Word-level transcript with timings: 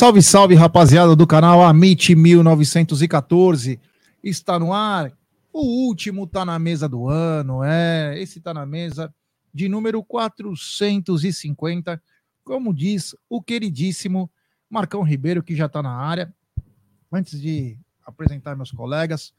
Salve, 0.00 0.22
salve, 0.22 0.54
rapaziada 0.54 1.14
do 1.14 1.26
canal 1.26 1.62
Amit 1.62 2.14
1914. 2.14 3.78
Está 4.24 4.58
no 4.58 4.72
ar. 4.72 5.12
O 5.52 5.86
último 5.86 6.26
tá 6.26 6.42
na 6.42 6.58
mesa 6.58 6.88
do 6.88 7.06
ano, 7.06 7.62
é. 7.62 8.18
Esse 8.18 8.40
tá 8.40 8.54
na 8.54 8.64
mesa 8.64 9.14
de 9.52 9.68
número 9.68 10.02
450. 10.02 12.02
Como 12.42 12.72
diz 12.72 13.14
o 13.28 13.42
queridíssimo 13.42 14.30
Marcão 14.70 15.02
Ribeiro, 15.02 15.42
que 15.42 15.54
já 15.54 15.68
tá 15.68 15.82
na 15.82 15.92
área. 15.92 16.34
Antes 17.12 17.38
de 17.38 17.78
apresentar 18.02 18.56
meus 18.56 18.70
colegas, 18.70 19.34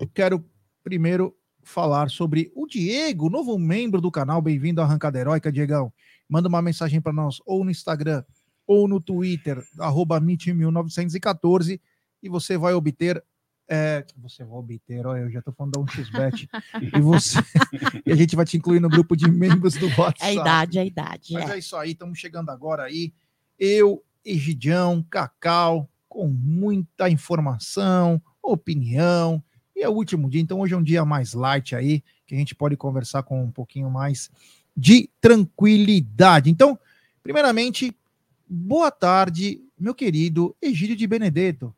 eu 0.00 0.08
quero 0.08 0.42
primeiro 0.82 1.36
falar 1.62 2.08
sobre 2.08 2.50
o 2.56 2.66
Diego, 2.66 3.28
novo 3.28 3.58
membro 3.58 4.00
do 4.00 4.10
canal. 4.10 4.40
Bem-vindo 4.40 4.80
à 4.80 4.84
Arrancada 4.84 5.18
Heróica, 5.18 5.52
Diegão. 5.52 5.92
Manda 6.26 6.48
uma 6.48 6.62
mensagem 6.62 6.98
para 6.98 7.12
nós 7.12 7.42
ou 7.44 7.62
no 7.62 7.70
Instagram 7.70 8.24
ou 8.68 8.86
no 8.86 9.00
Twitter, 9.00 9.66
arroba 9.78 10.20
1914 10.20 11.80
e 12.22 12.28
você 12.28 12.58
vai 12.58 12.74
obter. 12.74 13.24
É, 13.70 14.04
você 14.16 14.44
vai 14.44 14.58
obter, 14.58 15.06
olha, 15.06 15.20
eu 15.20 15.30
já 15.30 15.40
estou 15.40 15.52
falando 15.52 15.72
da 15.72 15.80
1xBet, 15.80 16.48
e 16.96 17.00
você 17.00 17.38
e 18.06 18.10
a 18.10 18.16
gente 18.16 18.34
vai 18.34 18.46
te 18.46 18.56
incluir 18.56 18.80
no 18.80 18.88
grupo 18.88 19.14
de 19.14 19.30
membros 19.30 19.74
do 19.74 19.88
WhatsApp. 19.88 20.22
É 20.22 20.26
a 20.26 20.32
idade, 20.32 20.78
é 20.78 20.80
a 20.80 20.84
idade. 20.86 21.32
Mas 21.34 21.50
é. 21.50 21.54
é 21.54 21.58
isso 21.58 21.76
aí, 21.76 21.90
estamos 21.90 22.18
chegando 22.18 22.48
agora 22.48 22.84
aí. 22.84 23.12
Eu, 23.58 24.02
Egidião, 24.24 25.04
Cacau, 25.10 25.86
com 26.08 26.28
muita 26.28 27.10
informação, 27.10 28.22
opinião, 28.42 29.42
e 29.76 29.82
é 29.82 29.88
o 29.88 29.92
último 29.92 30.30
dia, 30.30 30.40
então 30.40 30.60
hoje 30.60 30.72
é 30.72 30.76
um 30.76 30.82
dia 30.82 31.04
mais 31.04 31.34
light 31.34 31.76
aí, 31.76 32.02
que 32.26 32.34
a 32.34 32.38
gente 32.38 32.54
pode 32.54 32.74
conversar 32.74 33.22
com 33.22 33.42
um 33.44 33.50
pouquinho 33.50 33.90
mais 33.90 34.30
de 34.74 35.10
tranquilidade. 35.20 36.48
Então, 36.48 36.78
primeiramente, 37.22 37.94
boa 38.48 38.90
tarde, 38.90 39.60
meu 39.78 39.94
querido 39.94 40.56
Egídio 40.62 40.96
de 40.96 41.06
Benedetto. 41.06 41.74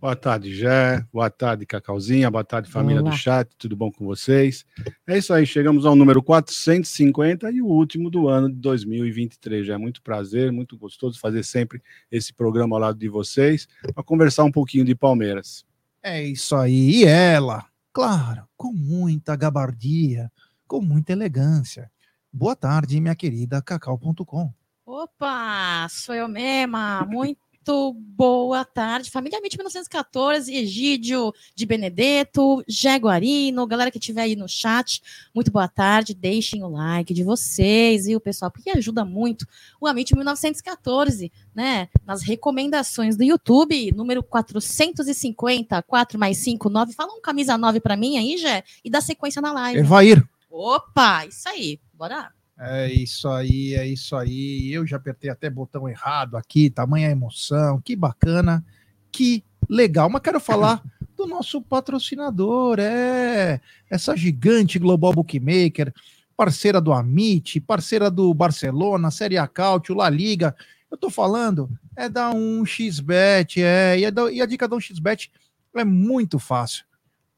Boa 0.00 0.16
tarde, 0.16 0.54
Jé. 0.54 1.04
Boa 1.12 1.28
tarde, 1.28 1.66
Cacauzinha. 1.66 2.30
Boa 2.30 2.42
tarde, 2.42 2.70
família 2.70 3.02
Olá. 3.02 3.10
do 3.10 3.16
chat. 3.16 3.50
Tudo 3.58 3.76
bom 3.76 3.92
com 3.92 4.06
vocês? 4.06 4.64
É 5.06 5.18
isso 5.18 5.30
aí, 5.30 5.44
chegamos 5.44 5.84
ao 5.84 5.94
número 5.94 6.22
450 6.22 7.50
e 7.50 7.60
o 7.60 7.66
último 7.66 8.08
do 8.08 8.26
ano 8.26 8.48
de 8.48 8.56
2023. 8.56 9.66
Já 9.66 9.74
é 9.74 9.76
muito 9.76 10.00
prazer, 10.00 10.50
muito 10.50 10.78
gostoso 10.78 11.20
fazer 11.20 11.44
sempre 11.44 11.82
esse 12.10 12.32
programa 12.32 12.76
ao 12.76 12.80
lado 12.80 12.98
de 12.98 13.10
vocês 13.10 13.68
para 13.94 14.02
conversar 14.02 14.44
um 14.44 14.50
pouquinho 14.50 14.86
de 14.86 14.94
Palmeiras. 14.94 15.66
É 16.02 16.24
isso 16.24 16.56
aí. 16.56 17.02
E 17.02 17.04
ela, 17.04 17.66
claro, 17.92 18.44
com 18.56 18.72
muita 18.72 19.36
gabardia, 19.36 20.32
com 20.66 20.80
muita 20.80 21.12
elegância. 21.12 21.92
Boa 22.32 22.56
tarde, 22.56 22.98
minha 23.02 23.14
querida 23.14 23.60
Cacau.com. 23.60 24.50
Opa, 24.92 25.86
sou 25.88 26.16
eu 26.16 26.26
mesma. 26.26 27.06
Muito 27.08 27.94
boa 27.94 28.64
tarde. 28.64 29.08
Família 29.08 29.38
Amit 29.38 29.56
1914, 29.56 30.52
Egídio 30.52 31.32
de 31.54 31.64
Benedetto, 31.64 32.60
Jaguarino, 32.66 33.68
galera 33.68 33.92
que 33.92 33.98
estiver 33.98 34.22
aí 34.22 34.34
no 34.34 34.48
chat, 34.48 35.00
muito 35.32 35.52
boa 35.52 35.68
tarde. 35.68 36.12
Deixem 36.12 36.64
o 36.64 36.68
like 36.68 37.14
de 37.14 37.22
vocês, 37.22 38.06
viu, 38.06 38.20
pessoal? 38.20 38.50
Porque 38.50 38.68
ajuda 38.68 39.04
muito 39.04 39.46
o 39.80 39.86
Amit 39.86 40.12
1914, 40.12 41.30
né? 41.54 41.88
Nas 42.04 42.22
recomendações 42.22 43.16
do 43.16 43.22
YouTube, 43.22 43.94
número 43.94 44.24
450, 44.24 45.80
4 45.82 46.18
mais 46.18 46.38
5, 46.38 46.68
9. 46.68 46.94
Fala 46.94 47.14
um 47.14 47.20
camisa 47.20 47.56
9 47.56 47.78
pra 47.78 47.96
mim 47.96 48.18
aí, 48.18 48.36
Jé, 48.36 48.64
e 48.84 48.90
dá 48.90 49.00
sequência 49.00 49.40
na 49.40 49.52
live. 49.52 49.78
Evair. 49.78 50.28
Opa, 50.50 51.26
isso 51.26 51.48
aí. 51.48 51.78
Bora. 51.94 52.32
É 52.62 52.92
isso 52.92 53.26
aí, 53.28 53.74
é 53.74 53.86
isso 53.86 54.14
aí. 54.14 54.70
Eu 54.70 54.86
já 54.86 54.96
apertei 54.98 55.30
até 55.30 55.48
botão 55.48 55.88
errado 55.88 56.36
aqui, 56.36 56.68
tamanha 56.68 57.08
emoção, 57.10 57.80
que 57.80 57.96
bacana, 57.96 58.62
que 59.10 59.42
legal. 59.68 60.10
Mas 60.10 60.20
quero 60.20 60.38
falar 60.38 60.82
do 61.16 61.26
nosso 61.26 61.62
patrocinador, 61.62 62.78
é 62.78 63.60
essa 63.88 64.14
gigante 64.14 64.78
Global 64.78 65.12
Bookmaker, 65.14 65.92
parceira 66.36 66.80
do 66.82 66.92
Amit, 66.92 67.60
parceira 67.60 68.10
do 68.10 68.32
Barcelona, 68.34 69.10
Série 69.10 69.38
A 69.38 69.46
Cautio, 69.46 69.94
La 69.94 70.10
Liga. 70.10 70.54
Eu 70.90 70.98
tô 70.98 71.08
falando 71.08 71.70
é 71.96 72.08
da 72.10 72.30
1xBet, 72.34 73.62
é, 73.62 73.98
e, 74.00 74.04
é 74.04 74.10
da- 74.10 74.30
e 74.30 74.42
a 74.42 74.46
dica 74.46 74.68
da 74.68 74.76
1xBet 74.76 75.30
é 75.76 75.84
muito 75.84 76.38
fácil. 76.38 76.84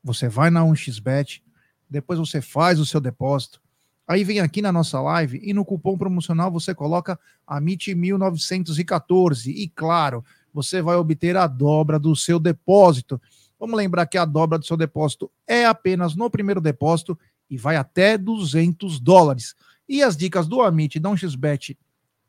Você 0.03 0.29
vai 0.29 0.51
na 0.51 0.65
1xBet, 0.65 1.45
depois 1.89 2.19
você 2.19 2.41
faz 2.41 2.81
o 2.81 2.87
seu 2.87 3.01
depósito, 3.01 3.62
Aí 4.07 4.25
vem 4.25 4.41
aqui 4.41 4.61
na 4.61 4.73
nossa 4.73 5.01
live 5.01 5.41
e 5.43 5.55
no 5.55 5.65
cupom 5.65 5.97
promocional 5.97 6.51
você 6.51 6.75
coloca 6.75 7.19
AMIT1914 7.49 9.47
e 9.47 9.69
claro, 9.69 10.25
você 10.53 10.83
vai 10.83 10.97
obter 10.97 11.37
a 11.37 11.47
dobra 11.47 11.99
do 11.99 12.15
seu 12.15 12.39
depósito. 12.39 13.21
Vamos 13.59 13.77
lembrar 13.77 14.07
que 14.07 14.19
a 14.19 14.25
dobra 14.25 14.59
do 14.59 14.67
seu 14.67 14.77
depósito 14.77 15.31
é 15.47 15.65
apenas 15.65 16.17
no 16.17 16.29
primeiro 16.29 16.61
depósito 16.61 17.19
e 17.49 17.57
vai 17.57 17.77
até 17.77 18.19
200 18.19 18.99
dólares. 18.99 19.55
E 19.89 20.03
as 20.03 20.17
dicas 20.17 20.49
do 20.49 20.61
Amit 20.61 20.99
da 20.99 21.11
1xBet 21.11 21.77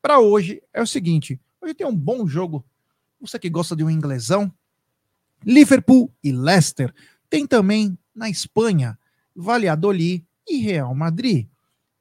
para 0.01 0.19
hoje 0.19 0.61
é 0.73 0.81
o 0.81 0.87
seguinte, 0.87 1.39
hoje 1.61 1.73
tem 1.73 1.87
um 1.87 1.95
bom 1.95 2.27
jogo. 2.27 2.63
Você 3.19 3.39
que 3.39 3.49
gosta 3.49 3.75
de 3.75 3.83
um 3.83 3.89
inglesão, 3.89 4.53
Liverpool 5.45 6.11
e 6.23 6.31
Leicester. 6.31 6.93
Tem 7.29 7.47
também 7.47 7.97
na 8.13 8.29
Espanha, 8.29 8.97
Valladolid 9.35 10.25
e 10.47 10.57
Real 10.57 10.93
Madrid. 10.93 11.47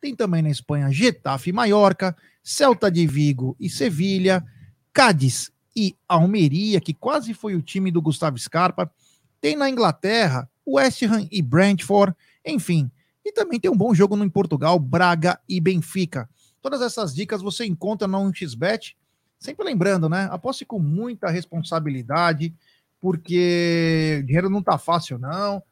Tem 0.02 0.16
também 0.16 0.42
na 0.42 0.50
Espanha 0.50 0.90
Getafe 0.90 1.50
e 1.50 1.52
Mallorca, 1.52 2.16
Celta 2.42 2.90
de 2.90 3.06
Vigo 3.06 3.56
e 3.60 3.70
Sevilha, 3.70 4.44
Cádiz 4.92 5.52
e 5.76 5.96
Almeria, 6.08 6.80
que 6.80 6.92
quase 6.92 7.32
foi 7.32 7.54
o 7.54 7.62
time 7.62 7.88
do 7.88 8.02
Gustavo 8.02 8.36
Scarpa. 8.36 8.92
Tem 9.40 9.54
na 9.54 9.70
Inglaterra 9.70 10.50
West 10.66 11.04
Ham 11.04 11.28
e 11.30 11.40
Brentford, 11.40 12.16
enfim. 12.44 12.90
E 13.24 13.30
também 13.30 13.60
tem 13.60 13.70
um 13.70 13.76
bom 13.76 13.94
jogo 13.94 14.16
no 14.16 14.24
em 14.24 14.28
Portugal, 14.28 14.76
Braga 14.76 15.38
e 15.48 15.60
Benfica. 15.60 16.28
Todas 16.60 16.82
essas 16.82 17.14
dicas 17.14 17.40
você 17.40 17.64
encontra 17.64 18.08
na 18.08 18.18
1xBet. 18.18 18.96
Sempre 19.38 19.64
lembrando, 19.64 20.08
né? 20.08 20.28
Aposte 20.32 20.64
com 20.64 20.80
muita 20.80 21.30
responsabilidade, 21.30 22.52
porque 23.00 24.24
dinheiro 24.26 24.50
não 24.50 24.64
tá 24.64 24.76
fácil, 24.76 25.16
não. 25.16 25.62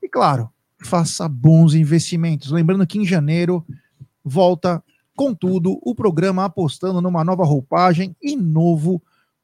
E 0.00 0.08
claro, 0.08 0.48
faça 0.82 1.28
bons 1.28 1.74
investimentos. 1.74 2.50
Lembrando 2.50 2.86
que 2.86 2.98
em 2.98 3.04
janeiro 3.04 3.64
volta 4.24 4.82
com 5.16 5.34
tudo 5.34 5.78
o 5.82 5.94
programa 5.94 6.44
apostando 6.44 7.00
numa 7.00 7.22
nova 7.22 7.44
roupagem 7.44 8.16
e 8.22 8.36
novo 8.36 9.02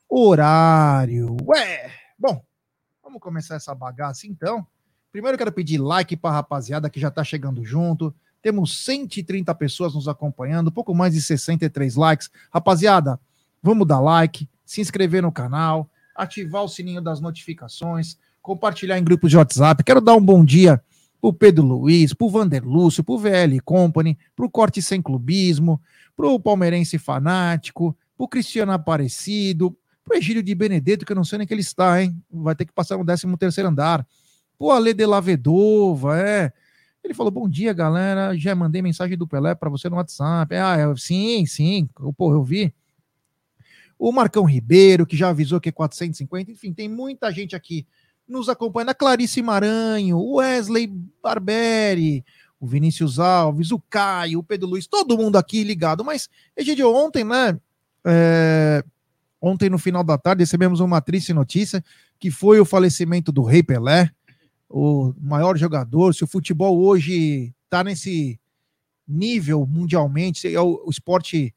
horário. 0.08 1.36
Ué, 1.44 1.91
bom, 2.19 2.42
vamos 3.02 3.20
começar 3.20 3.56
essa 3.56 3.75
bagaça 3.75 4.26
então. 4.26 4.66
Primeiro 5.12 5.36
quero 5.36 5.52
pedir 5.52 5.78
like 5.78 6.16
para 6.16 6.30
a 6.30 6.34
rapaziada 6.34 6.91
que 6.91 7.00
já 7.00 7.08
está 7.08 7.22
chegando 7.22 7.64
junto. 7.64 8.14
Temos 8.41 8.84
130 8.84 9.54
pessoas 9.54 9.94
nos 9.94 10.08
acompanhando, 10.08 10.70
pouco 10.70 10.94
mais 10.94 11.14
de 11.14 11.20
63 11.20 11.96
likes. 11.96 12.30
Rapaziada, 12.50 13.19
vamos 13.62 13.86
dar 13.86 14.00
like, 14.00 14.48
se 14.64 14.80
inscrever 14.80 15.22
no 15.22 15.32
canal, 15.32 15.91
ativar 16.14 16.62
o 16.62 16.69
sininho 16.69 17.00
das 17.00 17.20
notificações, 17.20 18.16
compartilhar 18.41 18.98
em 18.98 19.04
grupos 19.04 19.30
de 19.30 19.36
WhatsApp. 19.36 19.82
Quero 19.82 20.00
dar 20.00 20.14
um 20.14 20.25
bom 20.25 20.44
dia 20.44 20.82
pro 21.26 21.32
Pedro 21.32 21.64
Luiz, 21.64 22.14
pro 22.14 22.28
Vander 22.28 22.64
Lúcio, 22.64 23.03
pro 23.03 23.19
VL 23.19 23.60
Company, 23.64 24.16
pro 24.37 24.48
Corte 24.48 24.81
Sem 24.81 25.03
Clubismo, 25.03 25.81
pro 26.14 26.38
Palmeirense 26.38 26.98
Fanático, 26.98 27.97
pro 28.16 28.28
Cristiano 28.28 28.70
Aparecido, 28.70 29.76
pro 30.05 30.17
Egílio 30.17 30.40
de 30.40 30.55
Benedetto, 30.55 31.05
que 31.05 31.11
eu 31.11 31.17
não 31.17 31.25
sei 31.25 31.38
nem 31.38 31.46
que 31.46 31.52
ele 31.52 31.62
está, 31.62 32.00
hein? 32.00 32.17
Vai 32.31 32.55
ter 32.55 32.64
que 32.64 32.73
passar 32.73 32.96
no 32.96 33.05
13 33.05 33.26
terceiro 33.38 33.69
andar. 33.69 34.06
Pro 34.56 34.70
Ale 34.70 34.94
de 34.94 35.05
Lavedova, 35.05 36.17
é. 36.17 36.52
Ele 37.02 37.12
falou, 37.12 37.32
bom 37.32 37.49
dia, 37.49 37.73
galera, 37.73 38.37
já 38.38 38.55
mandei 38.55 38.81
mensagem 38.81 39.19
do 39.19 39.26
Pelé 39.26 39.52
para 39.56 39.69
você 39.69 39.88
no 39.88 39.96
WhatsApp. 39.96 40.55
Ah, 40.55 40.78
eu- 40.78 40.96
sim, 40.96 41.44
sim, 41.44 41.88
pô, 42.17 42.32
eu 42.32 42.44
vi. 42.44 42.73
O 43.99 44.12
Marcão 44.12 44.44
Ribeiro, 44.44 45.05
que 45.05 45.17
já 45.17 45.31
avisou 45.31 45.61
que 45.61 45.70
é 45.70 45.73
450, 45.73 46.52
enfim, 46.52 46.73
tem 46.73 46.88
muita 46.88 47.32
gente 47.32 47.56
aqui 47.56 47.84
nos 48.28 48.49
acompanhando. 48.49 48.90
A 48.90 48.94
Clarice 48.94 49.43
Maranho, 49.43 50.19
o 50.19 50.37
Wesley 50.37 50.87
Barberi, 51.23 52.25
o 52.58 52.67
Vinícius 52.67 53.19
Alves, 53.19 53.70
o 53.70 53.81
Caio, 53.90 54.40
o 54.40 54.43
Pedro 54.43 54.69
Luiz, 54.69 54.87
todo 54.87 55.17
mundo 55.17 55.37
aqui 55.37 55.62
ligado. 55.62 56.05
Mas, 56.05 56.28
Egidio, 56.56 56.93
ontem, 56.93 57.25
né? 57.25 57.58
é, 58.06 58.84
ontem, 59.43 59.69
no 59.69 59.78
final 59.78 60.05
da 60.05 60.17
tarde, 60.17 60.43
recebemos 60.43 60.78
uma 60.78 61.00
triste 61.00 61.32
notícia, 61.32 61.84
que 62.20 62.31
foi 62.31 62.61
o 62.61 62.64
falecimento 62.64 63.32
do 63.32 63.43
Rei 63.43 63.64
Pelé, 63.64 64.11
o 64.69 65.12
maior 65.20 65.56
jogador. 65.56 66.14
Se 66.14 66.23
o 66.23 66.28
futebol 66.28 66.81
hoje 66.81 67.52
está 67.64 67.82
nesse 67.82 68.38
nível 69.06 69.67
mundialmente, 69.67 70.52
é 70.52 70.61
o, 70.61 70.88
esporte 70.88 71.52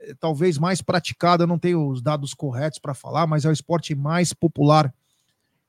eh, 0.00 0.14
talvez 0.18 0.58
mais 0.58 0.80
praticado, 0.80 1.42
eu 1.42 1.46
não 1.46 1.58
tenho 1.58 1.88
os 1.88 2.02
dados 2.02 2.34
corretos 2.34 2.78
para 2.78 2.94
falar, 2.94 3.26
mas 3.26 3.44
é 3.44 3.48
o 3.48 3.52
esporte 3.52 3.94
mais 3.94 4.32
popular 4.32 4.92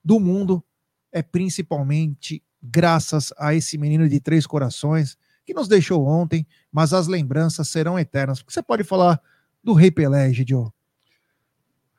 do 0.04 0.20
mundo, 0.20 0.64
é 1.12 1.22
principalmente 1.22 2.44
graças 2.62 3.34
a 3.38 3.54
esse 3.54 3.78
menino 3.78 4.08
de 4.08 4.20
três 4.20 4.48
corações 4.48 5.18
que 5.46 5.54
nos 5.54 5.68
deixou 5.68 6.06
ontem, 6.08 6.48
mas 6.72 6.94
as 6.94 7.08
lembranças 7.08 7.68
serão 7.68 8.00
eternas. 8.00 8.44
Você 8.48 8.64
pode 8.64 8.84
falar 8.84 9.22
do 9.64 9.74
Rei 9.74 9.92
Pelé, 9.92 10.32
Gidio? 10.32 10.74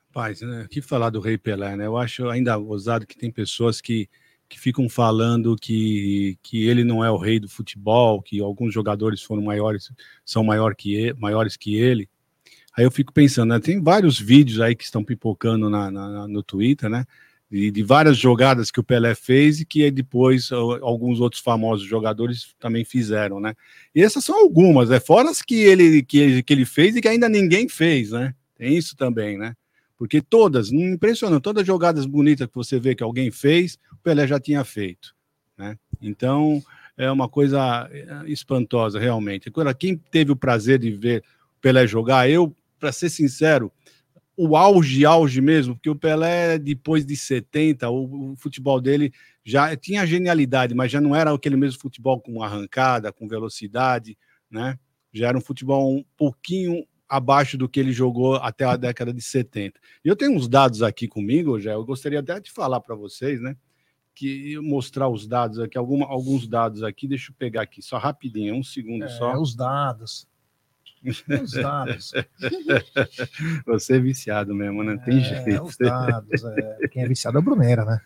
Rapaz, 0.07 0.41
né? 0.41 0.65
que 0.69 0.81
falar 0.81 1.09
do 1.09 1.19
Rei 1.19 1.37
Pelé, 1.37 1.75
né? 1.75 1.85
Eu 1.85 1.97
acho 1.97 2.29
ainda 2.29 2.57
ousado 2.57 3.05
que 3.05 3.17
tem 3.17 3.29
pessoas 3.29 3.81
que, 3.81 4.09
que 4.47 4.59
ficam 4.59 4.89
falando 4.89 5.55
que, 5.55 6.37
que 6.41 6.67
ele 6.67 6.83
não 6.83 7.03
é 7.03 7.11
o 7.11 7.17
rei 7.17 7.39
do 7.39 7.49
futebol, 7.49 8.21
que 8.21 8.39
alguns 8.39 8.73
jogadores 8.73 9.21
foram 9.21 9.43
maiores, 9.43 9.91
são 10.23 10.43
maior 10.43 10.73
que 10.73 10.95
ele, 10.95 11.13
maiores 11.19 11.57
que 11.57 11.75
ele. 11.75 12.09
Aí 12.77 12.83
eu 12.83 12.91
fico 12.91 13.13
pensando, 13.13 13.49
né? 13.49 13.59
Tem 13.59 13.81
vários 13.81 14.19
vídeos 14.19 14.59
aí 14.59 14.75
que 14.75 14.83
estão 14.83 15.03
pipocando 15.03 15.69
na, 15.69 15.91
na 15.91 16.27
no 16.27 16.41
Twitter, 16.41 16.89
né? 16.89 17.05
De, 17.49 17.69
de, 17.69 17.83
várias 17.83 18.17
jogadas 18.17 18.71
que 18.71 18.79
o 18.79 18.83
Pelé 18.83 19.13
fez 19.13 19.61
e 19.61 19.65
que 19.65 19.89
depois 19.91 20.51
alguns 20.51 21.19
outros 21.19 21.41
famosos 21.41 21.87
jogadores 21.87 22.55
também 22.59 22.83
fizeram, 22.83 23.39
né? 23.39 23.53
E 23.93 24.01
essas 24.01 24.25
são 24.25 24.35
algumas, 24.39 24.89
né? 24.89 24.99
fora 24.99 25.29
as 25.29 25.43
que 25.43 25.55
ele, 25.55 26.01
que, 26.01 26.41
que 26.41 26.53
ele 26.53 26.65
fez 26.65 26.95
e 26.95 27.01
que 27.01 27.07
ainda 27.07 27.29
ninguém 27.29 27.69
fez, 27.69 28.11
né? 28.11 28.33
Tem 28.57 28.75
isso 28.75 28.95
também, 28.95 29.37
né? 29.37 29.53
Porque 29.97 30.21
todas, 30.21 30.71
não 30.71 30.81
impressiona, 30.81 31.39
todas 31.39 31.61
as 31.61 31.67
jogadas 31.67 32.05
bonitas 32.05 32.47
que 32.47 32.55
você 32.55 32.79
vê 32.79 32.95
que 32.95 33.03
alguém 33.03 33.29
fez, 33.29 33.77
o 33.93 33.97
Pelé 33.97 34.25
já 34.27 34.39
tinha 34.39 34.63
feito, 34.63 35.15
né? 35.55 35.77
Então, 36.01 36.61
é 36.97 37.09
uma 37.11 37.29
coisa 37.29 37.89
é, 37.91 38.31
espantosa, 38.31 38.99
realmente. 38.99 39.49
Agora, 39.49 39.73
quem 39.73 39.97
teve 39.97 40.31
o 40.31 40.35
prazer 40.35 40.79
de 40.79 40.91
ver 40.91 41.23
o 41.57 41.61
Pelé 41.61 41.85
jogar, 41.85 42.29
eu 42.29 42.55
para 42.79 42.91
ser 42.91 43.09
sincero, 43.09 43.71
o 44.37 44.55
auge, 44.57 45.05
auge 45.05 45.39
mesmo, 45.41 45.75
porque 45.75 45.89
o 45.89 45.95
Pelé, 45.95 46.59
depois 46.59 47.05
de 47.05 47.15
70, 47.15 47.89
o, 47.89 48.31
o, 48.31 48.35
futebol 48.35 48.81
dele 48.81 49.13
já 49.43 49.75
tinha 49.75 50.05
genialidade, 50.05 50.73
mas 50.73 50.91
já 50.91 50.99
não 50.99 51.15
era 51.15 51.31
aquele 51.31 51.55
mesmo 51.55 51.79
futebol 51.79 52.19
com 52.19 52.43
arrancada, 52.43 53.13
com 53.13 53.27
velocidade, 53.27 54.17
né? 54.49 54.77
Já 55.13 55.29
era 55.29 55.37
um 55.37 55.41
futebol 55.41 55.95
um 55.95 56.03
pouquinho 56.17 56.85
abaixo 57.07 57.57
do 57.57 57.69
que 57.69 57.79
ele 57.79 57.93
jogou 57.93 58.35
até 58.35 58.65
a 58.65 58.75
década 58.75 59.13
de 59.13 59.21
70. 59.21 59.79
E 60.03 60.07
eu 60.07 60.15
tenho 60.15 60.33
uns 60.33 60.47
dados 60.47 60.81
aqui 60.81 61.07
comigo, 61.07 61.59
já 61.59 61.71
eu 61.71 61.85
gostaria 61.85 62.19
até 62.19 62.39
de 62.39 62.51
falar 62.51 62.81
para 62.81 62.95
vocês, 62.95 63.39
né? 63.39 63.55
Que 64.13 64.57
mostrar 64.59 65.07
os 65.07 65.27
dados 65.27 65.59
aqui, 65.59 65.77
alguma, 65.77 66.05
alguns 66.07 66.47
dados 66.47 66.83
aqui, 66.83 67.07
deixa 67.07 67.31
eu 67.31 67.35
pegar 67.37 67.61
aqui, 67.61 67.81
só 67.81 67.97
rapidinho, 67.97 68.55
um 68.55 68.63
segundo 68.63 69.05
é, 69.05 69.09
só. 69.09 69.39
Os 69.39 69.55
dados. 69.55 70.27
Os 71.09 71.51
dados. 71.51 72.13
Você 73.65 73.97
é 73.97 73.99
viciado 73.99 74.53
mesmo, 74.53 74.83
né? 74.83 74.97
Tem 75.05 75.19
é, 75.19 75.21
jeito. 75.21 75.63
Os 75.63 75.77
dados. 75.77 76.43
É. 76.43 76.87
Quem 76.89 77.03
é 77.03 77.07
viciado 77.07 77.37
é 77.37 77.41
o 77.41 77.43
Brunera, 77.43 77.85
né? 77.85 78.01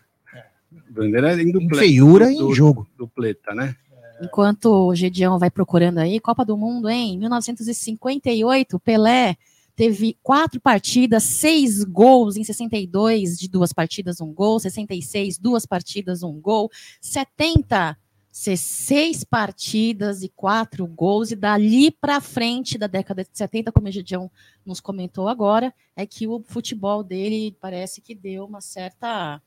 Brunera 0.90 1.32
é 1.32 1.42
em, 1.42 1.50
duple... 1.50 1.76
em 1.76 1.80
feiura 1.80 2.30
e 2.30 2.36
em 2.36 2.54
jogo. 2.54 2.86
Dupleta, 2.96 3.54
né? 3.54 3.74
Enquanto 4.22 4.66
o 4.66 4.94
Gedião 4.94 5.38
vai 5.38 5.50
procurando 5.50 5.98
aí, 5.98 6.20
Copa 6.20 6.44
do 6.44 6.56
Mundo, 6.56 6.88
em 6.88 7.18
1958, 7.18 8.78
Pelé 8.78 9.36
teve 9.74 10.18
quatro 10.22 10.60
partidas, 10.60 11.22
seis 11.22 11.82
gols 11.84 12.36
em 12.36 12.44
62 12.44 13.38
de 13.38 13.48
duas 13.48 13.72
partidas, 13.72 14.20
um 14.20 14.30
gol, 14.30 14.60
66, 14.60 15.38
duas 15.38 15.64
partidas, 15.64 16.22
um 16.22 16.38
gol, 16.38 16.70
70 17.00 17.96
ser 18.30 18.56
seis 18.56 19.24
partidas 19.24 20.22
e 20.22 20.28
quatro 20.28 20.86
gols, 20.86 21.30
e 21.30 21.36
dali 21.36 21.90
para 21.90 22.20
frente 22.20 22.78
da 22.78 22.86
década 22.86 23.24
de 23.24 23.30
70, 23.32 23.72
como 23.72 23.88
o 23.88 23.90
Gideon 23.90 24.28
nos 24.64 24.80
comentou 24.80 25.28
agora, 25.28 25.74
é 25.96 26.06
que 26.06 26.28
o 26.28 26.40
futebol 26.40 27.02
dele 27.02 27.56
parece 27.60 28.00
que 28.00 28.14
deu 28.14 28.44
uma 28.44 28.60
certa 28.60 29.42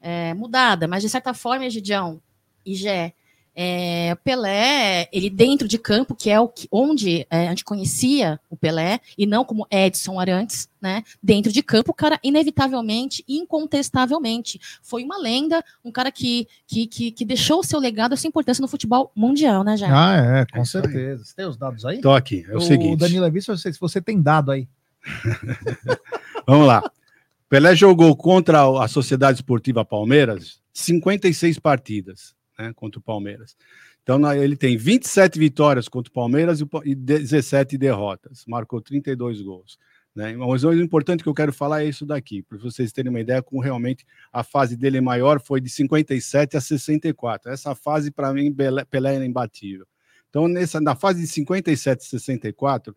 é, 0.00 0.34
mudada, 0.34 0.86
mas 0.86 1.02
de 1.02 1.08
certa 1.08 1.32
forma, 1.32 1.68
Gideon 1.70 2.18
e 2.64 2.74
Gé, 2.74 3.14
é, 3.60 4.14
Pelé, 4.22 5.08
ele 5.12 5.28
dentro 5.28 5.66
de 5.66 5.78
campo, 5.78 6.14
que 6.14 6.30
é 6.30 6.38
o 6.38 6.46
que, 6.46 6.68
onde 6.70 7.26
é, 7.28 7.48
a 7.48 7.50
gente 7.50 7.64
conhecia 7.64 8.38
o 8.48 8.56
Pelé, 8.56 9.00
e 9.18 9.26
não 9.26 9.44
como 9.44 9.66
Edson 9.68 10.20
Arantes, 10.20 10.68
né? 10.80 11.02
Dentro 11.20 11.50
de 11.50 11.60
campo, 11.60 11.90
o 11.90 11.94
cara, 11.94 12.20
inevitavelmente, 12.22 13.24
incontestavelmente, 13.26 14.60
foi 14.80 15.02
uma 15.02 15.18
lenda, 15.18 15.60
um 15.84 15.90
cara 15.90 16.12
que, 16.12 16.46
que, 16.68 16.86
que, 16.86 17.10
que 17.10 17.24
deixou 17.24 17.58
o 17.58 17.64
seu 17.64 17.80
legado, 17.80 18.12
a 18.12 18.16
sua 18.16 18.28
importância 18.28 18.62
no 18.62 18.68
futebol 18.68 19.10
mundial, 19.12 19.64
né, 19.64 19.76
já? 19.76 19.88
Ah, 19.90 20.16
é, 20.16 20.46
com 20.46 20.60
é 20.60 20.64
certeza. 20.64 21.24
Você 21.24 21.34
tem 21.34 21.46
os 21.46 21.56
dados 21.56 21.84
aí? 21.84 22.00
Tô 22.00 22.12
aqui, 22.12 22.46
é 22.48 22.54
o, 22.54 22.58
o 22.58 22.60
seguinte. 22.60 22.94
O 22.94 22.96
Danilo 22.96 23.24
é 23.24 23.30
visto, 23.30 23.56
se 23.56 23.72
você 23.80 24.00
tem 24.00 24.22
dado 24.22 24.52
aí. 24.52 24.68
Vamos 26.46 26.68
lá. 26.68 26.80
Pelé 27.48 27.74
jogou 27.74 28.14
contra 28.14 28.62
a 28.80 28.86
Sociedade 28.86 29.38
Esportiva 29.38 29.84
Palmeiras 29.84 30.60
56 30.72 31.58
partidas 31.58 32.37
né, 32.58 32.72
contra 32.74 32.98
o 32.98 33.02
Palmeiras. 33.02 33.56
Então, 34.02 34.20
ele 34.32 34.56
tem 34.56 34.76
27 34.76 35.38
vitórias 35.38 35.88
contra 35.88 36.10
o 36.10 36.12
Palmeiras 36.12 36.60
e 36.84 36.94
17 36.94 37.78
derrotas. 37.78 38.44
Marcou 38.46 38.80
32 38.80 39.42
gols. 39.42 39.78
Né? 40.14 40.34
Mas 40.34 40.64
o 40.64 40.72
importante 40.72 41.22
que 41.22 41.28
eu 41.28 41.34
quero 41.34 41.52
falar 41.52 41.84
é 41.84 41.86
isso 41.86 42.04
daqui, 42.04 42.42
para 42.42 42.58
vocês 42.58 42.90
terem 42.90 43.10
uma 43.10 43.20
ideia 43.20 43.40
como 43.40 43.62
realmente 43.62 44.04
a 44.32 44.42
fase 44.42 44.76
dele 44.76 45.00
maior 45.00 45.40
foi 45.40 45.60
de 45.60 45.70
57 45.70 46.56
a 46.56 46.60
64. 46.60 47.52
Essa 47.52 47.74
fase, 47.74 48.10
para 48.10 48.32
mim, 48.32 48.52
Pelé 48.52 49.14
era 49.14 49.24
imbatível. 49.24 49.86
Então, 50.28 50.48
nessa, 50.48 50.80
na 50.80 50.96
fase 50.96 51.20
de 51.20 51.26
57 51.28 52.00
a 52.00 52.04
64, 52.04 52.96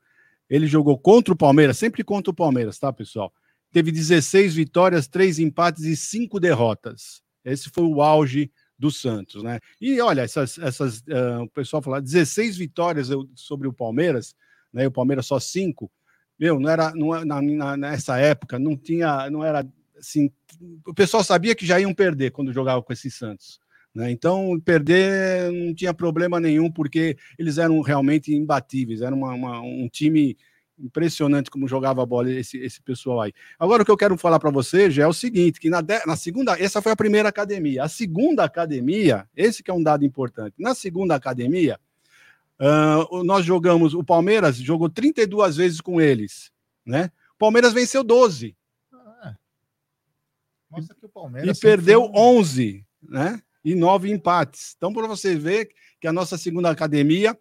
ele 0.50 0.66
jogou 0.66 0.98
contra 0.98 1.34
o 1.34 1.38
Palmeiras, 1.38 1.78
sempre 1.78 2.04
contra 2.04 2.31
o 2.31 2.34
Palmeiras, 2.34 2.80
tá, 2.80 2.92
pessoal? 2.92 3.31
Teve 3.72 3.92
16 3.92 4.56
vitórias, 4.56 5.08
3 5.08 5.40
empates 5.40 5.84
e 5.84 5.96
5 5.96 6.40
derrotas. 6.40 7.22
Esse 7.46 7.69
foi 7.69 7.84
o 7.84 8.02
auge 8.02 8.52
do 8.81 8.89
Santos, 8.89 9.44
né? 9.44 9.60
E 9.80 10.01
olha, 10.01 10.22
essas, 10.22 10.57
essas 10.57 11.01
uh, 11.01 11.44
o 11.44 11.50
pessoal 11.50 11.83
fala 11.83 12.01
16 12.01 12.57
vitórias 12.57 13.10
sobre 13.36 13.68
o 13.68 13.74
Palmeiras, 13.74 14.36
né? 14.74 14.88
O 14.88 14.92
Palmeiras 14.92 15.28
só 15.28 15.39
cinco. 15.39 15.89
Meu, 16.38 16.60
não 16.60 16.68
era, 16.68 16.92
não 16.95 17.16
é, 17.16 17.24
na, 17.24 17.78
nessa 17.78 18.18
época 18.18 18.57
não 18.57 18.75
tinha, 18.75 19.30
não 19.30 19.45
era 19.45 19.63
assim. 20.00 20.31
O 20.88 20.95
pessoal 20.95 21.24
sabia 21.24 21.54
que 21.54 21.63
já 21.63 21.80
iam 21.80 21.94
perder 21.94 22.31
quando 22.31 22.51
jogava 22.51 22.81
com 22.81 22.92
esses 22.92 23.13
Santos. 23.13 23.60
Né? 23.94 24.10
Então, 24.10 24.60
perder 24.60 25.51
não 25.51 25.75
tinha 25.75 25.94
problema 25.94 26.39
nenhum, 26.39 26.72
porque 26.72 27.16
eles 27.38 27.60
eram 27.60 27.81
realmente 27.81 28.34
imbatíveis, 28.34 29.01
era 29.01 29.13
uma, 29.13 29.31
uma, 29.34 29.62
um 29.62 29.88
time 29.88 30.36
impressionante 30.81 31.50
como 31.50 31.68
jogava 31.68 32.01
a 32.01 32.06
bola 32.06 32.31
esse, 32.31 32.57
esse 32.57 32.81
pessoal 32.81 33.22
aí. 33.22 33.33
Agora, 33.60 33.83
o 33.83 33.86
que 33.86 33.92
eu 33.92 33.98
quero 33.98 34.18
falar 34.18 34.39
para 34.39 34.50
você 34.50 34.89
já 34.89 35.03
é 35.03 35.08
o 35.08 35.13
seguinte, 35.13 35.60
que 35.60 35.70
na, 35.70 35.82
de, 35.82 36.05
na 36.05 36.15
segunda, 36.15 36.60
essa 36.60 36.82
foi 36.82 36.91
a 36.91 36.96
primeira 36.96 37.29
academia. 37.29 37.84
A 37.84 37.88
segunda 37.88 38.44
academia, 38.44 39.27
esse 39.36 39.63
que 39.63 39.72
é 39.72 39.74
um 39.74 39.84
dado 39.84 40.03
importante, 40.03 40.55
na 40.58 40.74
segunda 40.74 41.15
academia, 41.15 41.79
uh, 42.60 43.24
nós 43.24 43.46
jogamos, 43.46 43.94
o 43.94 44.03
Palmeiras 44.03 44.58
jogou 44.58 44.89
32 44.89 45.55
vezes 45.55 45.82
com 45.82 46.01
eles, 46.01 46.51
né? 46.86 47.12
O 47.36 47.38
Palmeiras 47.38 47.74
venceu 47.74 48.03
12. 48.03 48.55
Ah, 48.94 49.36
Mostra 50.70 50.96
que 50.96 51.05
o 51.05 51.10
Palmeiras... 51.10 51.58
E 51.58 51.62
perdeu 51.62 52.01
foi... 52.01 52.12
11, 52.13 52.86
né? 53.01 53.41
E 53.63 53.75
nove 53.75 54.12
empates. 54.12 54.74
Então, 54.75 54.91
para 54.91 55.08
você 55.08 55.36
ver 55.36 55.70
que 56.00 56.08
a 56.08 56.13
nossa 56.13 56.38
segunda 56.38 56.70
academia 56.70 57.38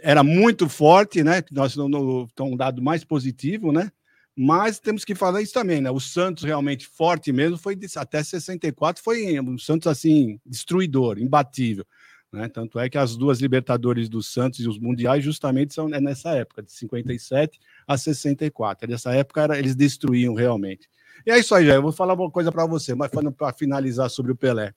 era 0.00 0.22
muito 0.22 0.68
forte, 0.68 1.22
né? 1.22 1.42
Nós 1.50 1.76
não 1.76 2.28
um 2.40 2.56
dado 2.56 2.82
mais 2.82 3.04
positivo, 3.04 3.72
né? 3.72 3.90
Mas 4.38 4.78
temos 4.78 5.04
que 5.04 5.14
falar 5.14 5.40
isso 5.40 5.54
também, 5.54 5.80
né? 5.80 5.90
O 5.90 5.98
Santos 5.98 6.44
realmente 6.44 6.86
forte 6.86 7.32
mesmo 7.32 7.56
foi 7.56 7.78
até 7.96 8.22
64 8.22 9.02
foi 9.02 9.40
um 9.40 9.58
Santos 9.58 9.86
assim 9.86 10.38
destruidor, 10.44 11.18
imbatível, 11.18 11.86
né? 12.30 12.48
Tanto 12.48 12.78
é 12.78 12.88
que 12.90 12.98
as 12.98 13.16
duas 13.16 13.40
Libertadores 13.40 14.08
do 14.08 14.22
Santos 14.22 14.60
e 14.60 14.68
os 14.68 14.78
mundiais 14.78 15.24
justamente 15.24 15.72
são 15.72 15.88
é 15.94 16.00
nessa 16.00 16.30
época 16.30 16.62
de 16.62 16.70
57 16.72 17.58
a 17.86 17.96
64. 17.96 18.90
Nessa 18.90 19.14
época 19.14 19.42
era, 19.42 19.58
eles 19.58 19.74
destruíam 19.74 20.34
realmente. 20.34 20.88
E 21.24 21.30
é 21.30 21.38
isso 21.38 21.54
aí, 21.54 21.64
já. 21.64 21.74
Eu 21.74 21.82
vou 21.82 21.92
falar 21.92 22.14
uma 22.14 22.30
coisa 22.30 22.52
para 22.52 22.66
você, 22.66 22.94
mas 22.94 23.10
para 23.10 23.52
finalizar 23.52 24.10
sobre 24.10 24.32
o 24.32 24.36
Pelé. 24.36 24.74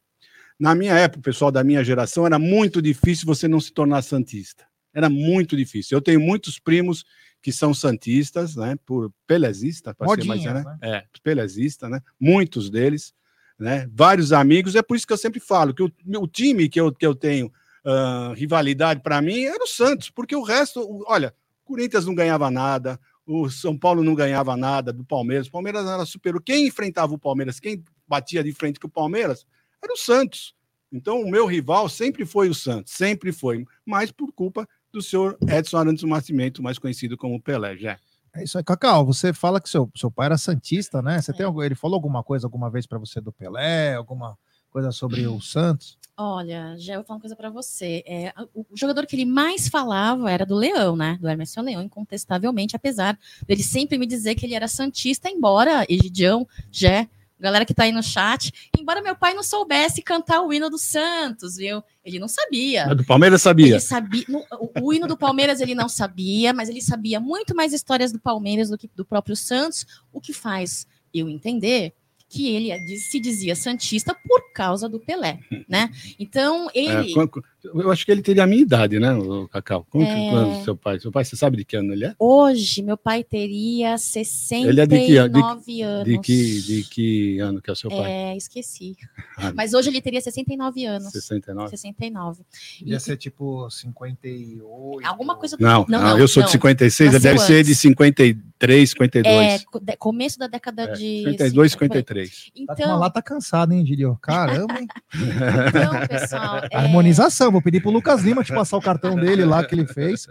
Na 0.57 0.75
minha 0.75 0.93
época, 0.93 1.21
pessoal 1.21 1.51
da 1.51 1.63
minha 1.63 1.83
geração, 1.83 2.25
era 2.25 2.37
muito 2.37 2.81
difícil 2.81 3.25
você 3.25 3.47
não 3.47 3.59
se 3.59 3.71
tornar 3.71 4.01
santista. 4.01 4.68
Era 4.99 5.09
muito 5.09 5.55
difícil. 5.55 5.97
Eu 5.97 6.01
tenho 6.01 6.19
muitos 6.19 6.59
primos 6.59 7.05
que 7.41 7.53
são 7.53 7.73
santistas, 7.73 8.55
né? 8.55 8.75
Por 8.85 9.13
pelezista, 9.25 9.95
para 9.95 10.09
ser 10.09 10.25
mais, 10.25 10.43
né? 10.43 10.53
né? 10.53 10.77
É, 10.81 11.05
pelezista, 11.23 11.87
né? 11.87 12.01
Muitos 12.19 12.69
deles, 12.69 13.13
né? 13.57 13.89
Vários 13.93 14.33
amigos. 14.33 14.75
É 14.75 14.81
por 14.81 14.97
isso 14.97 15.07
que 15.07 15.13
eu 15.13 15.17
sempre 15.17 15.39
falo 15.39 15.73
que 15.73 15.83
o, 15.83 15.91
o 16.17 16.27
time 16.27 16.67
que 16.67 16.81
eu, 16.81 16.93
que 16.93 17.05
eu 17.05 17.15
tenho 17.15 17.47
uh, 17.47 18.33
rivalidade 18.33 19.01
para 19.01 19.21
mim 19.21 19.43
era 19.43 19.63
o 19.63 19.67
Santos, 19.67 20.09
porque 20.09 20.35
o 20.35 20.43
resto, 20.43 21.03
olha, 21.07 21.33
o 21.63 21.69
Corinthians 21.69 22.05
não 22.05 22.13
ganhava 22.13 22.51
nada, 22.51 22.99
o 23.25 23.49
São 23.49 23.77
Paulo 23.77 24.03
não 24.03 24.15
ganhava 24.15 24.57
nada 24.57 24.91
do 24.91 25.05
Palmeiras. 25.05 25.47
O 25.47 25.51
Palmeiras 25.51 25.87
era 25.87 26.05
super. 26.05 26.41
Quem 26.41 26.67
enfrentava 26.67 27.13
o 27.13 27.19
Palmeiras, 27.19 27.59
quem 27.59 27.81
batia 28.05 28.43
de 28.43 28.51
frente 28.51 28.79
com 28.79 28.87
o 28.87 28.91
Palmeiras, 28.91 29.45
era 29.81 29.93
o 29.93 29.97
Santos. 29.97 30.55
Então, 30.91 31.21
o 31.21 31.29
meu 31.29 31.45
rival 31.45 31.87
sempre 31.87 32.25
foi 32.25 32.49
o 32.49 32.53
Santos, 32.53 32.93
sempre 32.93 33.31
foi, 33.31 33.65
mas 33.85 34.11
por 34.11 34.33
culpa 34.33 34.67
do 34.91 35.01
senhor 35.01 35.37
Edson 35.47 35.77
Arantes 35.77 36.01
do 36.03 36.07
Nascimento, 36.09 36.63
mais 36.63 36.77
conhecido 36.77 37.17
como 37.17 37.41
Pelé, 37.41 37.77
já. 37.77 37.99
É 38.33 38.43
isso 38.43 38.57
aí, 38.57 38.63
Cacau. 38.63 39.05
Você 39.05 39.33
fala 39.33 39.59
que 39.59 39.69
seu, 39.69 39.89
seu 39.95 40.11
pai 40.11 40.27
era 40.27 40.37
santista, 40.37 41.01
né? 41.01 41.21
Você 41.21 41.31
é. 41.31 41.33
tem 41.33 41.45
ele 41.63 41.75
falou 41.75 41.95
alguma 41.95 42.23
coisa 42.23 42.45
alguma 42.45 42.69
vez 42.69 42.85
para 42.85 42.97
você 42.97 43.19
do 43.19 43.31
Pelé, 43.31 43.95
alguma 43.95 44.37
coisa 44.69 44.91
sobre 44.91 45.25
o 45.25 45.41
Santos. 45.41 45.97
Olha, 46.15 46.75
já 46.77 46.95
vou 46.95 47.05
falar 47.05 47.15
uma 47.15 47.21
coisa 47.21 47.35
para 47.35 47.49
você. 47.49 48.03
É, 48.05 48.33
o 48.53 48.65
jogador 48.75 49.05
que 49.05 49.15
ele 49.15 49.25
mais 49.25 49.67
falava 49.67 50.29
era 50.29 50.45
do 50.45 50.55
Leão, 50.55 50.95
né? 50.95 51.17
Do 51.19 51.29
Emerson 51.29 51.61
Leão, 51.61 51.81
incontestavelmente, 51.81 52.75
apesar 52.75 53.17
dele 53.47 53.63
sempre 53.63 53.97
me 53.97 54.05
dizer 54.05 54.35
que 54.35 54.45
ele 54.45 54.53
era 54.53 54.67
santista, 54.67 55.29
embora 55.29 55.85
Egidião, 55.89 56.47
Jé, 56.69 57.09
galera 57.39 57.65
que 57.65 57.73
tá 57.73 57.83
aí 57.83 57.91
no 57.91 58.03
chat, 58.03 58.51
embora 58.77 59.01
meu 59.01 59.15
pai 59.15 59.33
não 59.33 59.43
soubesse 59.43 60.01
cantar 60.01 60.41
o 60.41 60.51
hino 60.51 60.69
do 60.69 60.77
Santos, 60.77 61.55
viu? 61.55 61.83
Ele 62.03 62.19
não 62.19 62.27
sabia. 62.27 62.85
A 62.85 62.93
do 62.93 63.05
Palmeiras 63.05 63.41
sabia. 63.41 63.67
Ele 63.67 63.79
sabia 63.79 64.25
no, 64.27 64.43
o, 64.59 64.87
o, 64.87 64.93
hino 64.93 65.07
do 65.07 65.17
Palmeiras 65.17 65.61
ele 65.61 65.75
não 65.75 65.87
sabia, 65.87 66.53
mas 66.53 66.69
ele 66.69 66.81
sabia 66.81 67.19
muito 67.19 67.55
mais 67.55 67.73
histórias 67.73 68.11
do 68.11 68.19
Palmeiras 68.19 68.69
do 68.69 68.77
que 68.77 68.89
do 68.95 69.05
próprio 69.05 69.35
Santos, 69.35 69.85
o 70.11 70.19
que 70.19 70.33
faz 70.33 70.85
eu 71.13 71.29
entender 71.29 71.93
que 72.29 72.47
ele 72.47 72.71
é 72.71 72.79
se 72.95 73.19
dizia 73.19 73.55
santista 73.55 74.15
por 74.27 74.53
causa 74.53 74.87
do 74.87 74.99
Pelé, 74.99 75.39
né? 75.67 75.89
Então 76.19 76.69
ele 76.75 77.11
é, 77.11 77.58
eu 77.63 77.91
acho 77.91 78.05
que 78.05 78.11
ele 78.11 78.21
teria 78.21 78.43
a 78.43 78.47
minha 78.47 78.61
idade, 78.61 78.99
né, 78.99 79.13
o 79.13 79.47
Cacau? 79.49 79.85
Como 79.89 80.03
é... 80.03 80.59
que 80.59 80.63
seu 80.63 80.77
pai? 80.77 80.99
Seu 80.99 81.11
pai, 81.11 81.25
você 81.25 81.35
sabe 81.35 81.57
de 81.57 81.65
que 81.65 81.75
ano 81.75 81.91
ele 81.91 82.05
é? 82.05 82.15
Hoje, 82.17 82.81
meu 82.81 82.95
pai 82.95 83.23
teria 83.23 83.97
69 83.97 84.69
ele 84.69 84.81
é 84.81 84.85
de 84.85 84.99
que, 84.99 85.11
de, 85.11 85.17
anos. 85.17 86.05
De 86.05 86.19
que, 86.19 86.61
de 86.61 86.83
que 86.83 87.39
ano 87.39 87.61
que 87.61 87.69
é 87.69 87.73
o 87.73 87.75
seu 87.75 87.89
pai? 87.89 88.09
É, 88.09 88.37
esqueci. 88.37 88.95
Ah, 89.37 89.51
Mas 89.55 89.73
hoje 89.73 89.89
ele 89.89 90.01
teria 90.01 90.21
69 90.21 90.85
anos. 90.85 91.11
69? 91.11 91.69
69. 91.69 92.43
Ia 92.81 92.95
e... 92.95 92.99
ser 92.99 93.17
tipo 93.17 93.69
58. 93.69 95.05
Alguma 95.05 95.35
coisa 95.35 95.57
do... 95.57 95.63
não, 95.63 95.85
não, 95.89 96.01
não, 96.01 96.17
eu 96.17 96.27
sou 96.27 96.41
não. 96.41 96.47
de 96.47 96.53
56, 96.53 97.13
Nasceu 97.13 97.21
deve 97.21 97.35
antes. 97.35 97.47
ser 97.47 97.63
de 97.63 97.75
53, 97.75 98.89
52. 98.89 99.65
É, 99.87 99.95
começo 99.97 100.39
da 100.39 100.47
década 100.47 100.83
é, 100.83 100.91
de... 100.93 101.23
52, 101.25 101.71
53. 101.73 102.51
Então... 102.55 102.75
Tá 102.75 102.83
com 102.83 102.89
uma 102.89 102.97
lata 102.97 103.21
cansada, 103.21 103.73
hein, 103.73 103.83
Didio? 103.83 104.17
Caramba, 104.23 104.79
hein? 104.79 104.87
então, 105.13 106.07
pessoal... 106.07 106.61
É... 106.71 106.77
Harmonização 106.77 107.48
vou 107.51 107.61
pedir 107.61 107.81
pro 107.81 107.91
Lucas 107.91 108.21
Lima 108.21 108.43
te 108.43 108.53
passar 108.53 108.77
o 108.77 108.81
cartão 108.81 109.15
dele 109.15 109.45
lá 109.45 109.65
que 109.65 109.75
ele 109.75 109.87
fez. 109.87 110.27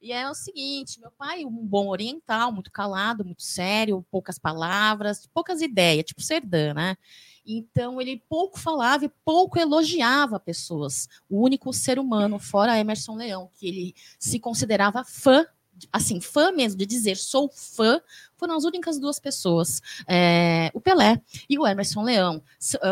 E 0.00 0.12
é 0.12 0.28
o 0.28 0.34
seguinte, 0.34 0.98
meu 1.00 1.10
pai, 1.10 1.44
um 1.44 1.66
bom 1.66 1.88
oriental, 1.88 2.52
muito 2.52 2.70
calado, 2.70 3.24
muito 3.24 3.42
sério, 3.42 4.04
poucas 4.10 4.38
palavras, 4.38 5.28
poucas 5.32 5.60
ideias, 5.60 6.04
tipo 6.04 6.22
Serdã, 6.22 6.72
né? 6.74 6.96
Então 7.44 8.00
ele 8.00 8.22
pouco 8.28 8.58
falava 8.58 9.04
e 9.04 9.10
pouco 9.24 9.58
elogiava 9.58 10.38
pessoas. 10.38 11.08
O 11.28 11.42
único 11.42 11.72
ser 11.72 11.98
humano, 11.98 12.38
fora 12.38 12.78
Emerson 12.78 13.16
Leão, 13.16 13.50
que 13.54 13.68
ele 13.68 13.94
se 14.18 14.38
considerava 14.38 15.04
fã 15.04 15.46
assim, 15.92 16.20
fã 16.20 16.52
mesmo, 16.52 16.78
de 16.78 16.86
dizer 16.86 17.16
sou 17.16 17.48
fã, 17.48 18.00
foram 18.36 18.56
as 18.56 18.64
únicas 18.64 18.98
duas 18.98 19.18
pessoas, 19.18 19.80
é, 20.06 20.70
o 20.74 20.80
Pelé 20.80 21.20
e 21.48 21.58
o 21.58 21.66
Emerson 21.66 22.02
Leão. 22.02 22.42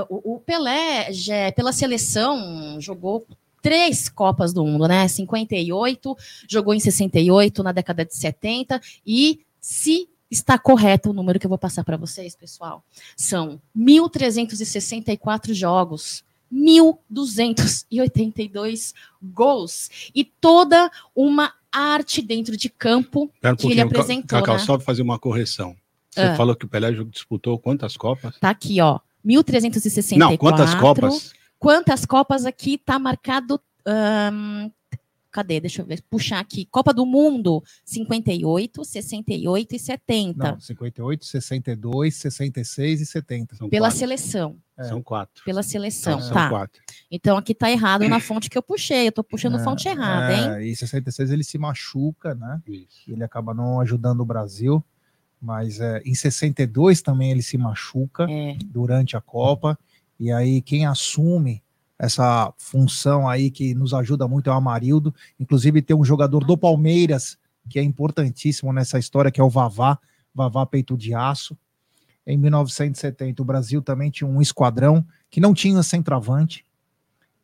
O 0.08 0.40
Pelé, 0.40 1.12
já, 1.12 1.52
pela 1.52 1.72
seleção, 1.72 2.80
jogou 2.80 3.26
três 3.62 4.08
Copas 4.08 4.52
do 4.52 4.64
Mundo, 4.64 4.88
né? 4.88 5.08
58, 5.08 6.16
jogou 6.48 6.74
em 6.74 6.80
68, 6.80 7.62
na 7.62 7.70
década 7.72 8.04
de 8.04 8.16
70, 8.16 8.80
e 9.06 9.40
se 9.60 10.08
está 10.30 10.58
correto 10.58 11.10
o 11.10 11.12
número 11.12 11.38
que 11.38 11.44
eu 11.46 11.50
vou 11.50 11.58
passar 11.58 11.84
para 11.84 11.96
vocês, 11.96 12.36
pessoal, 12.36 12.84
são 13.16 13.60
1.364 13.76 15.52
jogos. 15.52 16.26
1.282 16.50 18.94
gols 19.22 19.90
e 20.14 20.24
toda 20.24 20.90
uma 21.14 21.52
arte 21.70 22.22
dentro 22.22 22.56
de 22.56 22.70
campo 22.70 23.30
um 23.44 23.54
que 23.54 23.70
ele 23.70 23.82
apresentou. 23.82 24.40
Cacau, 24.40 24.56
né? 24.56 24.60
só 24.60 24.80
fazer 24.80 25.02
uma 25.02 25.18
correção. 25.18 25.76
Você 26.10 26.22
ah. 26.22 26.34
falou 26.36 26.56
que 26.56 26.64
o 26.64 26.68
Pelé 26.68 26.90
disputou 27.10 27.58
quantas 27.58 27.98
Copas? 27.98 28.38
Tá 28.40 28.48
aqui, 28.48 28.80
ó. 28.80 28.98
1364. 29.22 30.18
Não, 30.18 30.34
quantas 30.38 30.74
Copas? 30.74 31.34
Quantas 31.58 32.04
Copas 32.04 32.46
aqui 32.46 32.78
tá 32.78 32.98
marcado? 32.98 33.60
Um, 33.86 34.70
cadê? 35.30 35.60
Deixa 35.60 35.82
eu 35.82 35.86
ver, 35.86 36.02
puxar 36.08 36.40
aqui. 36.40 36.66
Copa 36.66 36.92
do 36.92 37.04
Mundo, 37.04 37.62
58, 37.84 38.84
68 38.84 39.74
e 39.74 39.78
70. 39.78 40.52
Não, 40.52 40.60
58, 40.60 41.24
62, 41.24 42.14
66 42.14 43.00
e 43.00 43.06
70. 43.06 43.56
São 43.56 43.68
Pela 43.68 43.86
quatro. 43.86 43.98
seleção. 43.98 44.56
É. 44.76 44.84
São 44.84 45.02
quatro. 45.02 45.44
Pela 45.44 45.62
seleção, 45.62 46.20
são, 46.20 46.32
tá. 46.32 46.40
São 46.42 46.50
quatro. 46.50 46.82
Então 47.10 47.36
aqui 47.36 47.54
tá 47.54 47.70
errado 47.70 48.08
na 48.08 48.20
fonte 48.20 48.48
que 48.48 48.56
eu 48.56 48.62
puxei. 48.62 49.08
Eu 49.08 49.12
tô 49.12 49.24
puxando 49.24 49.58
é, 49.58 49.64
fonte 49.64 49.88
errada, 49.88 50.32
é, 50.32 50.62
hein? 50.62 50.70
E 50.70 50.76
66 50.76 51.30
ele 51.30 51.44
se 51.44 51.58
machuca, 51.58 52.34
né? 52.34 52.60
Isso. 52.66 53.10
Ele 53.10 53.24
acaba 53.24 53.52
não 53.52 53.80
ajudando 53.80 54.20
o 54.20 54.24
Brasil. 54.24 54.84
Mas 55.40 55.80
é, 55.80 56.02
em 56.04 56.14
62 56.14 57.00
também 57.00 57.30
ele 57.30 57.42
se 57.42 57.56
machuca 57.56 58.26
é. 58.28 58.56
durante 58.64 59.16
a 59.16 59.20
Copa. 59.20 59.78
E 60.18 60.32
aí 60.32 60.60
quem 60.60 60.86
assume 60.86 61.62
essa 61.98 62.52
função 62.56 63.28
aí 63.28 63.50
que 63.50 63.74
nos 63.74 63.92
ajuda 63.92 64.28
muito 64.28 64.48
é 64.48 64.52
o 64.52 64.56
Amarildo. 64.56 65.14
Inclusive 65.38 65.82
tem 65.82 65.96
um 65.96 66.04
jogador 66.04 66.44
do 66.44 66.56
Palmeiras 66.56 67.36
que 67.68 67.78
é 67.78 67.82
importantíssimo 67.82 68.72
nessa 68.72 68.98
história, 68.98 69.30
que 69.30 69.40
é 69.40 69.44
o 69.44 69.50
Vavá, 69.50 69.98
Vavá 70.34 70.64
Peito 70.64 70.96
de 70.96 71.14
Aço. 71.14 71.56
Em 72.26 72.36
1970, 72.36 73.42
o 73.42 73.44
Brasil 73.44 73.82
também 73.82 74.10
tinha 74.10 74.28
um 74.28 74.40
esquadrão 74.40 75.04
que 75.30 75.40
não 75.40 75.52
tinha 75.52 75.82
centroavante. 75.82 76.64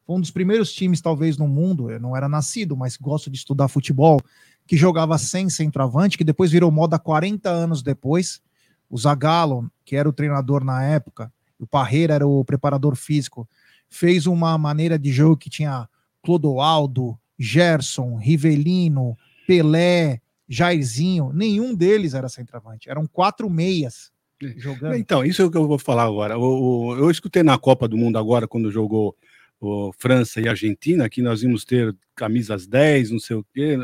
Foi 0.06 0.16
um 0.16 0.20
dos 0.20 0.30
primeiros 0.30 0.72
times, 0.72 1.00
talvez, 1.00 1.36
no 1.36 1.48
mundo. 1.48 1.90
Eu 1.90 1.98
não 1.98 2.16
era 2.16 2.28
nascido, 2.28 2.76
mas 2.76 2.96
gosto 2.96 3.30
de 3.30 3.36
estudar 3.36 3.68
futebol, 3.68 4.20
que 4.66 4.76
jogava 4.76 5.16
sem 5.18 5.48
centroavante, 5.48 6.18
que 6.18 6.24
depois 6.24 6.50
virou 6.50 6.70
moda 6.70 6.98
40 6.98 7.48
anos 7.48 7.82
depois. 7.82 8.42
O 8.88 8.98
Zagallo, 8.98 9.70
que 9.84 9.96
era 9.96 10.08
o 10.08 10.12
treinador 10.12 10.62
na 10.62 10.84
época, 10.84 11.32
o 11.58 11.66
Parreira 11.66 12.14
era 12.14 12.26
o 12.26 12.44
preparador 12.44 12.96
físico, 12.96 13.48
fez 13.88 14.26
uma 14.26 14.56
maneira 14.58 14.98
de 14.98 15.12
jogo 15.12 15.36
que 15.36 15.50
tinha 15.50 15.88
Clodoaldo, 16.22 17.18
Gerson, 17.38 18.16
Rivelino, 18.16 19.16
Pelé, 19.46 20.20
Jairzinho, 20.48 21.32
nenhum 21.32 21.74
deles 21.74 22.14
era 22.14 22.28
centroavante, 22.28 22.90
eram 22.90 23.06
quatro 23.06 23.48
meias 23.48 24.12
jogando. 24.56 24.96
Então, 24.96 25.24
isso 25.24 25.42
é 25.42 25.44
o 25.44 25.50
que 25.50 25.56
eu 25.56 25.66
vou 25.66 25.78
falar 25.78 26.04
agora. 26.04 26.38
O, 26.38 26.96
eu 26.96 27.10
escutei 27.10 27.42
na 27.42 27.58
Copa 27.58 27.88
do 27.88 27.96
Mundo 27.96 28.18
agora, 28.18 28.46
quando 28.48 28.70
jogou 28.70 29.16
o 29.60 29.92
França 29.98 30.40
e 30.40 30.48
Argentina, 30.48 31.08
que 31.08 31.22
nós 31.22 31.42
íamos 31.42 31.64
ter 31.64 31.96
camisas 32.14 32.66
10, 32.66 33.10
não 33.10 33.18
sei 33.18 33.36
o 33.36 33.46
quê. 33.54 33.78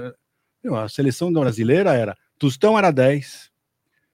Meu, 0.63 0.77
a 0.77 0.89
seleção 0.89 1.33
brasileira 1.33 1.95
era 1.95 2.17
Tostão 2.39 2.79
era 2.79 2.91
10, 2.91 3.51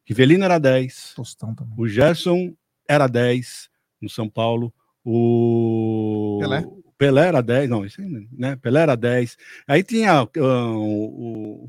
Rivelino 0.04 0.44
era 0.44 0.58
10, 0.58 1.14
Tostão 1.14 1.54
também. 1.54 1.74
o 1.76 1.88
Gerson 1.88 2.54
era 2.88 3.06
10 3.06 3.68
no 4.00 4.08
São 4.08 4.28
Paulo, 4.28 4.72
o 5.04 6.38
Pelé, 6.40 6.64
Pelé 6.98 7.26
era 7.28 7.42
10, 7.42 7.70
não, 7.70 7.84
isso 7.84 8.00
aí, 8.00 8.28
né? 8.32 8.56
Pelé 8.56 8.80
era 8.80 8.96
10. 8.96 9.36
Aí 9.68 9.82
tinha 9.82 10.24
uh, 10.24 10.28
o, 10.36 11.64
o, 11.64 11.68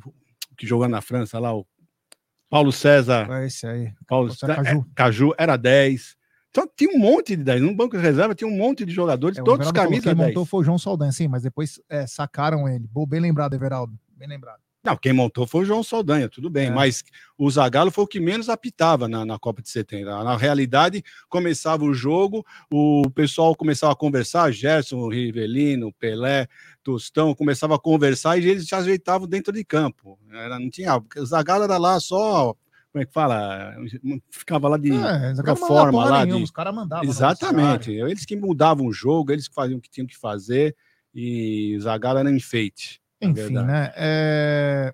que 0.58 0.66
jogou 0.66 0.88
na 0.88 1.02
França 1.02 1.38
lá, 1.38 1.54
o 1.54 1.66
Paulo 2.50 2.72
César. 2.72 3.28
É 3.30 3.46
esse 3.46 3.68
aí. 3.68 3.92
Paulo 4.08 4.32
César, 4.34 4.56
Caju. 4.56 4.80
É, 4.80 4.86
Caju 4.96 5.34
era 5.38 5.58
10. 5.58 6.18
Então 6.50 6.68
tinha 6.76 6.96
um 6.96 7.00
monte 7.00 7.36
de 7.36 7.44
10. 7.44 7.62
No 7.62 7.76
banco 7.76 7.96
de 7.96 8.02
reserva 8.02 8.34
tinha 8.34 8.50
um 8.50 8.58
monte 8.58 8.86
de 8.86 8.94
jogadores, 8.94 9.38
é, 9.38 9.44
todos 9.44 9.72
camisas 9.72 10.06
10. 10.06 10.16
Quem 10.16 10.26
montou 10.28 10.46
foi 10.46 10.62
o 10.62 10.64
João 10.64 10.80
Saldanha, 10.80 11.12
sim, 11.12 11.28
mas 11.28 11.44
depois 11.44 11.80
é, 11.90 12.08
sacaram 12.08 12.68
ele. 12.68 12.90
Bem 13.08 13.20
lembrado, 13.20 13.54
Everaldo. 13.54 13.94
Bem 14.16 14.28
lembrado. 14.28 14.60
Não, 14.88 14.96
quem 14.96 15.12
montou 15.12 15.46
foi 15.46 15.64
o 15.64 15.66
João 15.66 15.84
Saldanha, 15.84 16.30
tudo 16.30 16.50
bem, 16.50 16.68
é. 16.68 16.72
mas 16.72 17.04
o 17.38 17.52
Zagallo 17.52 17.92
foi 17.92 18.06
o 18.06 18.08
que 18.08 18.22
menos 18.22 18.48
apitava 18.48 19.06
na, 19.06 19.26
na 19.26 19.38
Copa 19.38 19.62
de 19.62 19.70
70. 19.70 20.24
Na 20.24 20.38
realidade, 20.38 21.04
começava 21.28 21.84
o 21.84 21.94
jogo, 21.94 22.46
o 22.72 23.10
pessoal 23.10 23.54
começava 23.54 23.92
a 23.92 23.98
conversar, 23.98 24.50
Gerson, 24.50 25.10
Rivelino, 25.10 25.92
Pelé, 25.92 26.48
Tostão, 26.82 27.36
começava 27.36 27.76
a 27.76 27.80
conversar 27.80 28.38
e 28.38 28.48
eles 28.48 28.66
se 28.66 28.74
ajeitavam 28.74 29.28
dentro 29.28 29.52
de 29.52 29.66
campo. 29.66 30.18
Era, 30.32 30.58
não 30.58 30.70
tinha, 30.70 30.96
o 30.96 31.26
Zagallo 31.26 31.66
era 31.66 31.78
lá 31.78 32.00
só 32.00 32.56
como 32.90 33.04
é 33.04 33.06
que 33.06 33.12
fala? 33.12 33.76
Ficava 34.32 34.70
lá 34.70 34.78
de 34.78 34.92
é, 34.94 35.56
forma 35.58 36.06
lá 36.06 36.24
nenhuma, 36.24 36.40
de... 36.40 36.44
os 36.46 36.52
caras 36.52 36.74
mandavam. 36.74 37.04
Exatamente. 37.04 37.92
Eles 37.92 38.26
que 38.26 38.38
mudavam 38.38 38.88
o 38.88 38.94
jogo, 38.94 39.34
eles 39.34 39.50
que 39.50 39.54
faziam 39.54 39.78
o 39.78 39.82
que 39.82 39.90
tinham 39.90 40.08
que 40.08 40.18
fazer 40.18 40.74
e 41.14 41.76
o 41.78 41.82
Zagallo 41.82 42.20
era 42.20 42.32
enfeite. 42.32 43.02
Enfim, 43.22 43.54
né? 43.54 43.92
É... 43.96 44.94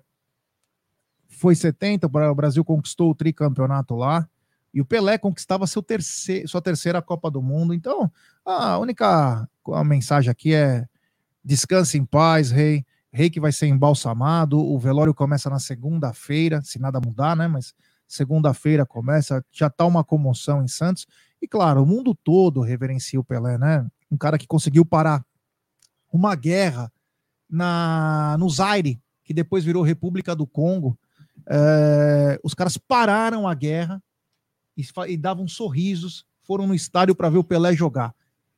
Foi 1.28 1.54
70, 1.54 2.06
o 2.06 2.34
Brasil 2.34 2.64
conquistou 2.64 3.10
o 3.10 3.14
tricampeonato 3.14 3.94
lá. 3.94 4.28
E 4.72 4.80
o 4.80 4.84
Pelé 4.84 5.16
conquistava 5.16 5.66
seu 5.68 5.82
terceiro, 5.82 6.48
sua 6.48 6.60
terceira 6.60 7.00
Copa 7.00 7.30
do 7.30 7.40
Mundo. 7.40 7.72
Então, 7.72 8.10
a 8.44 8.76
única 8.78 9.48
a 9.72 9.84
mensagem 9.84 10.30
aqui 10.30 10.52
é: 10.52 10.86
descanse 11.44 11.96
em 11.96 12.04
paz, 12.04 12.50
rei. 12.50 12.84
Rei 13.12 13.30
que 13.30 13.38
vai 13.38 13.52
ser 13.52 13.68
embalsamado. 13.68 14.58
O 14.58 14.76
velório 14.76 15.14
começa 15.14 15.48
na 15.48 15.60
segunda-feira, 15.60 16.60
se 16.62 16.80
nada 16.80 17.00
mudar, 17.00 17.36
né? 17.36 17.46
Mas 17.46 17.72
segunda-feira 18.08 18.84
começa. 18.84 19.44
Já 19.52 19.70
tá 19.70 19.86
uma 19.86 20.02
comoção 20.02 20.64
em 20.64 20.68
Santos. 20.68 21.06
E 21.40 21.46
claro, 21.46 21.84
o 21.84 21.86
mundo 21.86 22.12
todo 22.12 22.60
reverencia 22.60 23.20
o 23.20 23.24
Pelé, 23.24 23.56
né? 23.56 23.86
Um 24.10 24.16
cara 24.16 24.36
que 24.36 24.46
conseguiu 24.46 24.84
parar 24.84 25.24
uma 26.12 26.34
guerra 26.34 26.90
na, 27.48 28.36
no 28.38 28.48
Zaire, 28.48 29.00
que 29.24 29.34
depois 29.34 29.64
virou 29.64 29.82
República 29.82 30.34
do 30.34 30.46
Congo, 30.46 30.98
é, 31.48 32.38
os 32.42 32.54
caras 32.54 32.76
pararam 32.76 33.46
a 33.46 33.54
guerra 33.54 34.02
e, 34.76 34.84
e 35.08 35.16
davam 35.16 35.46
sorrisos, 35.46 36.24
foram 36.42 36.66
no 36.66 36.74
estádio 36.74 37.14
para 37.14 37.30
ver 37.30 37.38
o 37.38 37.44
Pelé 37.44 37.74
jogar. 37.74 38.14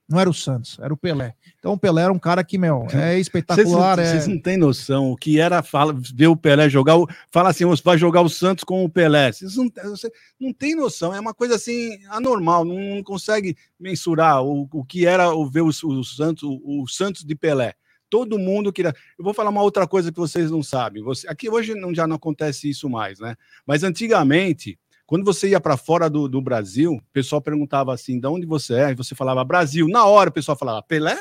Não 0.09 0.21
era 0.21 0.31
o 0.31 0.35
Santos, 0.35 0.78
era 0.81 0.95
o 0.95 0.97
Pelé. 0.97 1.35
Então 1.59 1.73
o 1.73 1.78
Pelé 1.78 2.02
era 2.02 2.12
um 2.12 2.19
cara 2.19 2.45
que, 2.45 2.57
meu, 2.57 2.87
é 2.93 3.19
espetacular. 3.19 3.97
Vocês, 3.97 4.09
é... 4.09 4.12
vocês 4.12 4.28
não 4.28 4.40
têm 4.40 4.57
noção 4.57 5.11
o 5.11 5.16
que 5.16 5.40
era 5.40 5.64
fala, 5.64 5.93
ver 5.93 6.28
o 6.28 6.37
Pelé 6.37 6.69
jogar. 6.69 6.97
Fala 7.28 7.50
assim, 7.50 7.64
você 7.64 7.83
vai 7.83 7.99
jogar 7.99 8.21
o 8.21 8.28
Santos 8.28 8.62
com 8.62 8.85
o 8.85 8.88
Pelé. 8.88 9.33
Vocês 9.33 9.57
não, 9.57 9.69
você 9.85 10.12
não 10.38 10.52
tem 10.52 10.76
noção, 10.76 11.12
é 11.12 11.19
uma 11.19 11.35
coisa 11.35 11.57
assim 11.57 11.99
anormal, 12.09 12.64
não, 12.64 12.78
não 12.78 13.02
consegue 13.02 13.57
mensurar 13.81 14.45
o, 14.45 14.69
o 14.73 14.85
que 14.85 15.07
era 15.07 15.35
o, 15.35 15.50
ver 15.50 15.62
o, 15.62 15.69
o 15.69 16.05
Santos, 16.05 16.45
o, 16.45 16.83
o 16.83 16.87
Santos 16.87 17.25
de 17.25 17.35
Pelé. 17.35 17.75
Todo 18.09 18.39
mundo 18.39 18.73
queria. 18.73 18.95
Eu 19.19 19.25
vou 19.25 19.35
falar 19.35 19.51
uma 19.51 19.63
outra 19.63 19.87
coisa 19.87 20.13
que 20.13 20.19
vocês 20.19 20.51
não 20.51 20.63
sabem. 20.63 21.03
Você, 21.03 21.29
aqui 21.29 21.51
hoje 21.51 21.75
não, 21.75 21.95
já 21.95 22.07
não 22.07 22.17
acontece 22.17 22.69
isso 22.69 22.89
mais, 22.89 23.19
né? 23.19 23.37
Mas 23.67 23.83
antigamente 23.83 24.79
quando 25.07 25.25
você 25.25 25.51
ia 25.51 25.61
para 25.61 25.77
fora 25.77 26.11
do, 26.11 26.29
do, 26.29 26.43
Brasil, 26.43 26.95
o 26.95 27.03
pessoal 27.13 27.41
perguntava 27.41 27.95
assim: 27.95 28.19
de 28.19 28.27
onde 28.27 28.45
você 28.45 28.75
é? 28.75 28.91
E 28.91 28.95
você 28.95 29.15
falava 29.15 29.45
Brasil. 29.45 29.87
Na 29.89 30.05
hora 30.05 30.31
o 30.31 30.33
pessoal 30.33 30.59
falava 30.59 30.83
Pelé? 30.83 31.17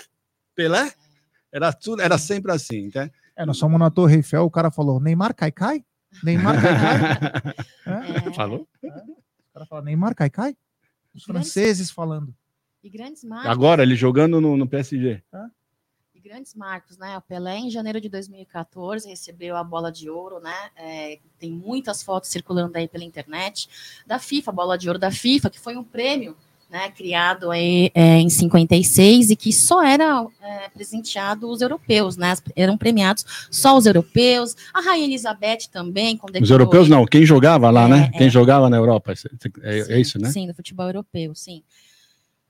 Pelé? 0.55 0.91
Era, 1.51 1.71
tudo, 1.71 2.01
era 2.01 2.17
sempre 2.17 2.51
assim, 2.51 2.89
tá? 2.89 3.09
É, 3.35 3.45
nós 3.45 3.59
fomos 3.59 3.79
na 3.79 3.91
Torre 3.91 4.15
Eiffel, 4.15 4.43
o 4.43 4.51
cara 4.51 4.71
falou: 4.71 4.99
Neymar 4.99 5.35
cai 5.35 5.51
cai? 5.51 5.85
Neymar 6.23 6.59
cai 6.59 6.73
cai? 6.79 8.25
é. 8.27 8.33
Falou? 8.33 8.67
É. 8.83 8.87
O 8.87 9.53
cara 9.53 9.65
falou: 9.67 9.83
Neymar 9.85 10.15
cai 10.15 10.31
cai? 10.31 10.57
Os 11.13 11.23
franceses 11.23 11.91
falando. 11.91 12.33
E 12.83 12.89
grandes 12.89 13.23
marcas. 13.23 13.51
Agora, 13.51 13.83
ele 13.83 13.95
jogando 13.95 14.41
no, 14.41 14.57
no 14.57 14.67
PSG. 14.67 15.21
É 15.31 15.64
grandes 16.25 16.55
marcos, 16.55 16.97
né? 16.97 17.15
O 17.19 17.21
Pelé, 17.21 17.59
em 17.59 17.69
janeiro 17.69 18.01
de 18.01 18.09
2014, 18.09 19.07
recebeu 19.07 19.55
a 19.55 19.63
bola 19.63 19.91
de 19.91 20.09
ouro, 20.09 20.39
né? 20.39 20.55
É, 20.75 21.19
tem 21.37 21.51
muitas 21.51 22.01
fotos 22.01 22.31
circulando 22.31 22.75
aí 22.75 22.87
pela 22.87 23.03
internet 23.03 23.69
da 24.07 24.17
FIFA, 24.17 24.49
a 24.49 24.53
bola 24.53 24.75
de 24.75 24.87
ouro 24.87 24.97
da 24.97 25.11
FIFA, 25.11 25.51
que 25.51 25.59
foi 25.59 25.77
um 25.77 25.83
prêmio 25.83 26.35
né, 26.67 26.89
criado 26.89 27.51
aí, 27.51 27.91
é, 27.93 28.17
em 28.17 28.27
56 28.27 29.29
e 29.29 29.35
que 29.35 29.53
só 29.53 29.83
era 29.83 30.25
é, 30.41 30.67
presenteado 30.69 31.47
os 31.47 31.61
europeus, 31.61 32.17
né? 32.17 32.33
Eram 32.55 32.75
premiados 32.75 33.23
só 33.51 33.77
os 33.77 33.85
europeus, 33.85 34.55
a 34.73 34.81
Rainha 34.81 35.05
Elizabeth 35.05 35.69
também. 35.71 36.19
Os 36.41 36.49
europeus 36.49 36.89
não, 36.89 37.05
quem 37.05 37.23
jogava 37.23 37.69
lá, 37.69 37.83
é, 37.83 37.87
né? 37.87 38.11
Quem 38.17 38.27
é. 38.27 38.29
jogava 38.31 38.67
na 38.67 38.77
Europa, 38.77 39.13
é, 39.61 39.77
é, 39.77 39.83
sim, 39.83 39.99
isso, 39.99 40.19
né? 40.19 40.31
Sim, 40.31 40.47
do 40.47 40.55
futebol 40.55 40.87
europeu, 40.87 41.35
sim. 41.35 41.61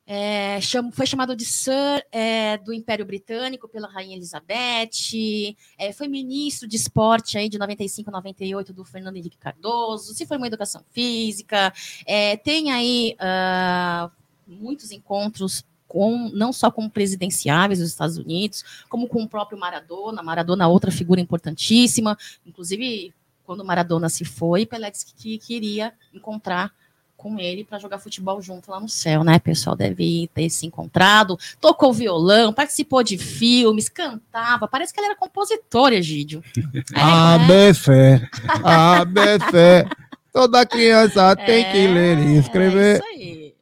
É, 0.08 0.62
cham, 0.62 0.92
foi 0.92 1.08
chamado 1.08 1.36
de 1.36 1.44
Sir 1.44 2.06
é, 2.12 2.58
do 2.58 2.72
Império 2.72 3.06
Britânico 3.06 3.68
pela 3.68 3.88
Rainha 3.88 4.16
Elizabeth, 4.16 5.56
é, 5.80 5.92
foi 5.92 6.08
ministro 6.08 6.68
de 6.68 6.76
esporte 6.76 7.40
aí 7.40 7.50
de 7.50 7.58
95 7.58 8.10
a 8.12 8.14
98 8.14 8.72
do 8.72 8.86
Fernando 8.86 9.18
Henrique 9.18 9.38
Cardoso, 9.38 10.14
se 10.14 10.28
formou 10.28 10.46
em 10.46 10.50
educação 10.50 10.84
física, 10.92 11.74
é, 12.06 12.38
tem 12.38 12.72
aí 12.72 13.18
uh, 13.20 14.12
muitos 14.48 14.92
encontros 14.92 15.66
com, 15.88 16.30
não 16.30 16.54
só 16.54 16.70
com 16.70 16.88
presidenciáveis 16.88 17.80
dos 17.80 17.90
Estados 17.90 18.18
Unidos, 18.18 18.64
como 18.90 19.08
com 19.08 19.24
o 19.24 19.28
próprio 19.28 19.58
Maradona, 19.58 20.22
Maradona 20.22 20.68
outra 20.68 20.92
figura 20.92 21.20
importantíssima, 21.20 22.18
inclusive 22.46 23.12
quando 23.44 23.66
Maradona 23.66 24.10
se 24.10 24.26
foi, 24.26 24.66
Pelé 24.66 24.92
disse 24.92 25.06
que 25.16 25.38
queria 25.38 25.94
encontrar 26.14 26.74
com 27.16 27.40
ele 27.40 27.64
para 27.64 27.80
jogar 27.80 28.00
futebol 28.00 28.42
junto 28.42 28.70
lá 28.70 28.80
no 28.80 28.90
céu, 28.90 29.24
né? 29.24 29.38
O 29.38 29.42
pessoal 29.42 29.76
deve 29.76 30.30
ter 30.34 30.50
se 30.50 30.66
encontrado, 30.66 31.38
tocou 31.60 31.94
violão, 31.94 32.54
participou 32.54 33.04
de 33.04 33.18
filmes, 33.18 33.90
cantava. 33.90 34.68
Parece 34.68 34.94
que 34.94 35.00
ele 35.00 35.08
era 35.08 35.16
compositor, 35.16 35.94
Egídio. 35.94 36.44
É, 36.94 37.02
a 37.02 37.38
né? 37.38 37.74
fé, 37.74 38.30
a 38.64 39.52
fé. 39.52 39.86
Toda 40.32 40.66
criança 40.66 41.32
é, 41.32 41.36
tem 41.46 41.72
que 41.72 41.88
ler 41.88 42.18
e 42.20 42.38
escrever. 42.38 42.96
É 42.96 42.96
isso 42.96 43.06
aí. 43.06 43.56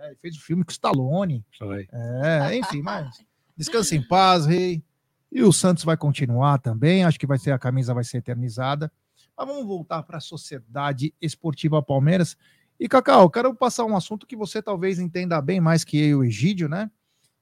É, 0.00 0.14
fez 0.20 0.34
o 0.34 0.38
um 0.38 0.42
filme 0.42 0.64
com 0.64 0.72
Stallone. 0.72 1.44
Foi. 1.56 1.86
É, 1.92 2.56
enfim, 2.56 2.82
mas 2.82 3.24
descanse 3.56 3.96
em 3.96 4.02
paz, 4.02 4.46
rei. 4.46 4.82
E 5.30 5.42
o 5.42 5.52
Santos 5.52 5.84
vai 5.84 5.96
continuar 5.96 6.58
também. 6.58 7.04
Acho 7.04 7.18
que 7.18 7.26
vai 7.26 7.38
ser 7.38 7.52
a 7.52 7.58
camisa 7.58 7.94
vai 7.94 8.04
ser 8.04 8.18
eternizada. 8.18 8.90
Mas 9.36 9.46
vamos 9.46 9.64
voltar 9.64 10.02
para 10.02 10.18
a 10.18 10.20
Sociedade 10.20 11.14
Esportiva 11.20 11.80
Palmeiras. 11.80 12.36
E, 12.80 12.88
Cacau, 12.88 13.28
quero 13.28 13.54
passar 13.54 13.84
um 13.84 13.94
assunto 13.94 14.26
que 14.26 14.34
você 14.34 14.62
talvez 14.62 14.98
entenda 14.98 15.38
bem 15.42 15.60
mais 15.60 15.84
que 15.84 16.02
eu 16.02 16.20
o 16.20 16.24
Egídio, 16.24 16.66
né? 16.66 16.90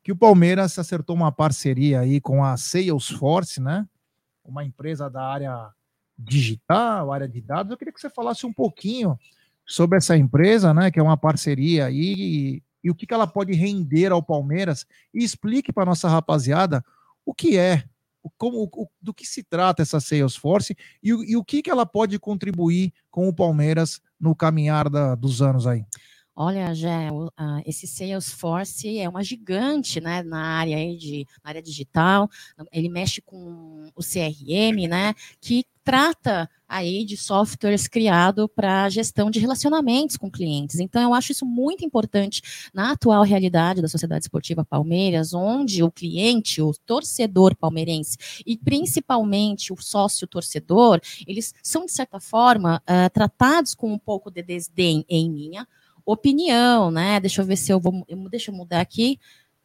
Que 0.03 0.11
o 0.11 0.17
Palmeiras 0.17 0.77
acertou 0.77 1.15
uma 1.15 1.31
parceria 1.31 2.01
aí 2.01 2.21
com 2.21 2.45
a 2.45 2.57
Salesforce, 2.57 3.61
né? 3.61 3.87
Uma 4.45 4.65
empresa 4.65 5.09
da 5.09 5.23
área 5.23 5.71
digital, 6.19 7.13
área 7.13 7.29
de 7.29 7.41
dados. 7.41 7.71
Eu 7.71 7.79
queria 7.79 7.95
que 7.95 8.01
você 8.01 8.11
falasse 8.11 8.45
um 8.45 8.53
pouquinho 8.53 9.17
sobre 9.65 9.99
essa 9.99 10.17
empresa, 10.17 10.75
né? 10.75 10.91
Que 10.91 10.99
é 10.99 11.03
uma 11.03 11.17
parceria 11.17 11.87
aí 11.87 12.15
e, 12.19 12.63
e 12.83 12.91
o 12.91 12.95
que, 12.95 13.07
que 13.07 13.15
ela 13.15 13.27
pode 13.29 13.53
render 13.53 14.11
ao 14.11 14.21
Palmeiras 14.21 14.85
e 15.15 15.23
explique 15.23 15.73
para 15.73 15.87
nossa 15.87 16.09
rapaziada 16.09 16.85
o 17.25 17.33
que 17.33 17.57
é 17.57 17.85
como, 18.37 18.63
o, 18.63 18.89
do 19.01 19.15
que 19.15 19.27
se 19.27 19.43
trata 19.43 19.83
essa 19.83 20.01
Salesforce 20.01 20.77
e, 21.03 21.11
e 21.11 21.37
o 21.37 21.45
que, 21.45 21.63
que 21.63 21.71
ela 21.71 21.87
pode 21.87 22.19
contribuir 22.19 22.93
com 23.11 23.29
o 23.29 23.35
Palmeiras 23.35 24.01
no 24.19 24.35
caminhar 24.35 24.89
da, 24.89 25.15
dos 25.15 25.41
anos 25.43 25.67
aí? 25.67 25.85
Olha, 26.41 26.71
uh, 26.71 27.63
esse 27.67 27.85
Salesforce 27.89 28.97
é 29.01 29.09
uma 29.09 29.25
gigante, 29.25 30.01
né, 30.01 30.23
na 30.23 30.41
área 30.41 30.97
de 30.97 31.27
na 31.43 31.51
área 31.51 31.61
digital. 31.61 32.31
Ele 32.71 32.89
mexe 32.89 33.21
com 33.21 33.91
o 33.93 34.01
CRM, 34.01 34.87
né, 34.89 35.15
que 35.41 35.65
trata 35.89 36.51
aí 36.69 37.03
de 37.03 37.17
softwares 37.17 37.89
criado 37.89 38.47
para 38.47 38.91
gestão 38.91 39.31
de 39.31 39.39
relacionamentos 39.39 40.19
com 40.19 40.31
clientes. 40.31 40.81
Então, 40.81 41.01
eu 41.01 41.15
acho 41.15 41.33
isso 41.33 41.47
muito 41.47 41.83
importante 41.83 42.43
na 42.75 42.93
atual 42.93 43.23
realidade 43.23 43.81
da 43.81 43.89
Sociedade 43.89 44.25
Esportiva 44.25 44.67
Palmeiras, 44.67 45.33
onde 45.33 45.83
o 45.83 45.91
cliente, 45.91 46.61
o 46.61 46.75
torcedor 46.85 47.57
palmeirense 47.57 48.19
e 48.47 48.55
principalmente 48.55 49.73
o 49.73 49.81
sócio 49.81 50.27
torcedor, 50.27 51.01
eles 51.27 51.55
são 51.63 51.87
de 51.87 51.93
certa 51.93 52.21
forma 52.21 52.83
uh, 52.83 53.09
tratados 53.11 53.75
com 53.75 53.91
um 53.91 53.99
pouco 53.99 54.31
de 54.31 54.43
desdém 54.43 55.07
em 55.09 55.31
minha 55.31 55.67
opinião, 56.05 56.91
né? 56.91 57.19
Deixa 57.19 57.41
eu 57.41 57.47
ver 57.47 57.57
se 57.57 57.73
eu 57.73 57.81
vou, 57.81 58.05
deixa 58.31 58.51
eu 58.51 58.55
mudar 58.55 58.83
aqui 58.83 59.19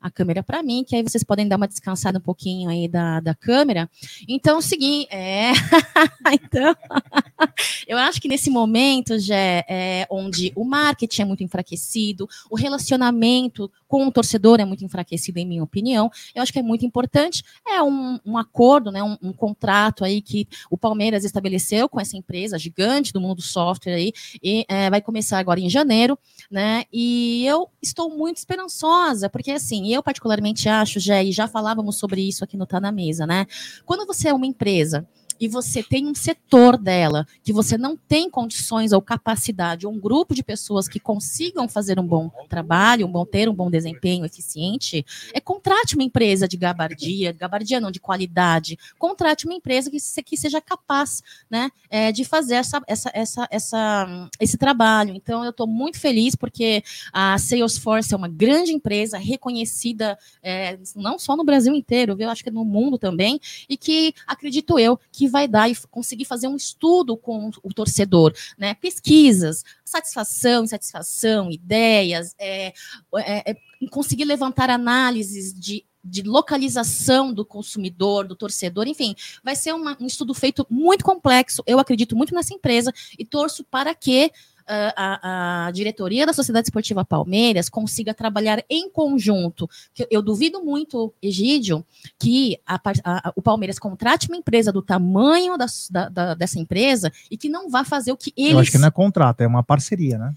a 0.04 0.12
câmera 0.12 0.44
para 0.44 0.62
mim, 0.62 0.84
que 0.86 0.98
aí 0.98 1.02
vocês 1.02 1.24
podem 1.24 1.48
dar 1.48 1.56
uma 1.56 1.68
descansada 1.68 2.20
um 2.20 2.22
pouquinho 2.22 2.70
aí 2.70 2.90
da, 2.90 3.22
da 3.22 3.34
câmera. 3.34 3.90
Então, 4.28 4.62
seguinte, 4.62 5.08
é. 5.10 5.54
então, 6.34 6.76
eu 7.88 7.98
acho 7.98 8.20
que 8.20 8.28
nesse 8.28 8.50
momento 8.50 9.18
já 9.18 9.36
é 9.36 10.06
onde 10.10 10.52
o 10.56 10.66
marketing 10.66 11.22
é 11.22 11.26
muito 11.26 11.44
enfraquecido, 11.44 12.28
o 12.50 12.58
relacionamento 12.58 13.72
com 13.94 14.08
o 14.08 14.12
torcedor 14.12 14.60
é 14.60 14.66
muito 14.66 14.84
enfraquecido, 14.84 15.38
em 15.38 15.46
minha 15.46 15.62
opinião. 15.64 16.10
Eu 16.34 16.42
acho 16.42 16.52
que 16.52 16.58
é 16.58 16.64
muito 16.64 16.84
importante. 16.84 17.44
É 17.64 17.80
um, 17.84 18.20
um 18.26 18.40
acordo, 18.40 18.92
né, 18.92 19.04
um, 19.04 19.16
um, 19.22 19.32
contrato 19.32 20.04
aí 20.04 20.20
que 20.20 20.48
o 20.68 20.76
Palmeiras 20.76 21.24
estabeleceu 21.24 21.88
com 21.88 22.02
essa 22.02 22.18
empresa 22.18 22.58
gigante 22.58 23.14
do 23.14 23.22
mundo 23.22 23.36
do 23.36 23.42
software 23.44 23.94
aí, 23.94 24.12
e 24.42 24.66
é, 24.68 24.90
vai 24.90 25.00
começar 25.00 25.38
agora 25.38 25.60
em 25.60 25.70
janeiro, 25.70 26.18
né? 26.50 26.86
E 26.92 27.46
eu 27.46 27.70
estou 27.84 28.10
muito 28.10 28.38
esperançosa, 28.38 29.30
porque 29.30 29.52
assim, 29.52 29.94
eu 29.94 30.02
particularmente 30.02 30.68
acho, 30.68 31.00
já, 31.00 31.22
e 31.22 31.32
já 31.32 31.48
falávamos 31.48 31.96
sobre 31.96 32.28
isso 32.28 32.44
aqui 32.44 32.58
no 32.58 32.66
Tá 32.66 32.80
na 32.80 32.92
Mesa, 32.92 33.28
né? 33.28 33.46
Quando 33.86 34.08
você 34.08 34.30
é 34.30 34.34
uma 34.34 34.48
empresa 34.48 35.08
e 35.40 35.48
você 35.48 35.84
tem 35.84 36.08
um 36.08 36.16
setor 36.16 36.78
dela 36.78 37.26
que 37.44 37.54
você 37.54 37.78
não 37.78 37.96
tem 37.96 38.30
condições 38.30 38.92
ou 38.92 39.02
capacidade, 39.02 39.86
ou 39.86 39.94
um 39.94 40.00
grupo 40.00 40.34
de 40.34 40.44
pessoas 40.44 40.88
que 40.88 41.00
consigam 41.00 41.68
fazer 41.68 42.00
um 42.00 42.06
bom 42.06 42.30
trabalho, 42.48 43.06
um 43.06 43.12
bom 43.12 43.26
ter 43.26 43.50
um 43.50 43.54
bom 43.54 43.70
desempenho 43.70 44.26
eficiente, 44.26 45.06
é 45.34 45.40
contrate 45.40 45.96
uma 45.96 46.04
empresa 46.04 46.48
de 46.48 46.58
gabardia, 46.58 47.32
gabardia 47.32 47.80
não, 47.80 47.92
de 47.92 48.00
qualidade, 48.00 48.78
contrate 48.98 49.46
uma 49.46 49.54
empresa 49.54 49.90
que, 49.90 49.98
que 50.24 50.38
seja 50.38 50.62
capaz 50.62 51.22
né, 51.50 51.70
é, 51.90 52.12
de 52.12 52.24
fazer 52.24 52.56
essa, 52.56 52.82
essa, 52.88 53.12
essa, 53.14 53.48
essa, 53.50 54.30
esse 54.40 54.58
trabalho. 54.58 55.16
Então, 55.16 55.44
eu 55.44 55.50
estou 55.50 55.68
muito 55.68 56.00
feliz 56.00 56.36
porque 56.36 56.84
a 57.12 57.38
Salesforce 57.38 58.14
é 58.14 58.18
uma 58.18 58.28
grande 58.28 58.72
empresa 58.72 59.18
reconhecida 59.18 60.18
é, 60.42 60.78
não 60.96 61.18
só 61.18 61.36
no 61.36 61.44
Brasil 61.44 61.74
inteiro, 61.74 62.16
viu? 62.16 62.30
acho 62.30 62.44
que 62.44 62.52
no 62.52 62.66
mundo 62.66 62.98
também, 62.98 63.40
e 63.70 63.78
que 63.78 64.14
acredito 64.28 64.78
eu 64.80 65.00
que 65.12 65.23
vai 65.28 65.48
dar 65.48 65.70
e 65.70 65.76
conseguir 65.90 66.26
fazer 66.26 66.48
um 66.48 66.56
estudo 66.56 67.16
com 67.18 67.50
o 67.62 67.74
torcedor, 67.74 68.34
né? 68.58 68.74
Pesquisas, 68.76 69.64
satisfação, 69.84 70.64
insatisfação, 70.64 71.52
ideias, 71.52 72.36
é, 72.40 72.74
é, 73.16 73.52
é, 73.52 73.58
conseguir 73.90 74.26
levantar 74.26 74.70
análises 74.70 75.54
de 75.54 75.86
de 76.04 76.22
localização 76.22 77.34
do 77.34 77.46
consumidor, 77.46 78.28
do 78.28 78.36
torcedor, 78.36 78.88
enfim, 78.88 79.16
vai 79.42 79.56
ser 79.56 79.74
uma, 79.74 79.96
um 80.00 80.06
estudo 80.06 80.34
feito 80.34 80.68
muito 80.70 81.06
complexo. 81.06 81.64
Eu 81.66 81.80
acredito 81.80 82.16
muito 82.16 82.36
nessa 82.36 82.54
empresa 82.54 82.92
e 83.18 83.24
torço 83.24 83.64
para 83.64 83.96
que 83.96 84.30
a, 84.68 85.68
a, 85.68 85.72
diretoria 85.72 86.26
da 86.26 86.34
Sociedade 86.34 86.68
Esportiva 86.68 87.04
Palmeiras 87.04 87.70
consiga 87.70 88.14
trabalhar 88.14 88.64
em 88.70 88.90
conjunto. 88.90 89.70
Que 89.94 90.08
eu 90.10 90.22
duvido 90.22 90.64
muito, 90.64 91.14
Egídio, 91.22 91.86
que 92.20 92.60
a, 92.66 92.80
a, 93.04 93.34
o 93.36 93.42
Palmeiras 93.42 93.80
contrate 93.80 94.28
uma 94.28 94.38
empresa 94.38 94.72
do 94.72 94.82
tamanho 94.82 95.58
da, 95.58 95.66
da, 95.90 96.10
da, 96.10 96.34
dessa 96.34 96.60
empresa 96.60 97.12
e 97.30 97.38
que 97.38 97.50
não 97.50 97.70
vá 97.70 97.84
fazer 97.84 98.12
o 98.12 98.18
que 98.18 98.34
eles. 98.38 98.54
Eu 98.54 98.60
acho 98.60 98.72
que 98.72 98.78
não 98.78 98.88
é 98.88 98.92
contrato, 98.92 99.42
é 99.42 99.48
uma 99.48 99.64
parceria, 99.64 100.18
né? 100.18 100.34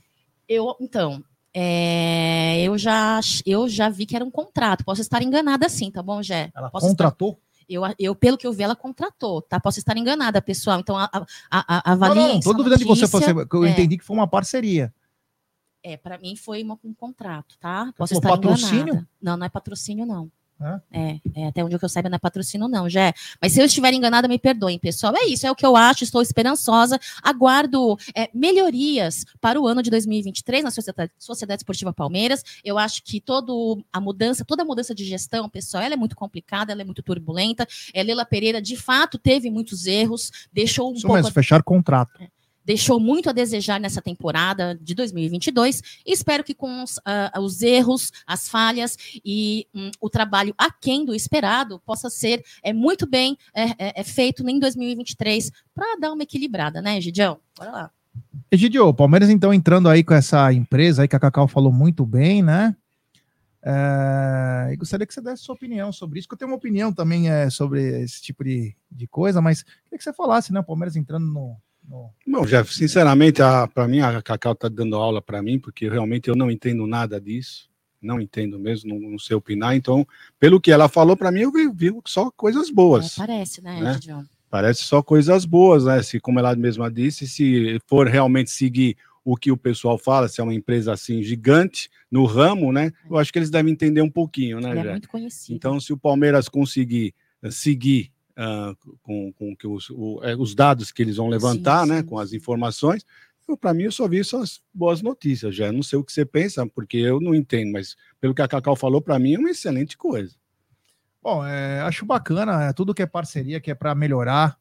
Eu, 0.49 0.77
então, 0.81 1.23
É, 1.59 2.61
eu, 2.63 2.77
já, 2.77 3.19
eu 3.47 3.67
já 3.67 3.89
vi 3.89 4.05
que 4.05 4.15
era 4.15 4.25
um 4.25 4.31
contrato. 4.31 4.85
Posso 4.85 5.01
estar 5.01 5.23
enganada 5.23 5.69
sim, 5.71 5.91
tá 5.91 6.03
bom, 6.03 6.23
Gé? 6.23 6.51
Ela 6.55 6.69
Posso 6.69 6.87
contratou? 6.87 7.31
Estar, 7.31 7.43
eu, 7.69 7.83
eu, 7.99 8.15
pelo 8.15 8.39
que 8.39 8.47
eu 8.47 8.53
vi, 8.53 8.63
ela 8.63 8.77
contratou, 8.77 9.43
tá? 9.43 9.59
Posso 9.59 9.79
estar 9.79 9.97
enganada, 9.97 10.41
pessoal. 10.41 10.81
Então, 10.81 10.97
a, 10.97 11.11
a, 11.51 11.93
a, 11.93 11.97
Não, 11.97 12.15
não, 12.15 12.29
não 12.35 12.41
tô 12.41 12.53
duvidando 12.53 12.79
de 12.79 12.85
você, 12.85 13.07
você. 13.07 13.31
Eu 13.31 13.65
é. 13.65 13.71
entendi 13.71 13.99
que 13.99 14.05
foi 14.05 14.17
uma 14.17 14.29
parceria. 14.29 14.95
É, 15.83 15.97
para 15.97 16.19
mim 16.19 16.35
foi 16.37 16.63
uma, 16.63 16.79
um 16.85 16.95
contrato, 16.95 17.57
tá? 17.59 17.93
Posso 17.97 18.15
estar 18.15 18.29
patrocínio? 18.31 18.83
enganada. 18.83 19.09
Não, 19.21 19.37
não 19.37 19.47
é 19.47 19.49
patrocínio, 19.49 20.07
não. 20.07 20.31
É, 20.91 21.21
é, 21.35 21.47
até 21.49 21.63
onde 21.63 21.77
eu 21.81 21.89
saiba 21.89 22.09
não 22.09 22.17
é 22.17 22.19
patrocínio, 22.19 22.67
não, 22.67 22.89
já. 22.89 23.13
Mas 23.41 23.53
se 23.53 23.61
eu 23.61 23.67
estiver 23.67 23.93
enganada, 23.93 24.27
me 24.27 24.39
perdoem, 24.39 24.79
pessoal. 24.79 25.15
É 25.17 25.27
isso, 25.27 25.47
é 25.47 25.51
o 25.51 25.55
que 25.55 25.67
eu 25.67 25.77
acho, 25.77 26.03
estou 26.03 26.23
esperançosa. 26.23 26.99
Aguardo 27.23 27.99
é, 28.15 28.31
melhorias 28.33 29.25
para 29.41 29.61
o 29.61 29.67
ano 29.67 29.83
de 29.83 29.91
2023 29.91 30.65
na 30.65 30.71
Sociedade, 30.71 31.13
Sociedade 31.19 31.61
Esportiva 31.61 31.93
Palmeiras. 31.93 32.43
Eu 32.65 32.79
acho 32.79 33.03
que 33.03 33.21
todo 33.21 33.85
a 33.93 34.01
mudança, 34.01 34.45
toda 34.45 34.63
a 34.63 34.67
mudança 34.67 34.95
de 34.95 35.05
gestão, 35.05 35.49
pessoal, 35.49 35.83
ela 35.83 35.95
é 35.95 35.97
muito 35.97 36.17
complicada, 36.17 36.73
ela 36.73 36.81
é 36.81 36.85
muito 36.85 37.03
turbulenta. 37.03 37.67
É, 37.93 38.03
Lela 38.03 38.25
Pereira, 38.25 38.61
de 38.61 38.77
fato, 38.77 39.19
teve 39.19 39.51
muitos 39.51 39.87
erros, 39.87 40.31
deixou 40.53 40.91
um 40.91 40.95
Isso 40.95 41.03
pouco 41.03 41.17
mesmo, 41.17 41.33
fechar 41.33 41.63
contrato. 41.63 42.19
Deixou 42.67 42.99
muito 42.99 43.31
a 43.31 43.33
desejar 43.33 43.81
nessa 43.81 44.03
temporada 44.03 44.77
de 44.83 44.95
2022. 44.95 45.81
E 46.05 46.13
espero 46.13 46.43
que 46.43 46.53
com 46.53 46.83
os, 46.83 46.99
ah, 47.05 47.33
os 47.41 47.63
erros, 47.63 48.13
as 48.27 48.49
falhas 48.49 48.99
e 49.25 49.69
hum, 49.73 49.91
o 50.01 50.11
trabalho 50.11 50.53
aquém 50.59 51.05
do 51.05 51.15
esperado 51.15 51.81
possa 51.87 52.11
ser 52.11 52.45
é, 52.63 52.73
muito 52.73 53.09
bem 53.09 53.39
é, 53.55 53.65
é, 53.79 54.01
é 54.01 54.05
feito 54.05 54.47
em 54.49 54.59
2023 54.59 55.53
para 55.73 55.97
dar 56.01 56.13
uma 56.13 56.25
equilibrada, 56.25 56.83
né, 56.83 57.01
Gidião? 57.01 57.39
Bora 57.57 57.71
lá. 57.71 57.91
Egidio, 58.51 58.89
o 58.89 58.95
Palmeiras 58.95 59.31
então 59.31 59.55
entrando 59.55 59.89
aí 59.89 60.03
com 60.03 60.15
essa 60.15 60.53
empresa 60.53 61.03
aí 61.03 61.09
que 61.09 61.17
a 61.17 61.21
Cacau 61.21 61.47
falou 61.47 61.73
muito 61.73 62.05
bem, 62.05 62.43
né? 62.43 62.75
É, 63.69 64.73
e 64.73 64.77
gostaria 64.77 65.05
que 65.05 65.13
você 65.13 65.21
desse 65.21 65.43
sua 65.43 65.55
opinião 65.57 65.93
sobre 65.93 66.21
isso, 66.21 66.29
que 66.29 66.35
eu 66.35 66.39
tenho 66.39 66.51
uma 66.51 66.57
opinião 66.57 66.93
também 66.93 67.29
é, 67.29 67.51
sobre 67.51 68.03
esse 68.03 68.23
tipo 68.23 68.45
de, 68.45 68.77
de 68.91 69.09
coisa, 69.09 69.41
mas 69.41 69.63
queria 69.63 69.99
que 69.99 70.05
você 70.05 70.13
falasse, 70.13 70.53
né? 70.53 70.61
O 70.61 70.65
Palmeiras 70.65 70.97
entrando 70.97 71.27
no. 71.27 71.57
Bom, 72.27 72.45
Jeff, 72.45 72.75
sinceramente, 72.75 73.41
para 73.73 73.89
mim, 73.89 74.01
a 74.01 74.21
Cacau 74.21 74.53
está 74.53 74.69
dando 74.69 74.97
aula 74.97 75.23
para 75.23 75.41
mim, 75.43 75.59
porque 75.59 75.89
realmente 75.89 76.29
eu 76.29 76.37
não 76.37 76.51
entendo 76.51 76.87
nada 76.87 77.21
disso. 77.21 77.69
Não 78.03 78.21
entendo 78.21 78.59
mesmo, 78.59 78.91
não, 78.95 79.11
não 79.13 79.19
sei 79.19 79.35
opinar. 79.35 79.75
Então, 79.75 80.07
pelo 80.39 80.61
que 80.61 80.71
ela 80.71 80.89
falou 80.89 81.17
para 81.17 81.33
mim, 81.33 81.41
eu 81.41 81.53
vi, 81.53 81.69
vi 81.73 81.93
só 82.07 82.31
coisas 82.31 82.69
É, 82.69 82.73
boas. 82.73 83.15
parece, 83.17 83.63
né, 83.63 83.81
né? 83.81 84.25
Parece 84.51 84.83
só 84.83 85.03
coisas 85.03 85.45
boas, 85.45 85.85
né? 85.85 86.03
Se, 86.03 86.21
como 86.21 86.39
ela 86.39 86.55
mesma 86.55 86.91
disse, 86.91 87.27
se 87.27 87.79
for 87.87 88.07
realmente 88.07 88.51
seguir 88.51 88.97
o 89.25 89.37
que 89.37 89.51
o 89.51 89.57
pessoal 89.57 89.99
fala, 89.99 90.29
se 90.29 90.41
é 90.41 90.45
uma 90.45 90.55
empresa 90.55 90.93
assim 90.93 91.21
gigante 91.23 91.91
no 92.11 92.25
ramo, 92.27 92.71
né? 92.71 92.93
Eu 93.11 93.17
acho 93.19 93.33
que 93.33 93.39
eles 93.39 93.51
devem 93.51 93.73
entender 93.73 94.03
um 94.03 94.11
pouquinho, 94.11 94.61
né, 94.61 94.71
Ele 94.71 94.89
é 94.89 94.91
muito 94.93 95.09
conhecido. 95.09 95.57
Então, 95.57 95.81
se 95.81 95.93
o 95.93 95.97
Palmeiras 95.97 96.49
conseguir 96.49 97.13
eh, 97.43 97.51
seguir 97.51 98.13
ah, 98.37 98.75
com, 99.03 99.33
com 99.33 99.57
que 99.57 99.67
os, 99.67 99.89
o- 99.91 100.21
eh, 100.23 100.37
os 100.37 100.55
dados 100.55 100.93
que 100.93 101.03
eles 101.03 101.17
vão 101.17 101.29
levantar, 101.29 101.85
Sim, 101.85 101.91
né, 101.91 102.01
sim, 102.01 102.07
com 102.07 102.19
as 102.19 102.31
sim. 102.31 102.37
informações, 102.37 103.05
para 103.61 103.73
mim 103.73 103.85
eu 103.85 103.93
só 103.93 104.09
vi 104.09 104.19
essas 104.21 104.61
boas 104.75 105.01
notícias. 105.03 105.55
Já 105.55 105.71
não 105.73 105.83
sei 105.83 105.99
o 105.99 106.05
que 106.05 106.13
você 106.13 106.25
pensa, 106.27 106.67
porque 106.67 106.97
eu 106.97 107.21
não 107.21 107.35
entendo, 107.35 107.73
mas 107.73 107.97
pelo 108.21 108.35
que 108.35 108.43
a 108.43 108.49
Cacau 108.49 108.75
falou, 108.75 109.01
para 109.01 109.19
mim 109.19 109.35
é 109.35 109.39
uma 109.39 109.51
excelente 109.51 109.97
coisa. 109.97 110.35
Bom, 111.23 111.45
é, 111.47 111.81
acho 111.81 112.05
bacana 112.05 112.65
é, 112.65 112.73
tudo 112.73 112.93
que 112.95 113.03
é 113.03 113.07
parceria, 113.07 113.61
que 113.61 113.71
é 113.71 113.75
para 113.75 113.95
melhorar 113.95 114.59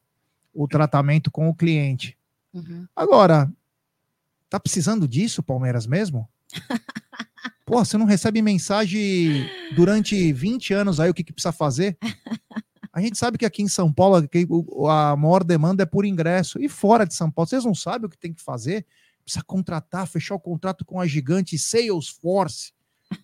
o 0.54 0.66
tratamento 0.68 1.30
com 1.30 1.48
o 1.48 1.54
cliente. 1.54 2.16
Uhum. 2.54 2.86
Agora, 2.94 3.52
tá 4.48 4.58
precisando 4.58 5.06
disso, 5.06 5.42
Palmeiras 5.42 5.86
mesmo? 5.86 6.28
Pô, 7.66 7.84
você 7.84 7.98
não 7.98 8.06
recebe 8.06 8.40
mensagem 8.40 9.48
durante 9.74 10.32
20 10.32 10.72
anos 10.72 11.00
aí 11.00 11.10
o 11.10 11.14
que, 11.14 11.24
que 11.24 11.32
precisa 11.32 11.52
fazer? 11.52 11.98
A 12.96 13.00
gente 13.02 13.18
sabe 13.18 13.36
que 13.36 13.44
aqui 13.44 13.62
em 13.62 13.68
São 13.68 13.92
Paulo 13.92 14.26
a 14.88 15.14
maior 15.16 15.44
demanda 15.44 15.82
é 15.82 15.86
por 15.86 16.06
ingresso. 16.06 16.58
E 16.58 16.66
fora 16.66 17.04
de 17.04 17.14
São 17.14 17.30
Paulo, 17.30 17.46
vocês 17.46 17.62
não 17.62 17.74
sabem 17.74 18.06
o 18.06 18.08
que 18.08 18.16
tem 18.16 18.32
que 18.32 18.40
fazer? 18.40 18.86
Precisa 19.22 19.44
contratar, 19.44 20.08
fechar 20.08 20.34
o 20.34 20.40
contrato 20.40 20.82
com 20.82 20.98
a 20.98 21.06
gigante 21.06 21.58
Salesforce 21.58 22.72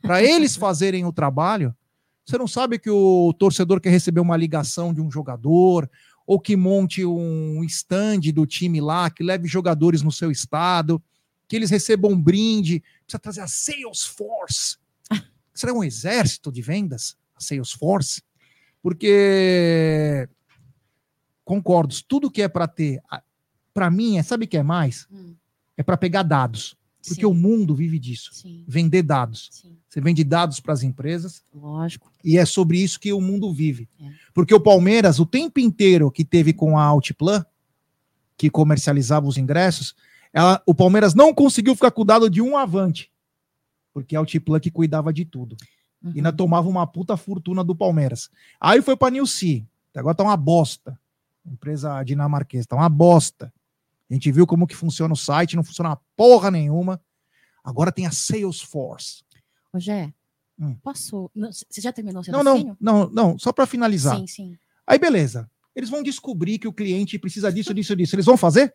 para 0.03 0.21
eles 0.23 0.57
fazerem 0.57 1.07
o 1.07 1.13
trabalho. 1.13 1.75
Você 2.23 2.37
não 2.37 2.47
sabe 2.47 2.79
que 2.79 2.91
o 2.91 3.33
torcedor 3.33 3.81
quer 3.81 3.89
receber 3.89 4.21
uma 4.21 4.37
ligação 4.37 4.93
de 4.93 5.01
um 5.01 5.11
jogador, 5.11 5.89
ou 6.27 6.39
que 6.39 6.55
monte 6.55 7.03
um 7.07 7.65
stand 7.65 8.31
do 8.35 8.45
time 8.45 8.79
lá, 8.79 9.09
que 9.09 9.25
leve 9.25 9.49
jogadores 9.49 10.03
no 10.03 10.13
seu 10.13 10.31
estado, 10.31 11.03
que 11.49 11.57
eles 11.57 11.71
recebam 11.71 12.11
um 12.11 12.23
brinde, 12.23 12.85
precisa 13.07 13.19
trazer 13.19 13.41
a 13.41 13.49
Salesforce. 13.49 14.77
Será 15.55 15.73
um 15.73 15.83
exército 15.83 16.53
de 16.53 16.61
vendas, 16.61 17.17
a 17.35 17.41
Salesforce? 17.41 18.21
Porque 18.83 20.29
concordo, 21.45 21.95
tudo 22.07 22.31
que 22.31 22.43
é 22.43 22.49
para 22.49 22.67
ter, 22.67 23.01
para 23.73 23.91
mim, 23.91 24.19
é, 24.19 24.23
sabe 24.23 24.45
o 24.45 24.49
que 24.49 24.57
é 24.57 24.63
mais? 24.63 25.07
Hum, 25.11 25.35
É 25.77 25.83
para 25.83 25.97
pegar 25.97 26.23
dados, 26.23 26.77
porque 27.01 27.23
sim, 27.23 27.27
o 27.27 27.33
mundo 27.35 27.75
vive 27.75 27.99
disso. 27.99 28.31
sim, 28.35 28.65
Vender 28.69 29.03
dados. 29.03 29.49
sim, 29.51 29.77
Você 29.89 30.01
vende 30.01 30.23
dados 30.25 30.61
para 30.61 30.73
as 30.75 30.83
empresas, 30.83 31.43
lógico. 31.55 32.11
e 32.25 32.37
é 32.39 32.45
sobre 32.45 32.79
isso 32.79 32.99
que 33.01 33.13
o 33.13 33.21
mundo 33.21 33.53
vive. 33.53 33.89
É. 34.01 34.11
Porque 34.35 34.55
o 34.55 34.61
Palmeiras, 34.61 35.19
o 35.19 35.27
tempo 35.27 35.59
inteiro 35.61 36.11
que 36.11 36.25
teve 36.25 36.53
com 36.53 36.79
a 36.79 36.83
Altiplan, 36.85 37.45
que 38.37 38.51
comercializava 38.51 39.27
os 39.27 39.37
ingressos, 39.39 39.95
ela- 40.33 40.63
o 40.67 40.75
Palmeiras 40.75 41.15
não 41.15 41.33
conseguiu 41.35 41.75
ficar 41.75 41.91
com 41.91 42.03
o 42.03 42.05
dado 42.05 42.29
de 42.31 42.41
um 42.43 42.57
avante. 42.57 43.11
Porque 43.93 44.17
a 44.17 44.19
Altiplan 44.21 44.59
que 44.61 44.71
cuidava 44.71 45.13
de 45.13 45.25
tudo. 45.25 45.57
Uhum. 46.03 46.11
E 46.15 46.19
ainda 46.19 46.33
tomava 46.33 46.69
uma 46.69 46.87
puta 46.87 47.17
fortuna 47.17 47.63
do 47.63 47.75
Palmeiras. 47.75 48.31
Aí 48.61 48.83
foi 48.83 48.97
pra 48.97 49.11
Nilce. 49.11 49.67
Agora 49.95 50.15
tá 50.15 50.23
uma 50.25 50.37
bosta. 50.37 50.99
Empresa 51.45 52.03
dinamarquesa, 52.03 52.67
tá 52.69 52.77
uma 52.77 52.89
bosta. 52.89 53.53
A 54.11 54.15
gente 54.15 54.31
viu 54.31 54.47
como 54.47 54.67
que 54.67 54.77
funciona 54.77 55.15
o 55.15 55.17
site, 55.17 55.57
não 55.57 55.65
funciona 55.65 55.99
porra 56.17 56.51
nenhuma. 56.51 57.01
Agora 57.65 57.91
tem 57.93 58.07
a 58.07 58.11
Salesforce. 58.11 59.23
Ô, 59.73 59.79
Gé, 59.79 60.13
Hum. 60.59 60.77
posso. 60.83 61.31
não, 61.35 61.51
Você 61.51 61.81
já 61.81 61.93
terminou 61.93 62.21
o 62.21 62.25
seu 62.25 62.33
Não, 62.33 62.45
não, 62.45 62.77
não, 62.81 63.11
não, 63.11 63.39
só 63.39 63.53
pra 63.53 63.67
finalizar. 63.67 64.17
Sim, 64.19 64.27
sim. 64.27 64.59
Aí 64.87 64.99
beleza. 64.99 65.51
Eles 65.75 65.89
vão 65.89 66.03
descobrir 66.03 66.59
que 66.59 66.69
o 66.69 66.73
cliente 66.73 67.19
precisa 67.19 67.51
disso, 67.53 67.73
disso, 67.73 67.97
disso. 67.97 68.15
Eles 68.15 68.27
vão 68.27 68.37
fazer? 68.37 68.75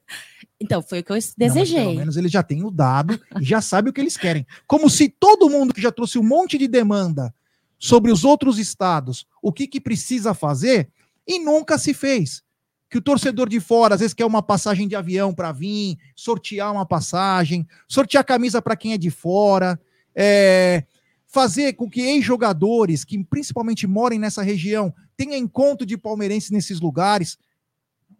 Então, 0.59 0.81
foi 0.81 0.99
o 0.99 1.03
que 1.03 1.11
eu 1.11 1.15
Não, 1.15 1.17
mas 1.17 1.33
pelo 1.33 1.53
desejei. 1.53 1.95
menos 1.95 2.17
eles 2.17 2.31
já 2.31 2.41
têm 2.41 2.63
o 2.63 2.71
dado 2.71 3.19
e 3.39 3.43
já 3.45 3.61
sabem 3.61 3.91
o 3.91 3.93
que 3.93 4.01
eles 4.01 4.17
querem. 4.17 4.45
Como 4.65 4.89
se 4.89 5.07
todo 5.07 5.49
mundo 5.49 5.73
que 5.73 5.81
já 5.81 5.91
trouxe 5.91 6.17
um 6.17 6.23
monte 6.23 6.57
de 6.57 6.67
demanda 6.67 7.33
sobre 7.77 8.11
os 8.11 8.23
outros 8.25 8.57
estados, 8.57 9.27
o 9.41 9.53
que, 9.53 9.67
que 9.67 9.79
precisa 9.79 10.33
fazer, 10.33 10.89
e 11.27 11.39
nunca 11.39 11.77
se 11.77 11.93
fez. 11.93 12.41
Que 12.89 12.97
o 12.97 13.01
torcedor 13.01 13.49
de 13.49 13.59
fora, 13.59 13.93
às 13.95 13.99
vezes, 13.99 14.13
quer 14.13 14.25
uma 14.25 14.41
passagem 14.41 14.87
de 14.87 14.95
avião 14.95 15.33
para 15.33 15.51
vir, 15.51 15.97
sortear 16.15 16.71
uma 16.71 16.85
passagem, 16.85 17.67
sortear 17.87 18.23
camisa 18.23 18.61
para 18.61 18.75
quem 18.75 18.93
é 18.93 18.97
de 18.97 19.11
fora, 19.11 19.79
é, 20.15 20.83
fazer 21.27 21.73
com 21.73 21.89
que 21.89 22.01
ex-jogadores, 22.01 23.03
que 23.03 23.21
principalmente 23.23 23.85
morem 23.85 24.17
nessa 24.17 24.41
região, 24.41 24.93
tenham 25.15 25.35
encontro 25.35 25.85
de 25.85 25.97
palmeirenses 25.97 26.49
nesses 26.49 26.79
lugares. 26.79 27.37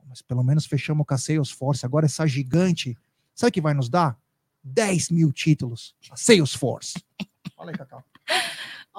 Mas 0.08 0.22
pelo 0.22 0.44
menos 0.44 0.66
fechamos 0.66 1.06
com 1.06 1.14
a 1.14 1.18
Salesforce. 1.18 1.86
Agora 1.86 2.06
essa 2.06 2.28
gigante, 2.28 2.98
sabe 3.34 3.50
o 3.50 3.54
que 3.54 3.62
vai 3.62 3.74
nos 3.74 3.90
dar? 3.90 4.18
10 4.64 5.12
mil 5.12 5.32
títulos. 5.32 5.96
A 6.12 6.18
Salesforce. 6.18 7.02
Fala 7.56 7.72
aí, 7.72 7.78
Cacau. 7.78 8.04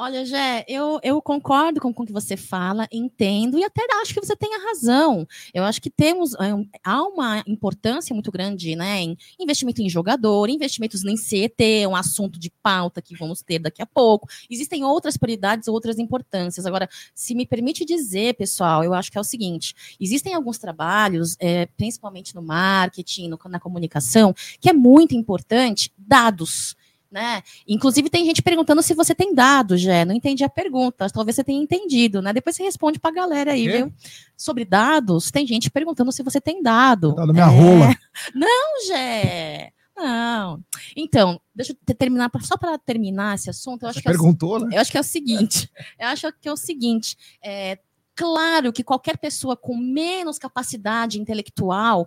Olha, 0.01 0.25
Jé, 0.25 0.65
eu, 0.69 1.01
eu 1.03 1.21
concordo 1.21 1.81
com, 1.81 1.93
com 1.93 2.05
o 2.05 2.07
que 2.07 2.13
você 2.13 2.37
fala, 2.37 2.87
entendo 2.93 3.59
e 3.59 3.65
até 3.65 3.83
acho 4.01 4.15
que 4.15 4.21
você 4.25 4.37
tem 4.37 4.55
a 4.55 4.69
razão. 4.69 5.27
Eu 5.53 5.65
acho 5.65 5.83
que 5.83 5.91
temos 5.91 6.35
é, 6.35 6.53
há 6.85 7.03
uma 7.03 7.43
importância 7.49 8.15
muito 8.15 8.31
grande, 8.31 8.77
né, 8.77 9.01
em 9.01 9.17
investimento 9.41 9.83
em 9.83 9.89
jogador, 9.91 10.49
investimentos 10.51 11.05
em 11.05 11.17
CET, 11.17 11.85
um 11.89 11.97
assunto 11.97 12.39
de 12.39 12.49
pauta 12.63 13.03
que 13.03 13.17
vamos 13.17 13.43
ter 13.43 13.59
daqui 13.59 13.83
a 13.83 13.87
pouco. 13.87 14.29
Existem 14.49 14.85
outras 14.85 15.17
prioridades, 15.17 15.67
outras 15.67 15.99
importâncias. 15.99 16.65
Agora, 16.65 16.89
se 17.13 17.35
me 17.35 17.45
permite 17.45 17.85
dizer, 17.85 18.35
pessoal, 18.37 18.85
eu 18.85 18.95
acho 18.95 19.11
que 19.11 19.19
é 19.19 19.21
o 19.21 19.25
seguinte: 19.25 19.75
existem 19.99 20.33
alguns 20.33 20.59
trabalhos, 20.59 21.37
é, 21.41 21.67
principalmente 21.77 22.37
no 22.37 22.43
marketing, 22.43 23.27
no- 23.31 23.39
na 23.49 23.59
comunicação, 23.59 24.33
que 24.61 24.69
é 24.71 24.73
muito 24.73 25.17
importante 25.17 25.93
dados. 25.99 26.77
Né? 27.11 27.43
Inclusive, 27.67 28.11
tem 28.11 28.25
gente 28.27 28.43
perguntando 28.43 28.83
se 28.83 28.93
você 28.93 29.15
tem 29.15 29.35
dados, 29.35 29.81
Jé. 29.81 30.05
Não 30.05 30.15
entendi 30.15 30.45
a 30.45 30.49
pergunta. 30.49 31.09
Talvez 31.09 31.37
você 31.37 31.43
tenha 31.45 31.63
entendido, 31.63 32.21
né? 32.21 32.35
Depois 32.35 32.55
você 32.55 32.63
responde 32.63 32.99
pra 32.99 33.11
galera 33.11 33.53
aí, 33.53 33.67
viu? 33.67 33.93
Sobre 34.37 34.65
dados, 34.65 35.31
tem 35.31 35.47
gente 35.47 35.71
perguntando 35.71 36.13
se 36.13 36.23
você 36.23 36.39
tem 36.41 36.63
dado. 36.63 37.15
Tá 37.15 37.25
da 37.25 37.33
minha 37.33 37.47
É. 37.47 37.49
rola. 37.49 37.97
Não, 38.35 38.87
Jé. 38.87 39.73
Não. 39.97 40.63
Então, 40.95 41.41
deixa 41.55 41.73
eu 41.73 41.77
te- 41.85 41.95
terminar, 41.95 42.31
só 42.43 42.57
para 42.57 42.79
terminar 42.79 43.35
esse 43.35 43.51
assunto, 43.51 43.83
eu 43.83 43.89
acho 43.89 43.99
Você 43.99 44.03
que 44.03 44.09
é 44.09 44.11
o 44.11 44.15
perguntou, 44.15 44.61
né? 44.61 44.77
eu 44.77 44.81
acho 44.81 44.91
que 44.93 44.97
é 44.99 45.01
o 45.01 45.05
seguinte. 45.05 45.69
Eu 45.99 46.07
acho 46.09 46.33
que 46.41 46.49
é 46.49 46.53
o 46.53 46.57
seguinte. 46.57 47.17
é, 47.43 47.79
Claro 48.19 48.73
que 48.73 48.83
qualquer 48.83 49.17
pessoa 49.17 49.57
com 49.57 49.77
menos 49.77 50.41
capacidade 50.41 51.21
intelectual 51.21 52.05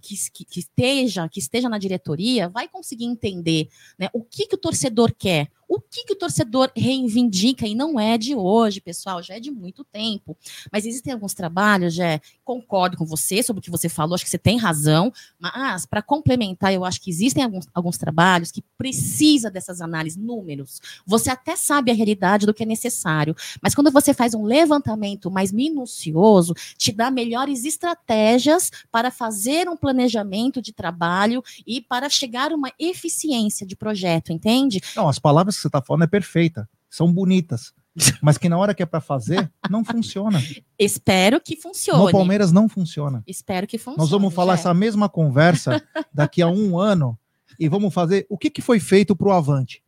que, 0.00 0.16
que, 0.32 0.44
que, 0.46 0.60
esteja, 0.60 1.28
que 1.28 1.38
esteja 1.38 1.68
na 1.68 1.76
diretoria 1.76 2.48
vai 2.48 2.66
conseguir 2.66 3.04
entender 3.04 3.68
né, 3.98 4.08
o 4.14 4.24
que, 4.24 4.46
que 4.46 4.54
o 4.54 4.58
torcedor 4.58 5.12
quer, 5.12 5.50
o 5.68 5.80
que, 5.80 6.04
que 6.04 6.12
o 6.12 6.16
torcedor 6.16 6.70
reivindica, 6.76 7.66
e 7.66 7.74
não 7.74 7.98
é 7.98 8.18
de 8.18 8.34
hoje, 8.34 8.80
pessoal, 8.80 9.22
já 9.22 9.36
é 9.36 9.40
de 9.40 9.50
muito 9.50 9.84
tempo. 9.84 10.36
Mas 10.70 10.84
existem 10.84 11.12
alguns 11.12 11.34
trabalhos, 11.34 11.94
já 11.94 12.20
concordo 12.44 12.96
com 12.96 13.06
você 13.06 13.42
sobre 13.42 13.60
o 13.60 13.62
que 13.62 13.70
você 13.70 13.88
falou, 13.88 14.14
acho 14.14 14.24
que 14.24 14.30
você 14.30 14.38
tem 14.38 14.58
razão, 14.58 15.12
mas 15.38 15.86
para 15.86 16.02
complementar, 16.02 16.72
eu 16.72 16.84
acho 16.84 17.00
que 17.00 17.10
existem 17.10 17.42
alguns, 17.42 17.66
alguns 17.72 17.96
trabalhos 17.96 18.50
que 18.50 18.62
precisa 18.76 19.50
dessas 19.50 19.80
análises, 19.80 20.18
números. 20.18 20.80
Você 21.06 21.30
até 21.30 21.56
sabe 21.56 21.90
a 21.90 21.94
realidade 21.94 22.46
do 22.46 22.52
que 22.52 22.62
é 22.62 22.66
necessário, 22.66 23.34
mas 23.62 23.74
quando 23.74 23.90
você 23.90 24.12
faz 24.12 24.34
um 24.34 24.44
levantamento 24.44 25.30
mais 25.30 25.52
minucioso, 25.52 26.54
te 26.76 26.92
dá 26.92 27.10
melhores 27.10 27.64
estratégias 27.64 28.70
para 28.90 29.10
fazer 29.10 29.68
um 29.68 29.76
planejamento 29.76 30.60
de 30.60 30.72
trabalho 30.72 31.42
e 31.66 31.80
para 31.80 32.08
chegar 32.08 32.52
a 32.52 32.54
uma 32.54 32.72
eficiência 32.78 33.66
de 33.66 33.76
projeto, 33.76 34.32
entende? 34.32 34.80
Não, 34.94 35.08
as 35.08 35.18
palavras 35.18 35.61
você 35.62 35.68
está 35.68 35.80
falando 35.80 36.04
é 36.04 36.06
perfeita, 36.06 36.68
são 36.88 37.12
bonitas. 37.12 37.72
Mas 38.22 38.38
que 38.38 38.48
na 38.48 38.56
hora 38.56 38.74
que 38.74 38.82
é 38.82 38.86
para 38.86 39.00
fazer, 39.00 39.50
não 39.70 39.84
funciona. 39.84 40.42
Espero 40.78 41.40
que 41.40 41.56
funcione. 41.56 42.04
No 42.04 42.10
Palmeiras 42.10 42.50
não 42.50 42.68
funciona. 42.68 43.22
Espero 43.26 43.66
que 43.66 43.78
funcione. 43.78 43.98
Nós 43.98 44.10
vamos 44.10 44.32
falar 44.32 44.54
essa 44.54 44.72
mesma 44.72 45.08
conversa 45.08 45.82
daqui 46.12 46.40
a 46.40 46.48
um 46.48 46.78
ano 46.78 47.18
e 47.58 47.68
vamos 47.68 47.92
fazer 47.92 48.26
o 48.30 48.38
que, 48.38 48.50
que 48.50 48.62
foi 48.62 48.80
feito 48.80 49.14
para 49.14 49.28
o 49.28 49.32
Avante. 49.32 49.82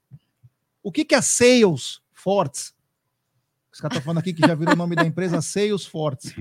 O 0.83 0.93
que, 0.93 1.05
que 1.05 1.15
a 1.15 1.23
Sales 1.23 2.01
Fortes, 2.13 2.75
os 3.75 3.81
caras 3.81 3.97
estão 3.97 4.05
falando 4.05 4.19
aqui 4.19 4.33
que 4.33 4.47
já 4.47 4.55
virou 4.55 4.73
o 4.73 4.77
nome 4.77 4.95
da 4.95 5.05
empresa 5.05 5.43
Salesforce. 5.43 6.33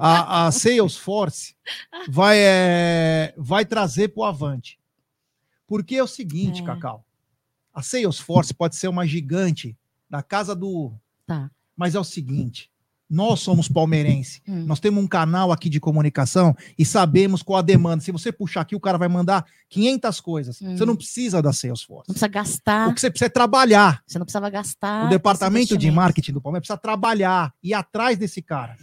A, 0.00 0.46
a 0.46 0.50
Salesforce 0.50 1.54
vai, 2.08 2.38
é, 2.38 3.34
vai 3.36 3.66
trazer 3.66 4.08
para 4.08 4.22
o 4.22 4.24
Avante. 4.24 4.78
Porque 5.66 5.96
é 5.96 6.02
o 6.02 6.06
seguinte, 6.06 6.62
é. 6.62 6.64
Cacau. 6.64 7.03
A 7.74 7.82
Salesforce 7.82 8.54
pode 8.54 8.76
ser 8.76 8.88
uma 8.88 9.06
gigante 9.06 9.76
da 10.08 10.22
casa 10.22 10.54
do. 10.54 10.92
Tá. 11.26 11.50
Mas 11.76 11.94
é 11.94 12.00
o 12.00 12.04
seguinte: 12.04 12.70
nós 13.08 13.40
somos 13.40 13.68
palmeirense. 13.68 14.40
Hum. 14.46 14.64
Nós 14.64 14.80
temos 14.80 15.02
um 15.02 15.06
canal 15.06 15.52
aqui 15.52 15.68
de 15.68 15.78
comunicação 15.78 16.56
e 16.78 16.84
sabemos 16.84 17.42
qual 17.42 17.58
a 17.58 17.62
demanda. 17.62 18.02
Se 18.02 18.10
você 18.10 18.32
puxar 18.32 18.62
aqui, 18.62 18.74
o 18.74 18.80
cara 18.80 18.96
vai 18.96 19.08
mandar 19.08 19.44
500 19.68 20.20
coisas. 20.20 20.62
Hum. 20.62 20.76
Você 20.76 20.84
não 20.84 20.96
precisa 20.96 21.42
da 21.42 21.52
Salesforce. 21.52 22.08
Não 22.08 22.14
precisa 22.14 22.28
gastar. 22.28 22.88
O 22.88 22.94
que 22.94 23.00
você 23.00 23.10
precisa 23.10 23.26
é 23.26 23.30
trabalhar. 23.30 24.02
Você 24.06 24.18
não 24.18 24.24
precisava 24.24 24.48
gastar. 24.48 25.06
O 25.06 25.10
departamento 25.10 25.76
de 25.76 25.90
marketing 25.90 26.32
do 26.32 26.40
Palmeiras 26.40 26.66
precisa 26.66 26.80
trabalhar, 26.80 27.54
ir 27.62 27.74
atrás 27.74 28.16
desse 28.16 28.40
cara. 28.40 28.76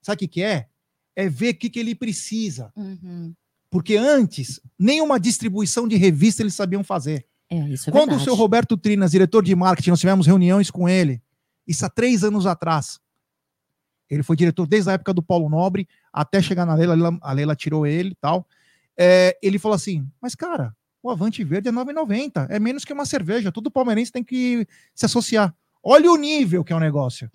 Sabe 0.00 0.16
o 0.16 0.18
que, 0.18 0.28
que 0.28 0.42
é? 0.42 0.66
É 1.14 1.28
ver 1.28 1.54
o 1.54 1.58
que, 1.58 1.68
que 1.68 1.78
ele 1.78 1.94
precisa. 1.94 2.72
Uhum. 2.74 3.34
Porque 3.70 3.96
antes, 3.96 4.60
nenhuma 4.78 5.20
distribuição 5.20 5.86
de 5.86 5.96
revista 5.96 6.42
eles 6.42 6.54
sabiam 6.54 6.82
fazer. 6.82 7.27
É, 7.50 7.56
isso 7.68 7.88
é 7.88 7.92
Quando 7.92 8.10
verdade. 8.10 8.22
o 8.22 8.24
seu 8.24 8.34
Roberto 8.34 8.76
Trinas, 8.76 9.10
diretor 9.10 9.42
de 9.42 9.54
marketing, 9.54 9.90
nós 9.90 10.00
tivemos 10.00 10.26
reuniões 10.26 10.70
com 10.70 10.88
ele, 10.88 11.22
isso 11.66 11.84
há 11.84 11.88
três 11.88 12.22
anos 12.24 12.46
atrás. 12.46 13.00
Ele 14.10 14.22
foi 14.22 14.36
diretor 14.36 14.66
desde 14.66 14.90
a 14.90 14.94
época 14.94 15.12
do 15.12 15.22
Paulo 15.22 15.48
Nobre 15.48 15.86
até 16.12 16.40
chegar 16.40 16.64
na 16.64 16.74
Leila, 16.74 17.18
a 17.20 17.32
Leila 17.32 17.54
tirou 17.54 17.86
ele 17.86 18.10
e 18.10 18.14
tal. 18.14 18.46
É, 18.96 19.36
ele 19.42 19.58
falou 19.58 19.74
assim: 19.74 20.06
Mas, 20.20 20.34
cara, 20.34 20.74
o 21.02 21.10
Avante 21.10 21.44
Verde 21.44 21.68
é 21.68 21.72
9,90, 21.72 22.46
é 22.50 22.58
menos 22.58 22.84
que 22.84 22.92
uma 22.92 23.06
cerveja, 23.06 23.52
todo 23.52 23.70
palmeirense 23.70 24.10
tem 24.10 24.24
que 24.24 24.66
se 24.94 25.06
associar. 25.06 25.54
Olha 25.82 26.10
o 26.10 26.16
nível 26.16 26.64
que 26.64 26.72
é 26.72 26.76
o 26.76 26.80
negócio. 26.80 27.30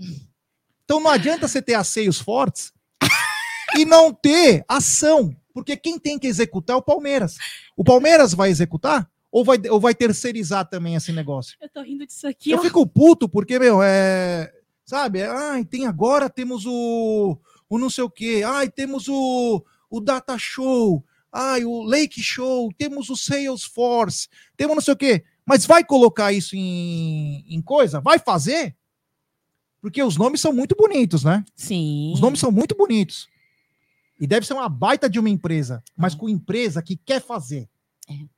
Então 0.84 1.00
não 1.00 1.10
adianta 1.10 1.48
você 1.48 1.62
ter 1.62 1.76
asseios 1.76 2.20
fortes 2.20 2.74
e 3.78 3.86
não 3.86 4.14
ter 4.14 4.66
ação, 4.68 5.36
porque 5.54 5.78
quem 5.78 5.98
tem 5.98 6.20
que 6.20 6.28
executar 6.28 6.76
é 6.76 6.78
o 6.78 6.82
Palmeiras. 6.82 7.38
O 7.78 7.84
Palmeiras 7.84 8.34
vai 8.34 8.50
executar? 8.50 9.10
Ou 9.34 9.44
vai, 9.44 9.58
ou 9.68 9.80
vai 9.80 9.96
terceirizar 9.96 10.70
também 10.70 10.94
esse 10.94 11.12
negócio? 11.12 11.58
Eu 11.60 11.68
tô 11.68 11.82
rindo 11.82 12.06
disso 12.06 12.28
aqui. 12.28 12.52
Eu 12.52 12.60
ó. 12.60 12.62
fico 12.62 12.86
puto 12.86 13.28
porque, 13.28 13.58
meu, 13.58 13.82
é. 13.82 14.54
Sabe? 14.86 15.24
Ai, 15.24 15.66
tem 15.66 15.88
agora 15.88 16.30
temos 16.30 16.68
o. 16.68 17.36
O 17.68 17.80
não 17.80 17.90
sei 17.90 18.04
o 18.04 18.10
quê. 18.12 18.44
Ai, 18.46 18.70
temos 18.70 19.08
o. 19.08 19.66
O 19.90 20.00
Data 20.00 20.38
Show. 20.38 21.04
Ai, 21.32 21.66
o 21.66 21.82
Lake 21.82 22.22
Show. 22.22 22.72
Temos 22.78 23.10
o 23.10 23.18
Salesforce. 23.18 24.28
Temos 24.56 24.76
não 24.76 24.84
sei 24.84 24.94
o 24.94 24.98
quê. 24.98 25.24
Mas 25.44 25.66
vai 25.66 25.84
colocar 25.84 26.32
isso 26.32 26.56
em, 26.56 27.44
em 27.50 27.60
coisa? 27.60 28.00
Vai 28.00 28.20
fazer? 28.20 28.76
Porque 29.82 30.04
os 30.04 30.16
nomes 30.16 30.42
são 30.42 30.54
muito 30.54 30.76
bonitos, 30.76 31.24
né? 31.24 31.44
Sim. 31.56 32.12
Os 32.14 32.22
nomes 32.22 32.40
são 32.40 32.52
muito 32.52 32.76
bonitos. 32.76 33.28
E 34.20 34.28
deve 34.28 34.46
ser 34.46 34.54
uma 34.54 34.70
baita 34.70 35.10
de 35.10 35.20
uma 35.20 35.30
empresa, 35.30 35.84
mas 35.98 36.14
com 36.14 36.30
empresa 36.30 36.84
que 36.84 36.96
quer 36.96 37.20
fazer. 37.20 37.68
É. 38.08 38.33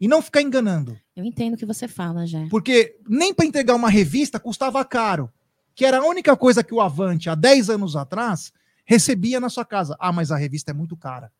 E 0.00 0.06
não 0.06 0.20
ficar 0.20 0.42
enganando. 0.42 0.96
Eu 1.14 1.24
entendo 1.24 1.54
o 1.54 1.56
que 1.56 1.64
você 1.66 1.88
fala, 1.88 2.26
já. 2.26 2.46
Porque 2.50 2.96
nem 3.08 3.32
para 3.32 3.46
entregar 3.46 3.74
uma 3.74 3.88
revista 3.88 4.38
custava 4.38 4.84
caro. 4.84 5.30
Que 5.74 5.84
era 5.84 5.98
a 5.98 6.04
única 6.06 6.36
coisa 6.36 6.62
que 6.62 6.74
o 6.74 6.80
Avante, 6.80 7.28
há 7.30 7.34
10 7.34 7.70
anos 7.70 7.96
atrás, 7.96 8.52
recebia 8.84 9.40
na 9.40 9.48
sua 9.48 9.64
casa. 9.64 9.96
Ah, 9.98 10.12
mas 10.12 10.30
a 10.30 10.36
revista 10.36 10.70
é 10.70 10.74
muito 10.74 10.96
cara. 10.96 11.30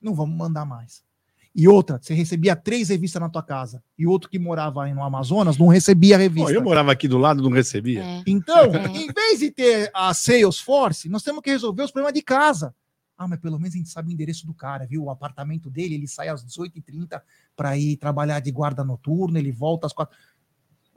Não 0.00 0.14
vamos 0.14 0.36
mandar 0.36 0.64
mais. 0.64 1.04
E 1.54 1.66
outra, 1.66 1.98
você 2.00 2.12
recebia 2.12 2.54
três 2.54 2.90
revistas 2.90 3.20
na 3.20 3.30
tua 3.30 3.42
casa. 3.42 3.82
E 3.98 4.06
outro 4.06 4.28
que 4.28 4.38
morava 4.38 4.84
aí 4.84 4.92
no 4.92 5.02
Amazonas 5.02 5.56
não 5.56 5.68
recebia 5.68 6.14
a 6.14 6.18
revista. 6.18 6.50
Pô, 6.50 6.54
eu 6.54 6.62
morava 6.62 6.92
aqui 6.92 7.08
do 7.08 7.16
lado, 7.16 7.42
não 7.42 7.50
recebia. 7.50 8.02
É. 8.04 8.22
Então, 8.26 8.66
É. 8.76 8.86
em 8.88 9.06
vez 9.10 9.38
de 9.40 9.50
ter 9.50 9.90
a 9.94 10.12
Salesforce, 10.12 11.08
nós 11.08 11.22
temos 11.22 11.40
que 11.40 11.50
resolver 11.50 11.82
os 11.82 11.90
problemas 11.90 12.12
de 12.12 12.22
casa. 12.22 12.74
Ah, 13.18 13.26
mas 13.26 13.40
pelo 13.40 13.58
menos 13.58 13.74
a 13.74 13.78
gente 13.78 13.88
sabe 13.88 14.10
o 14.10 14.12
endereço 14.12 14.46
do 14.46 14.52
cara, 14.52 14.86
viu? 14.86 15.04
O 15.04 15.10
apartamento 15.10 15.70
dele, 15.70 15.94
ele 15.94 16.06
sai 16.06 16.28
às 16.28 16.44
18h30 16.44 17.22
para 17.56 17.76
ir 17.76 17.96
trabalhar 17.96 18.40
de 18.40 18.50
guarda 18.50 18.84
noturno, 18.84 19.38
ele 19.38 19.50
volta 19.50 19.86
às 19.86 19.92
quatro. 19.92 20.16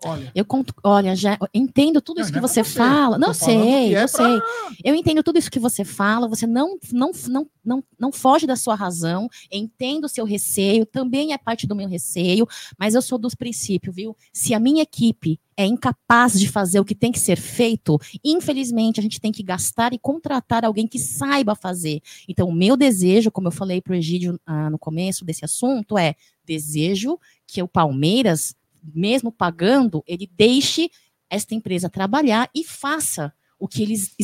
Olha, 0.04 0.32
Eu 0.34 0.46
conto, 0.46 0.74
olha, 0.84 1.16
já 1.16 1.38
entendo 1.54 2.02
tudo 2.02 2.22
isso 2.22 2.30
Não, 2.30 2.34
que 2.36 2.40
não 2.42 2.46
é 2.46 2.48
você 2.52 2.64
você. 2.64 2.78
fala. 2.78 3.18
Não 3.18 3.34
sei, 3.34 3.90
que 3.90 3.96
é 3.96 4.04
eu 4.04 4.08
pra- 4.08 4.08
sei. 4.08 4.42
Eu 4.84 4.96
entendo 4.96 5.22
tudo 5.24 5.38
isso 5.40 5.52
que 5.52 5.60
você 5.60 5.84
fala. 5.84 6.28
Você 6.28 6.48
não, 6.48 6.78
não, 6.92 7.12
não, 7.28 7.48
não, 7.64 7.84
não 8.00 8.12
foge 8.12 8.48
da 8.48 8.56
sua 8.56 8.76
razão. 8.76 9.30
Entendo 9.52 10.06
o 10.06 10.10
seu 10.10 10.26
receio. 10.26 10.86
Também 10.86 11.34
é 11.34 11.38
parte 11.38 11.68
do 11.68 11.76
meu 11.76 11.88
receio. 11.88 12.48
Mas 12.78 12.96
eu 12.96 13.02
sou 13.02 13.18
dos 13.18 13.36
princípios, 13.36 13.96
viu? 13.96 14.16
Se 14.32 14.54
a 14.54 14.60
minha 14.60 14.84
equipe 14.84 15.40
é 15.58 15.66
incapaz 15.66 16.40
de 16.40 16.48
fazer 16.48 16.80
o 16.80 16.86
que 16.86 16.96
tem 16.96 17.12
que 17.12 17.20
ser 17.20 17.36
feito, 17.36 18.00
infelizmente 18.24 18.98
a 19.00 19.04
gente 19.04 19.20
tem 19.20 19.30
que 19.32 19.44
gastar 19.44 19.92
e 19.94 20.00
contratar 20.00 20.64
alguém 20.64 20.88
que 20.88 20.98
saiba 20.98 21.54
fazer. 21.54 22.02
Então, 22.30 22.48
o 22.48 22.54
meu 22.54 22.78
desejo, 22.78 23.30
como 23.30 23.50
eu 23.50 23.52
falei 23.52 23.82
para 23.82 23.92
o 23.92 23.96
Egídio 23.96 24.40
ah, 24.46 24.70
no 24.70 24.80
começo 24.80 25.26
desse 25.26 25.44
assunto, 25.44 25.98
é 25.98 26.16
desejo 26.46 27.20
que 27.46 27.62
o 27.62 27.68
Palmeiras 27.68 28.56
mesmo 28.84 29.32
pagando, 29.32 30.04
ele 30.08 30.30
deixe 30.36 30.90
esta 31.30 31.54
empresa 31.54 31.90
trabalhar 31.90 32.50
e 32.54 32.64
faça 32.64 33.34
o 33.60 33.68
que 33.68 33.84
eles, 33.84 34.16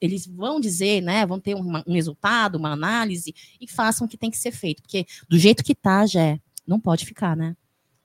eles 0.00 0.26
vão 0.26 0.60
dizer, 0.60 1.02
né? 1.02 1.26
Vão 1.26 1.40
ter 1.40 1.56
um 1.56 1.92
resultado, 1.92 2.56
uma 2.56 2.70
análise, 2.70 3.34
e 3.60 3.68
façam 3.68 4.06
o 4.06 4.08
que 4.08 4.16
tem 4.16 4.30
que 4.30 4.38
ser 4.38 4.52
feito. 4.52 4.80
Porque 4.80 5.04
do 5.28 5.36
jeito 5.36 5.64
que 5.64 5.74
tá, 5.74 6.06
já 6.06 6.38
não 6.66 6.78
pode 6.78 7.04
ficar, 7.04 7.36
né? 7.36 7.56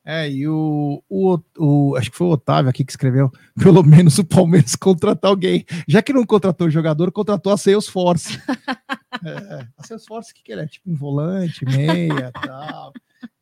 É, 0.04 0.28
e 0.30 0.48
o, 0.48 1.04
o, 1.08 1.40
o- 1.58 1.96
Acho 1.96 2.10
que 2.10 2.18
foi 2.18 2.28
o 2.28 2.32
Otávio 2.32 2.70
aqui 2.70 2.84
que 2.84 2.92
escreveu. 2.92 3.32
Pelo 3.62 3.84
menos 3.84 4.18
o 4.18 4.24
Palmeiras 4.26 4.76
contratar 4.76 5.30
alguém. 5.30 5.66
Já 5.88 6.02
que 6.02 6.12
não 6.14 6.26
contratou 6.26 6.68
o 6.68 6.72
jogador, 6.72 7.12
contratou 7.12 7.54
a 7.54 7.58
Salesforce. 7.58 8.42
é, 9.24 9.68
a 9.78 9.84
Salesforce, 9.86 10.32
o 10.32 10.36
que, 10.36 10.44
que 10.44 10.52
ele 10.52 10.62
é? 10.62 10.68
Tipo 10.68 10.90
um 10.92 10.96
volante, 10.96 11.64
meia 11.66 12.32
tal. 12.44 12.94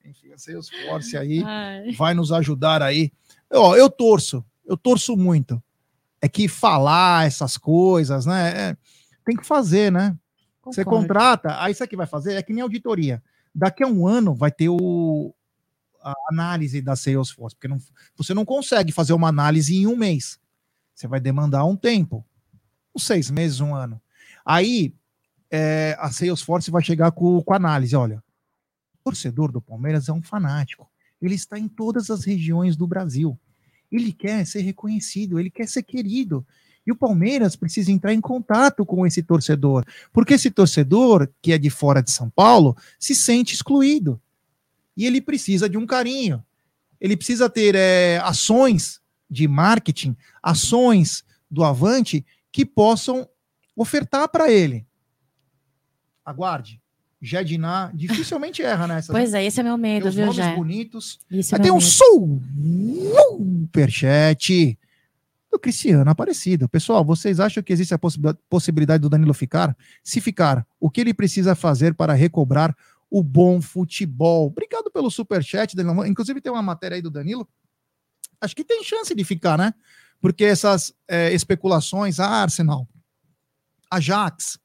Enfim, 0.06 0.34
a 0.34 0.38
Salesforce 0.38 1.15
aí 1.15 1.43
vai 1.98 2.13
nos 2.13 2.32
ajudar 2.32 2.82
aí. 2.84 3.12
Ó, 3.52 3.76
eu 3.76 3.89
torço, 3.89 4.43
eu 4.65 4.76
torço 4.76 5.15
muito. 5.15 5.62
É 6.22 6.28
que 6.28 6.50
falar 6.50 7.26
essas 7.26 7.58
coisas, 7.58 8.26
né? 8.26 8.72
é, 8.72 8.78
tem 9.24 9.38
que 9.38 9.45
fazer, 9.45 9.91
né? 9.91 10.13
Você 10.65 10.84
Concordo. 10.84 11.08
contrata, 11.08 11.62
aí 11.63 11.74
sabe 11.74 11.88
o 11.88 11.89
que 11.91 11.95
vai 11.95 12.06
fazer? 12.06 12.34
É 12.34 12.43
que 12.43 12.52
nem 12.52 12.62
auditoria. 12.62 13.24
Daqui 13.56 13.84
a 13.84 13.88
um 13.88 14.06
ano 14.06 14.36
vai 14.36 14.52
ter 14.52 14.67
o, 14.69 15.34
a 16.01 16.13
análise 16.29 16.81
da 16.81 16.95
Salesforce, 16.95 17.55
porque 17.55 17.67
não, 17.67 17.79
você 18.15 18.33
não 18.33 18.45
consegue 18.45 18.91
fazer 18.91 19.13
uma 19.13 19.27
análise 19.27 19.75
em 19.75 19.88
um 19.88 19.95
mês. 19.95 20.39
Você 20.95 21.07
vai 21.07 21.19
demandar 21.19 21.65
um 21.65 21.75
tempo, 21.75 22.25
uns 22.95 23.03
seis 23.03 23.29
meses, 23.29 23.59
um 23.59 23.73
ano. 23.73 24.01
Aí 24.45 24.93
é, 25.49 25.95
a 25.99 26.12
Salesforce 26.12 26.69
vai 26.69 26.83
chegar 26.83 27.12
com, 27.12 27.41
com 27.41 27.53
análise. 27.53 27.95
Olha, 27.95 28.23
o 28.95 29.03
torcedor 29.03 29.51
do 29.51 29.62
Palmeiras 29.62 30.09
é 30.09 30.13
um 30.13 30.21
fanático. 30.21 30.89
Ele 31.21 31.35
está 31.35 31.57
em 31.57 31.67
todas 31.67 32.09
as 32.09 32.23
regiões 32.23 32.75
do 32.75 32.88
Brasil. 32.88 33.39
Ele 33.91 34.12
quer 34.12 34.45
ser 34.45 34.62
reconhecido, 34.62 35.39
ele 35.39 35.49
quer 35.49 35.67
ser 35.67 35.83
querido. 35.83 36.45
E 36.85 36.91
o 36.91 36.95
Palmeiras 36.95 37.55
precisa 37.55 37.91
entrar 37.91 38.13
em 38.13 38.21
contato 38.21 38.85
com 38.85 39.05
esse 39.05 39.21
torcedor, 39.21 39.85
porque 40.12 40.33
esse 40.33 40.49
torcedor, 40.49 41.29
que 41.41 41.51
é 41.51 41.57
de 41.57 41.69
fora 41.69 42.01
de 42.01 42.12
São 42.12 42.29
Paulo, 42.29 42.75
se 42.99 43.13
sente 43.13 43.53
excluído. 43.53 44.19
E 44.99 45.05
ele 45.05 45.21
precisa 45.21 45.69
de 45.69 45.77
um 45.77 45.85
carinho. 45.85 46.43
Ele 46.99 47.15
precisa 47.15 47.49
ter 47.49 47.73
é, 47.73 48.17
ações 48.17 48.99
de 49.29 49.47
marketing, 49.47 50.13
ações 50.43 51.23
do 51.49 51.63
Avante 51.63 52.25
que 52.51 52.65
possam 52.65 53.25
ofertar 53.77 54.27
para 54.27 54.51
ele. 54.51 54.85
Aguarde. 56.25 56.81
Jediná 57.21 57.91
dificilmente 57.93 58.62
erra 58.62 58.88
nessa. 58.88 59.13
Pois 59.13 59.33
é, 59.33 59.43
esse 59.45 59.59
é 59.62 59.63
meu 59.63 59.77
medo, 59.77 60.03
Tem 60.03 60.09
os 60.09 60.15
viu, 60.15 60.25
nomes 60.25 60.55
bonitos. 60.55 61.19
Esse 61.31 61.53
é 61.53 61.57
Aí 61.57 61.62
tem 61.62 61.71
meu 61.71 61.75
um 61.75 61.83
medo. 61.83 62.41
superchat 63.63 64.77
do 65.51 65.57
Cristiano 65.59 66.09
Aparecido. 66.12 66.67
Pessoal, 66.67 67.03
vocês 67.05 67.39
acham 67.39 67.63
que 67.63 67.71
existe 67.73 67.93
a 67.93 67.97
possibi- 67.97 68.38
possibilidade 68.49 69.01
do 69.01 69.09
Danilo 69.09 69.33
ficar? 69.33 69.75
Se 70.03 70.19
ficar, 70.21 70.65
o 70.79 70.89
que 70.89 70.99
ele 71.01 71.13
precisa 71.13 71.55
fazer 71.55 71.93
para 71.93 72.13
recobrar 72.13 72.75
o 73.10 73.24
bom 73.24 73.62
futebol? 73.62 74.48
Obrigado 74.48 74.91
pelo 74.91 75.10
superchat, 75.10 75.76
Danilo. 75.76 76.06
Inclusive 76.06 76.41
tem 76.41 76.52
uma 76.52 76.62
matéria 76.62 76.95
aí 76.95 77.02
do 77.02 77.10
Danilo. 77.10 77.48
Acho 78.39 78.56
que 78.56 78.63
tem 78.63 78.84
chance 78.84 79.13
de 79.13 79.24
ficar, 79.24 79.58
né? 79.58 79.74
Porque 80.22 80.45
essas 80.45 80.93
é, 81.08 81.34
especulações, 81.34 82.19
a 82.19 82.28
Arsenal, 82.28 82.88
Ajax, 83.89 84.60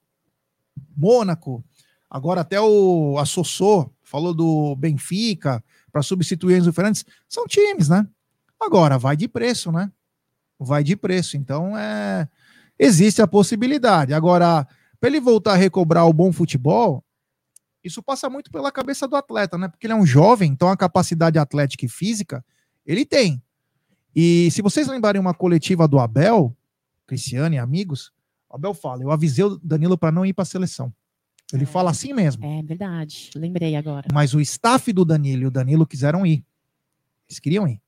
Mônaco, 0.97 1.65
agora 2.11 2.41
até 2.41 2.61
o 2.61 3.17
a 3.19 3.25
Sossô 3.25 3.91
falou 4.03 4.35
do 4.35 4.77
Benfica 4.77 5.63
para 5.93 6.03
substituir 6.03 6.59
Enzo 6.59 6.73
Fernandes, 6.73 7.05
são 7.29 7.47
times, 7.47 7.89
né? 7.89 8.07
Agora 8.61 8.99
vai 8.99 9.17
de 9.17 9.29
preço, 9.29 9.71
né? 9.71 9.91
Vai 10.59 10.83
de 10.83 10.97
preço. 10.97 11.37
Então 11.37 11.77
é 11.77 12.29
existe 12.79 13.23
a 13.23 13.27
possibilidade. 13.27 14.13
Agora, 14.13 14.67
para 15.01 15.09
ele 15.09 15.21
voltar 15.21 15.53
a 15.53 15.57
recobrar 15.57 16.07
o 16.07 16.13
bom 16.13 16.33
futebol, 16.33 17.04
isso 17.85 18.03
passa 18.03 18.29
muito 18.31 18.51
pela 18.51 18.73
cabeça 18.73 19.07
do 19.07 19.15
atleta, 19.15 19.59
né? 19.59 19.69
Porque 19.69 19.87
ele 19.87 19.93
é 19.93 19.97
um 19.97 20.07
jovem, 20.07 20.51
então 20.51 20.69
a 20.69 20.77
capacidade 20.77 21.39
atlética 21.39 21.85
e 21.85 21.89
física 21.89 22.45
ele 22.87 23.05
tem. 23.05 23.43
E 24.17 24.51
se 24.51 24.63
vocês 24.63 24.89
lembrarem 24.89 25.21
uma 25.21 25.35
coletiva 25.35 25.87
do 25.87 25.99
Abel, 25.99 26.57
Cristiano 27.07 27.55
e 27.55 27.59
amigos, 27.59 28.13
o 28.49 28.55
Abel 28.57 28.73
fala: 28.75 29.03
eu 29.03 29.11
avisei 29.11 29.45
o 29.45 29.59
Danilo 29.63 29.99
para 29.99 30.11
não 30.13 30.25
ir 30.25 30.33
para 30.33 30.43
a 30.43 30.47
seleção. 30.47 30.93
Ele 31.53 31.65
É. 31.65 31.67
fala 31.67 31.91
assim 31.91 32.13
mesmo. 32.15 32.45
É 32.45 32.63
verdade, 32.63 33.31
lembrei 33.37 33.77
agora. 33.77 34.09
Mas 34.13 34.33
o 34.35 34.41
staff 34.41 34.93
do 34.93 35.05
Danilo 35.05 35.43
e 35.43 35.47
o 35.47 35.51
Danilo 35.51 35.87
quiseram 35.87 36.25
ir. 36.25 36.45
Eles 37.29 37.39
queriam 37.39 37.69
ir. 37.69 37.81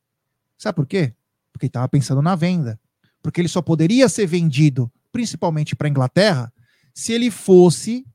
Sabe 0.59 0.77
por 0.77 0.87
quê? 0.87 1.15
Porque 1.53 1.67
estava 1.67 1.89
pensando 1.89 2.21
na 2.21 2.35
venda. 2.37 2.79
Porque 3.23 3.41
ele 3.41 3.49
só 3.49 3.63
poderia 3.63 4.09
ser 4.09 4.27
vendido, 4.27 4.93
principalmente 5.11 5.75
para 5.75 5.89
a 5.89 5.91
Inglaterra, 5.91 6.53
se 6.95 7.13
ele 7.13 7.31
fosse 7.31 8.07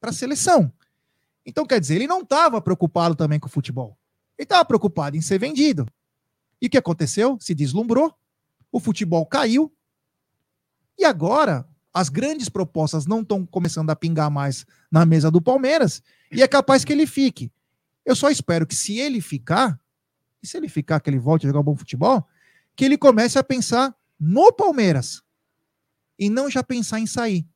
para 0.00 0.10
a 0.10 0.12
seleção. 0.12 0.72
Então, 1.46 1.64
quer 1.64 1.78
dizer, 1.78 1.94
ele 1.94 2.08
não 2.08 2.22
estava 2.22 2.60
preocupado 2.60 3.14
também 3.14 3.38
com 3.38 3.46
o 3.46 3.50
futebol. 3.50 3.96
Ele 4.36 4.44
estava 4.44 4.64
preocupado 4.64 5.16
em 5.16 5.20
ser 5.22 5.38
vendido. 5.38 5.86
E 6.60 6.66
o 6.66 6.70
que 6.70 6.76
aconteceu? 6.76 7.38
Se 7.40 7.54
deslumbrou, 7.54 8.12
o 8.72 8.80
futebol 8.80 9.24
caiu, 9.24 9.72
e 10.98 11.04
agora 11.04 11.66
as 11.94 12.08
grandes 12.08 12.48
propostas 12.48 13.06
não 13.06 13.20
estão 13.20 13.46
começando 13.46 13.90
a 13.90 13.96
pingar 13.96 14.30
mais 14.30 14.66
na 14.90 15.06
mesa 15.06 15.30
do 15.30 15.40
Palmeiras, 15.40 16.02
e 16.30 16.42
é 16.42 16.48
capaz 16.48 16.84
que 16.84 16.92
ele 16.92 17.06
fique. 17.06 17.50
Eu 18.04 18.16
só 18.16 18.28
espero 18.28 18.66
que 18.66 18.74
se 18.74 18.98
ele 18.98 19.20
ficar, 19.20 19.80
e 20.42 20.46
se 20.46 20.56
ele 20.56 20.68
ficar, 20.68 21.00
que 21.00 21.08
ele 21.08 21.18
volte 21.18 21.46
a 21.46 21.48
jogar 21.48 21.60
um 21.60 21.64
bom 21.64 21.76
futebol, 21.76 22.26
que 22.74 22.84
ele 22.84 22.98
comece 22.98 23.38
a 23.38 23.44
pensar 23.44 23.96
no 24.18 24.52
Palmeiras 24.52 25.22
e 26.18 26.28
não 26.28 26.50
já 26.50 26.62
pensar 26.62 27.00
em 27.00 27.06
sair, 27.06 27.46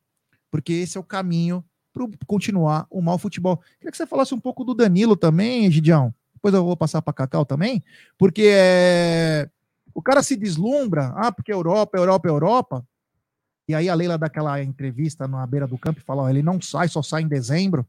porque 0.49 0.73
esse 0.73 0.97
é 0.97 0.99
o 0.99 1.03
caminho 1.03 1.63
para 1.93 2.07
continuar 2.25 2.87
o 2.89 3.01
mau 3.01 3.17
futebol. 3.17 3.57
Queria 3.77 3.91
que 3.91 3.97
você 3.97 4.05
falasse 4.05 4.33
um 4.33 4.39
pouco 4.39 4.63
do 4.63 4.73
Danilo 4.73 5.15
também, 5.15 5.69
Gidião. 5.71 6.13
Depois 6.33 6.53
eu 6.53 6.63
vou 6.63 6.75
passar 6.75 7.01
para 7.01 7.13
Cacau 7.13 7.45
também, 7.45 7.83
porque 8.17 8.49
é... 8.51 9.49
o 9.93 10.01
cara 10.01 10.23
se 10.23 10.35
deslumbra, 10.35 11.13
ah, 11.15 11.31
porque 11.31 11.53
Europa, 11.53 11.97
Europa, 11.97 12.27
Europa. 12.27 12.87
E 13.67 13.75
aí 13.75 13.87
a 13.87 13.93
Leila 13.93 14.17
dá 14.17 14.25
aquela 14.25 14.61
entrevista 14.61 15.27
na 15.27 15.45
beira 15.45 15.67
do 15.67 15.77
campo 15.77 15.99
e 15.99 16.03
fala: 16.03 16.23
ó, 16.23 16.29
ele 16.29 16.41
não 16.41 16.59
sai, 16.59 16.87
só 16.87 17.01
sai 17.01 17.21
em 17.21 17.27
dezembro. 17.27 17.85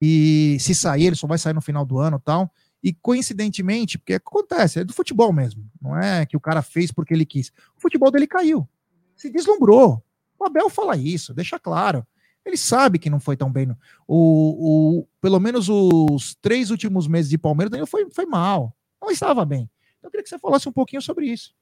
E 0.00 0.56
se 0.60 0.74
sair, 0.74 1.06
ele 1.06 1.16
só 1.16 1.26
vai 1.26 1.38
sair 1.38 1.52
no 1.52 1.60
final 1.60 1.84
do 1.84 1.98
ano 1.98 2.18
tal. 2.18 2.50
E 2.82 2.92
coincidentemente, 2.92 3.98
porque 3.98 4.14
acontece, 4.14 4.80
é 4.80 4.84
do 4.84 4.92
futebol 4.92 5.32
mesmo. 5.32 5.64
Não 5.80 5.98
é 5.98 6.26
que 6.26 6.36
o 6.36 6.40
cara 6.40 6.62
fez 6.62 6.92
porque 6.92 7.14
ele 7.14 7.24
quis. 7.24 7.50
O 7.76 7.80
futebol 7.80 8.10
dele 8.10 8.26
caiu. 8.26 8.68
Se 9.16 9.30
deslumbrou. 9.30 10.02
O 10.38 10.44
Abel 10.44 10.68
fala 10.68 10.96
isso, 10.96 11.32
deixa 11.32 11.58
claro. 11.58 12.06
Ele 12.44 12.56
sabe 12.56 12.98
que 12.98 13.08
não 13.08 13.18
foi 13.18 13.36
tão 13.36 13.50
bem. 13.50 13.70
O, 14.06 14.98
o, 15.00 15.08
pelo 15.20 15.40
menos 15.40 15.68
os 15.68 16.34
três 16.42 16.70
últimos 16.70 17.06
meses 17.08 17.30
de 17.30 17.38
Palmeiras, 17.38 17.70
Danilo 17.70 17.86
foi, 17.86 18.08
foi 18.10 18.26
mal. 18.26 18.76
Não 19.00 19.10
estava 19.10 19.44
bem. 19.44 19.68
Então, 19.98 20.08
eu 20.08 20.10
queria 20.10 20.22
que 20.22 20.28
você 20.28 20.38
falasse 20.38 20.68
um 20.68 20.72
pouquinho 20.72 21.00
sobre 21.00 21.26
isso. 21.26 21.54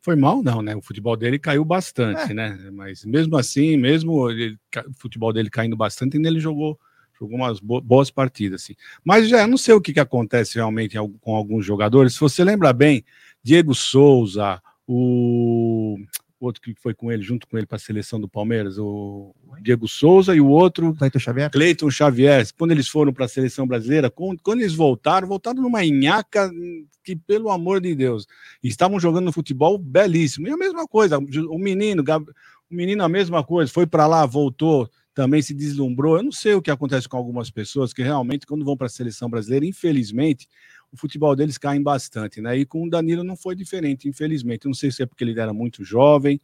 Foi 0.00 0.16
mal, 0.16 0.42
não, 0.42 0.62
né? 0.62 0.74
O 0.74 0.80
futebol 0.80 1.16
dele 1.16 1.38
caiu 1.38 1.64
bastante, 1.64 2.30
É. 2.30 2.34
né? 2.34 2.70
Mas 2.72 3.04
mesmo 3.04 3.36
assim, 3.36 3.76
mesmo 3.76 4.30
ele- 4.30 4.58
o 4.88 4.94
futebol 4.94 5.32
dele 5.32 5.50
caindo 5.50 5.76
bastante, 5.76 6.16
ainda 6.16 6.28
ele 6.28 6.40
jogou, 6.40 6.78
jogou 7.18 7.36
umas 7.36 7.60
bo- 7.60 7.82
boas 7.82 8.10
partidas, 8.10 8.62
assim. 8.62 8.74
Mas 9.04 9.28
já 9.28 9.46
não 9.46 9.58
sei 9.58 9.74
o 9.74 9.80
que, 9.80 9.92
que 9.92 10.00
acontece 10.00 10.54
realmente 10.54 10.96
com 11.20 11.36
alguns 11.36 11.66
jogadores. 11.66 12.14
Se 12.14 12.20
você 12.20 12.42
lembra 12.42 12.72
bem, 12.72 13.04
Diego 13.42 13.74
Souza, 13.74 14.62
o 14.86 15.98
outro 16.46 16.62
que 16.62 16.74
foi 16.74 16.94
com 16.94 17.10
ele, 17.12 17.22
junto 17.22 17.46
com 17.46 17.56
ele 17.56 17.66
para 17.66 17.76
a 17.76 17.80
seleção 17.80 18.20
do 18.20 18.28
Palmeiras, 18.28 18.78
o 18.78 19.34
Diego 19.60 19.86
Souza 19.86 20.34
e 20.34 20.40
o 20.40 20.48
outro 20.48 20.94
Cleiton 20.94 21.18
Xavier. 21.18 21.50
Cleiton 21.50 21.90
Xavier, 21.90 22.46
quando 22.56 22.70
eles 22.72 22.88
foram 22.88 23.12
para 23.12 23.26
a 23.26 23.28
seleção 23.28 23.66
brasileira, 23.66 24.10
quando, 24.10 24.40
quando 24.42 24.60
eles 24.60 24.74
voltaram, 24.74 25.28
voltaram 25.28 25.62
numa 25.62 25.84
nhaca 25.84 26.50
que, 27.04 27.14
pelo 27.14 27.50
amor 27.50 27.80
de 27.80 27.94
Deus, 27.94 28.26
estavam 28.62 28.98
jogando 28.98 29.32
futebol 29.32 29.76
belíssimo. 29.78 30.48
E 30.48 30.50
a 30.50 30.56
mesma 30.56 30.86
coisa, 30.86 31.18
o 31.18 31.58
menino, 31.58 32.02
o 32.02 32.74
menino 32.74 33.04
a 33.04 33.08
mesma 33.08 33.44
coisa, 33.44 33.72
foi 33.72 33.86
para 33.86 34.06
lá, 34.06 34.24
voltou, 34.24 34.88
também 35.14 35.42
se 35.42 35.52
deslumbrou. 35.52 36.16
Eu 36.16 36.22
não 36.22 36.32
sei 36.32 36.54
o 36.54 36.62
que 36.62 36.70
acontece 36.70 37.08
com 37.08 37.16
algumas 37.16 37.50
pessoas 37.50 37.92
que 37.92 38.02
realmente, 38.02 38.46
quando 38.46 38.64
vão 38.64 38.76
para 38.76 38.86
a 38.86 38.90
seleção 38.90 39.28
brasileira, 39.28 39.66
infelizmente, 39.66 40.48
o 40.92 40.96
futebol 40.96 41.34
deles 41.36 41.56
cai 41.58 41.78
bastante, 41.78 42.40
né? 42.40 42.56
E 42.56 42.64
com 42.66 42.84
o 42.84 42.90
Danilo 42.90 43.22
não 43.24 43.36
foi 43.36 43.54
diferente, 43.54 44.08
infelizmente. 44.08 44.66
Não 44.66 44.74
sei 44.74 44.90
se 44.90 45.02
é 45.02 45.06
porque 45.06 45.24
ele 45.24 45.38
era 45.38 45.52
muito 45.52 45.84
jovem, 45.84 46.40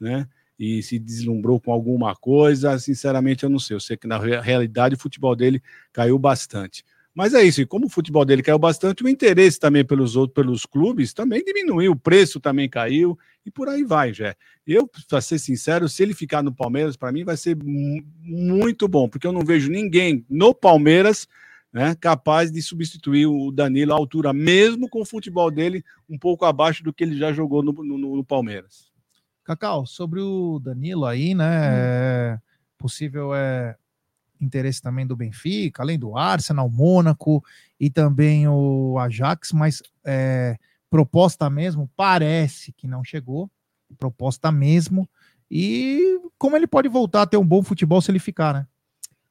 né? 0.00 0.26
e 0.58 0.82
se 0.82 0.98
deslumbrou 0.98 1.60
com 1.60 1.72
alguma 1.72 2.16
coisa, 2.16 2.76
sinceramente 2.80 3.44
eu 3.44 3.50
não 3.50 3.60
sei. 3.60 3.76
Eu 3.76 3.80
sei 3.80 3.96
que 3.96 4.08
na 4.08 4.18
rea- 4.18 4.40
realidade 4.40 4.96
o 4.96 4.98
futebol 4.98 5.36
dele 5.36 5.62
caiu 5.92 6.18
bastante. 6.18 6.84
Mas 7.14 7.34
é 7.34 7.42
isso, 7.42 7.60
e 7.60 7.66
como 7.66 7.86
o 7.86 7.88
futebol 7.88 8.24
dele 8.24 8.42
caiu 8.42 8.58
bastante, 8.58 9.02
o 9.02 9.08
interesse 9.08 9.58
também 9.58 9.84
pelos 9.84 10.14
outros, 10.14 10.34
pelos 10.34 10.66
clubes 10.66 11.12
também 11.12 11.44
diminuiu, 11.44 11.92
o 11.92 11.96
preço 11.96 12.38
também 12.38 12.68
caiu 12.68 13.18
e 13.44 13.50
por 13.50 13.68
aí 13.68 13.82
vai, 13.82 14.12
já. 14.12 14.36
Eu, 14.66 14.88
para 15.08 15.20
ser 15.20 15.38
sincero, 15.38 15.88
se 15.88 16.02
ele 16.02 16.14
ficar 16.14 16.42
no 16.42 16.52
Palmeiras, 16.54 16.96
para 16.96 17.10
mim 17.10 17.24
vai 17.24 17.36
ser 17.36 17.56
mu- 17.56 18.04
muito 18.22 18.86
bom, 18.86 19.08
porque 19.08 19.26
eu 19.26 19.32
não 19.32 19.44
vejo 19.44 19.70
ninguém 19.70 20.24
no 20.28 20.54
Palmeiras 20.54 21.26
né, 21.72 21.94
capaz 21.94 22.50
de 22.50 22.62
substituir 22.62 23.26
o 23.26 23.50
Danilo 23.50 23.92
à 23.92 23.96
altura, 23.96 24.32
mesmo 24.32 24.88
com 24.88 25.02
o 25.02 25.04
futebol 25.04 25.50
dele 25.50 25.84
um 26.08 26.18
pouco 26.18 26.44
abaixo 26.44 26.82
do 26.82 26.92
que 26.92 27.04
ele 27.04 27.16
já 27.16 27.32
jogou 27.32 27.62
no, 27.62 27.72
no- 27.72 28.16
no 28.16 28.24
Palmeiras. 28.24 28.90
Cacau, 29.44 29.86
sobre 29.86 30.20
o 30.20 30.58
Danilo 30.58 31.04
aí, 31.06 31.34
né? 31.34 31.46
é, 32.34 32.38
possível 32.76 33.34
é, 33.34 33.76
interesse 34.40 34.80
também 34.80 35.06
do 35.06 35.16
Benfica, 35.16 35.82
além 35.82 35.98
do 35.98 36.16
Arsenal, 36.16 36.68
Mônaco 36.70 37.42
e 37.80 37.88
também 37.90 38.46
o 38.48 38.98
Ajax, 38.98 39.52
mas 39.52 39.82
é, 40.04 40.56
proposta 40.90 41.48
mesmo 41.50 41.90
parece 41.96 42.72
que 42.72 42.86
não 42.86 43.02
chegou, 43.04 43.50
proposta 43.98 44.52
mesmo. 44.52 45.08
E 45.50 46.20
como 46.38 46.56
ele 46.56 46.66
pode 46.66 46.88
voltar 46.88 47.22
a 47.22 47.26
ter 47.26 47.36
um 47.38 47.46
bom 47.46 47.62
futebol 47.62 48.00
se 48.02 48.10
ele 48.10 48.18
ficar, 48.18 48.52
né? 48.54 48.66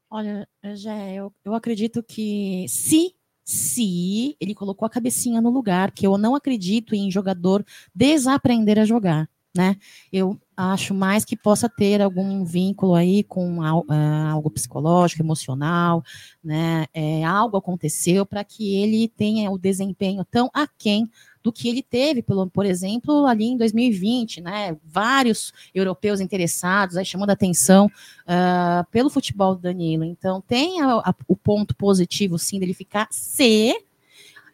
Olha, 0.09 0.47
já 0.75 0.97
eu, 1.09 1.33
eu 1.43 1.53
acredito 1.53 2.01
que 2.01 2.65
se 2.69 3.13
se 3.43 4.35
ele 4.41 4.53
colocou 4.53 4.85
a 4.85 4.89
cabecinha 4.89 5.39
no 5.39 5.49
lugar, 5.49 5.91
que 5.91 6.05
eu 6.05 6.17
não 6.17 6.35
acredito 6.35 6.93
em 6.93 7.09
jogador 7.09 7.65
desaprender 7.95 8.77
a 8.77 8.83
jogar, 8.83 9.29
né? 9.55 9.77
Eu 10.11 10.37
acho 10.55 10.93
mais 10.93 11.23
que 11.23 11.37
possa 11.37 11.69
ter 11.69 12.01
algum 12.01 12.43
vínculo 12.43 12.93
aí 12.93 13.23
com 13.23 13.61
ah, 13.61 14.31
algo 14.31 14.51
psicológico, 14.51 15.21
emocional, 15.21 16.03
né? 16.43 16.87
É, 16.93 17.23
algo 17.23 17.55
aconteceu 17.55 18.25
para 18.25 18.43
que 18.43 18.75
ele 18.75 19.07
tenha 19.07 19.49
o 19.49 19.57
desempenho 19.57 20.25
tão 20.25 20.49
aquém 20.53 21.09
do 21.47 21.53
que 21.53 21.69
ele 21.69 21.81
teve, 21.81 22.21
pelo, 22.21 22.45
por 22.49 22.65
exemplo, 22.65 23.25
ali 23.25 23.45
em 23.45 23.57
2020, 23.57 24.41
né? 24.41 24.75
Vários 24.83 25.53
europeus 25.73 26.19
interessados, 26.19 26.97
aí 26.97 27.05
chamando 27.05 27.29
a 27.29 27.33
atenção 27.33 27.89
ah, 28.27 28.85
pelo 28.91 29.09
futebol 29.09 29.55
do 29.55 29.61
Danilo. 29.61 30.03
Então, 30.03 30.41
tem 30.41 30.81
a- 30.81 30.97
a- 30.97 31.15
o 31.25 31.35
ponto 31.37 31.73
positivo, 31.73 32.37
sim, 32.37 32.59
dele 32.59 32.73
ficar 32.73 33.07
se 33.09 33.73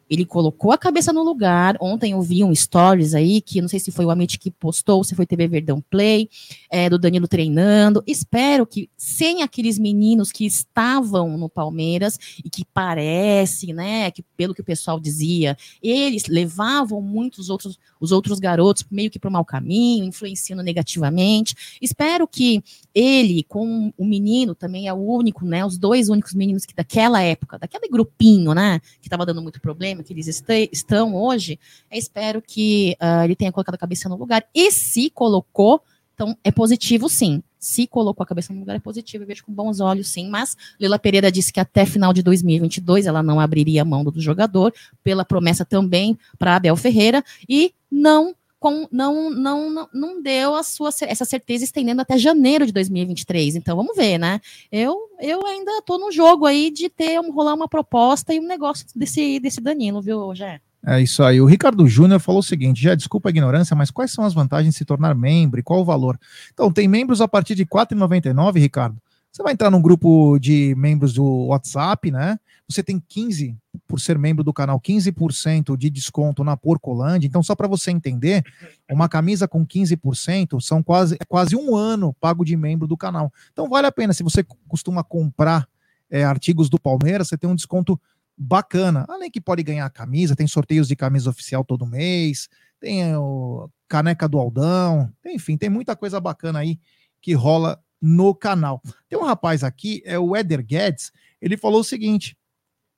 Ele 0.08 0.24
colocou 0.24 0.72
a 0.72 0.78
cabeça 0.78 1.12
no 1.12 1.22
lugar. 1.22 1.76
Ontem 1.80 2.12
eu 2.12 2.22
vi 2.22 2.44
um 2.44 2.54
stories 2.54 3.14
aí, 3.14 3.40
que 3.40 3.60
não 3.60 3.68
sei 3.68 3.80
se 3.80 3.90
foi 3.90 4.04
o 4.04 4.10
Amit 4.10 4.38
que 4.38 4.50
postou, 4.50 5.02
se 5.02 5.14
foi 5.14 5.26
TV 5.26 5.48
Verdão 5.48 5.82
Play, 5.90 6.28
é, 6.70 6.88
do 6.88 6.98
Danilo 6.98 7.26
treinando. 7.26 8.02
Espero 8.06 8.66
que, 8.66 8.88
sem 8.96 9.42
aqueles 9.42 9.78
meninos 9.78 10.30
que 10.30 10.46
estavam 10.46 11.36
no 11.36 11.48
Palmeiras 11.48 12.18
e 12.44 12.50
que 12.50 12.64
parece, 12.64 13.72
né, 13.72 14.10
que 14.10 14.22
pelo 14.36 14.54
que 14.54 14.60
o 14.60 14.64
pessoal 14.64 15.00
dizia, 15.00 15.56
eles 15.82 16.26
levavam 16.26 17.00
muitos 17.00 17.50
outros, 17.50 17.78
os 18.00 18.12
outros 18.12 18.38
garotos 18.38 18.84
meio 18.90 19.10
que 19.10 19.18
para 19.18 19.28
o 19.28 19.32
mau 19.32 19.44
caminho, 19.44 20.04
influenciando 20.04 20.62
negativamente. 20.62 21.54
Espero 21.80 22.28
que 22.28 22.62
ele, 22.94 23.42
com 23.44 23.92
o 23.96 24.04
menino, 24.04 24.54
também 24.54 24.86
é 24.86 24.92
o 24.92 24.96
único, 24.96 25.44
né, 25.44 25.64
os 25.64 25.76
dois 25.76 26.08
únicos 26.08 26.34
meninos 26.34 26.64
que 26.64 26.74
daquela 26.74 27.20
época, 27.20 27.58
daquele 27.58 27.88
grupinho, 27.88 28.54
né, 28.54 28.80
que 29.00 29.06
estava 29.06 29.26
dando 29.26 29.42
muito 29.42 29.60
problema, 29.60 30.02
que 30.04 30.12
eles 30.12 30.28
est 30.28 30.44
estão 30.72 31.16
hoje, 31.16 31.58
espero 31.90 32.40
que 32.40 32.96
uh, 33.00 33.24
ele 33.24 33.34
tenha 33.34 33.50
colocado 33.50 33.74
a 33.74 33.78
cabeça 33.78 34.08
no 34.08 34.16
lugar. 34.16 34.44
E 34.54 34.70
se 34.70 35.10
colocou, 35.10 35.82
então 36.14 36.36
é 36.44 36.50
positivo 36.50 37.08
sim. 37.08 37.42
Se 37.58 37.86
colocou 37.86 38.22
a 38.22 38.26
cabeça 38.26 38.52
no 38.52 38.60
lugar 38.60 38.76
é 38.76 38.78
positivo, 38.78 39.24
eu 39.24 39.28
vejo 39.28 39.44
com 39.44 39.52
bons 39.52 39.80
olhos 39.80 40.08
sim. 40.08 40.28
Mas 40.28 40.56
Lila 40.78 40.98
Pereira 40.98 41.32
disse 41.32 41.52
que 41.52 41.58
até 41.58 41.86
final 41.86 42.12
de 42.12 42.22
2022 42.22 43.06
ela 43.06 43.22
não 43.22 43.40
abriria 43.40 43.82
a 43.82 43.84
mão 43.84 44.04
do 44.04 44.20
jogador, 44.20 44.72
pela 45.02 45.24
promessa 45.24 45.64
também 45.64 46.16
para 46.38 46.56
Abel 46.56 46.76
Ferreira, 46.76 47.24
e 47.48 47.72
não 47.90 48.34
com, 48.64 48.88
não, 48.90 49.28
não, 49.28 49.86
não, 49.92 50.22
deu 50.22 50.54
a 50.54 50.62
sua, 50.62 50.88
essa 51.02 51.26
certeza 51.26 51.64
estendendo 51.64 52.00
até 52.00 52.16
janeiro 52.16 52.64
de 52.64 52.72
2023. 52.72 53.56
Então 53.56 53.76
vamos 53.76 53.94
ver, 53.94 54.16
né? 54.16 54.40
Eu, 54.72 54.96
eu 55.20 55.44
ainda 55.44 55.70
estou 55.72 55.98
no 55.98 56.10
jogo 56.10 56.46
aí 56.46 56.70
de 56.70 56.88
ter 56.88 57.20
rolar 57.30 57.52
uma 57.52 57.68
proposta 57.68 58.32
e 58.32 58.40
um 58.40 58.46
negócio 58.46 58.86
desse, 58.96 59.38
desse 59.38 59.60
Danilo, 59.60 60.00
viu, 60.00 60.34
Jé? 60.34 60.62
É 60.86 60.98
isso 60.98 61.22
aí. 61.22 61.42
O 61.42 61.44
Ricardo 61.44 61.86
Júnior 61.86 62.20
falou 62.20 62.40
o 62.40 62.42
seguinte: 62.42 62.82
já 62.82 62.94
desculpa 62.94 63.28
a 63.28 63.32
ignorância, 63.32 63.76
mas 63.76 63.90
quais 63.90 64.10
são 64.10 64.24
as 64.24 64.32
vantagens 64.32 64.72
de 64.72 64.78
se 64.78 64.84
tornar 64.86 65.14
membro 65.14 65.60
e 65.60 65.62
qual 65.62 65.82
o 65.82 65.84
valor? 65.84 66.18
Então, 66.54 66.72
tem 66.72 66.88
membros 66.88 67.20
a 67.20 67.28
partir 67.28 67.54
de 67.54 67.64
R$ 67.64 67.68
4,99, 67.68 68.58
Ricardo. 68.60 68.96
Você 69.30 69.42
vai 69.42 69.52
entrar 69.52 69.70
num 69.70 69.82
grupo 69.82 70.38
de 70.38 70.74
membros 70.74 71.12
do 71.12 71.48
WhatsApp, 71.48 72.10
né? 72.10 72.38
Você 72.68 72.82
tem 72.82 72.98
15, 72.98 73.56
por 73.86 74.00
ser 74.00 74.18
membro 74.18 74.42
do 74.42 74.52
canal, 74.52 74.80
15% 74.80 75.76
de 75.76 75.90
desconto 75.90 76.42
na 76.42 76.56
Porcolândia. 76.56 77.26
Então, 77.26 77.42
só 77.42 77.54
para 77.54 77.68
você 77.68 77.90
entender, 77.90 78.42
uma 78.90 79.08
camisa 79.08 79.46
com 79.46 79.66
15% 79.66 80.60
são 80.60 80.82
quase, 80.82 81.16
é 81.20 81.24
quase 81.24 81.54
um 81.54 81.76
ano 81.76 82.14
pago 82.14 82.44
de 82.44 82.56
membro 82.56 82.86
do 82.86 82.96
canal. 82.96 83.32
Então, 83.52 83.68
vale 83.68 83.86
a 83.86 83.92
pena. 83.92 84.14
Se 84.14 84.22
você 84.22 84.42
costuma 84.66 85.04
comprar 85.04 85.68
é, 86.10 86.24
artigos 86.24 86.70
do 86.70 86.80
Palmeiras, 86.80 87.28
você 87.28 87.36
tem 87.36 87.50
um 87.50 87.54
desconto 87.54 88.00
bacana. 88.36 89.04
Além 89.08 89.30
que 89.30 89.40
pode 89.40 89.62
ganhar 89.62 89.88
camisa, 89.90 90.36
tem 90.36 90.46
sorteios 90.46 90.88
de 90.88 90.96
camisa 90.96 91.30
oficial 91.30 91.64
todo 91.64 91.86
mês, 91.86 92.48
tem 92.80 93.14
o 93.16 93.68
caneca 93.88 94.28
do 94.28 94.38
Aldão, 94.38 95.12
enfim, 95.24 95.56
tem 95.56 95.68
muita 95.68 95.94
coisa 95.94 96.20
bacana 96.20 96.60
aí 96.60 96.78
que 97.20 97.32
rola 97.32 97.80
no 98.00 98.34
canal. 98.34 98.82
Tem 99.08 99.18
um 99.18 99.24
rapaz 99.24 99.62
aqui, 99.62 100.02
é 100.04 100.18
o 100.18 100.36
Eder 100.36 100.64
Guedes, 100.64 101.12
ele 101.40 101.56
falou 101.56 101.80
o 101.80 101.84
seguinte: 101.84 102.36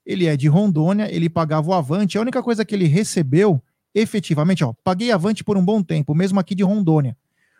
ele 0.06 0.26
é 0.26 0.36
de 0.36 0.46
Rondônia, 0.46 1.12
ele 1.12 1.28
pagava 1.28 1.68
o 1.68 1.74
Avante, 1.74 2.16
a 2.16 2.20
única 2.20 2.40
coisa 2.40 2.64
que 2.64 2.74
ele 2.74 2.86
recebeu 2.86 3.60
efetivamente, 3.92 4.62
ó, 4.62 4.72
paguei 4.84 5.10
Avante 5.10 5.42
por 5.42 5.56
um 5.56 5.64
bom 5.64 5.82
tempo, 5.82 6.14
mesmo 6.14 6.38
aqui 6.38 6.54
de 6.54 6.62
Rondônia. 6.62 7.16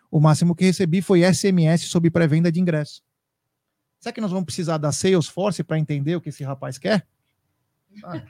O 0.09 0.19
máximo 0.19 0.55
que 0.55 0.63
recebi 0.63 1.01
foi 1.01 1.21
SMS 1.21 1.81
sobre 1.85 2.09
pré-venda 2.09 2.51
de 2.51 2.61
ingresso. 2.61 3.01
Será 3.99 4.13
que 4.13 4.21
nós 4.21 4.31
vamos 4.31 4.45
precisar 4.45 4.77
da 4.77 4.91
Salesforce 4.91 5.63
para 5.63 5.77
entender 5.77 6.15
o 6.15 6.21
que 6.21 6.29
esse 6.29 6.43
rapaz 6.43 6.77
quer? 6.77 7.05
Ah, 8.03 8.21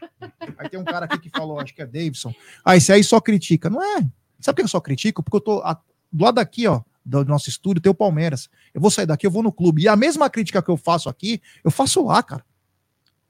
aí 0.57 0.69
tem 0.69 0.79
um 0.79 0.85
cara 0.85 1.05
aqui 1.05 1.19
que 1.19 1.29
falou, 1.29 1.59
acho 1.59 1.75
que 1.75 1.81
é 1.81 1.85
Davidson. 1.85 2.33
Ah, 2.63 2.77
esse 2.77 2.91
aí 2.91 3.03
só 3.03 3.19
critica. 3.19 3.69
Não 3.69 3.83
é? 3.83 3.99
Sabe 4.39 4.55
por 4.55 4.55
que 4.55 4.61
eu 4.61 4.67
só 4.67 4.79
critico? 4.79 5.21
Porque 5.21 5.35
eu 5.35 5.41
tô 5.41 5.59
a, 5.59 5.79
do 6.11 6.23
lado 6.23 6.35
daqui, 6.35 6.65
ó, 6.65 6.81
do 7.05 7.25
nosso 7.25 7.49
estúdio, 7.49 7.81
tem 7.81 7.91
o 7.91 7.95
Palmeiras. 7.95 8.49
Eu 8.73 8.79
vou 8.79 8.89
sair 8.89 9.05
daqui, 9.05 9.27
eu 9.27 9.31
vou 9.31 9.43
no 9.43 9.51
clube. 9.51 9.83
E 9.83 9.87
a 9.87 9.95
mesma 9.95 10.29
crítica 10.29 10.63
que 10.63 10.69
eu 10.69 10.77
faço 10.77 11.09
aqui, 11.09 11.41
eu 11.63 11.69
faço 11.69 12.03
lá, 12.05 12.23
cara. 12.23 12.45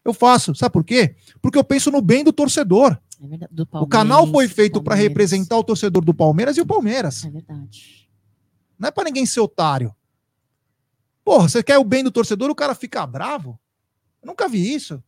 Eu 0.07 0.13
faço. 0.13 0.55
Sabe 0.55 0.71
por 0.71 0.85
quê? 0.85 1.17
Porque 1.41 1.57
eu 1.57 1.63
penso 1.65 1.91
no 1.91 2.01
bem 2.01 2.23
do 2.23 2.31
torcedor. 2.31 2.97
É 3.19 3.49
o 3.73 3.85
canal 3.85 4.25
foi 4.27 4.47
feito 4.47 4.81
para 4.81 4.95
representar 4.95 5.57
o 5.57 5.63
torcedor 5.63 6.01
do 6.05 6.13
Palmeiras 6.13 6.55
e 6.55 6.61
o 6.61 6.65
Palmeiras. 6.65 7.25
É 7.25 7.29
verdade. 7.29 8.09
Não 8.79 8.87
é 8.87 8.91
para 8.91 9.03
ninguém 9.03 9.25
ser 9.25 9.41
otário. 9.41 9.93
Porra, 11.25 11.49
você 11.49 11.61
quer 11.61 11.77
o 11.77 11.83
bem 11.83 12.05
do 12.05 12.11
torcedor, 12.11 12.49
o 12.49 12.55
cara 12.55 12.73
fica 12.73 13.05
bravo? 13.05 13.59
Eu 14.21 14.27
nunca 14.27 14.47
vi 14.47 14.73
isso. 14.73 15.03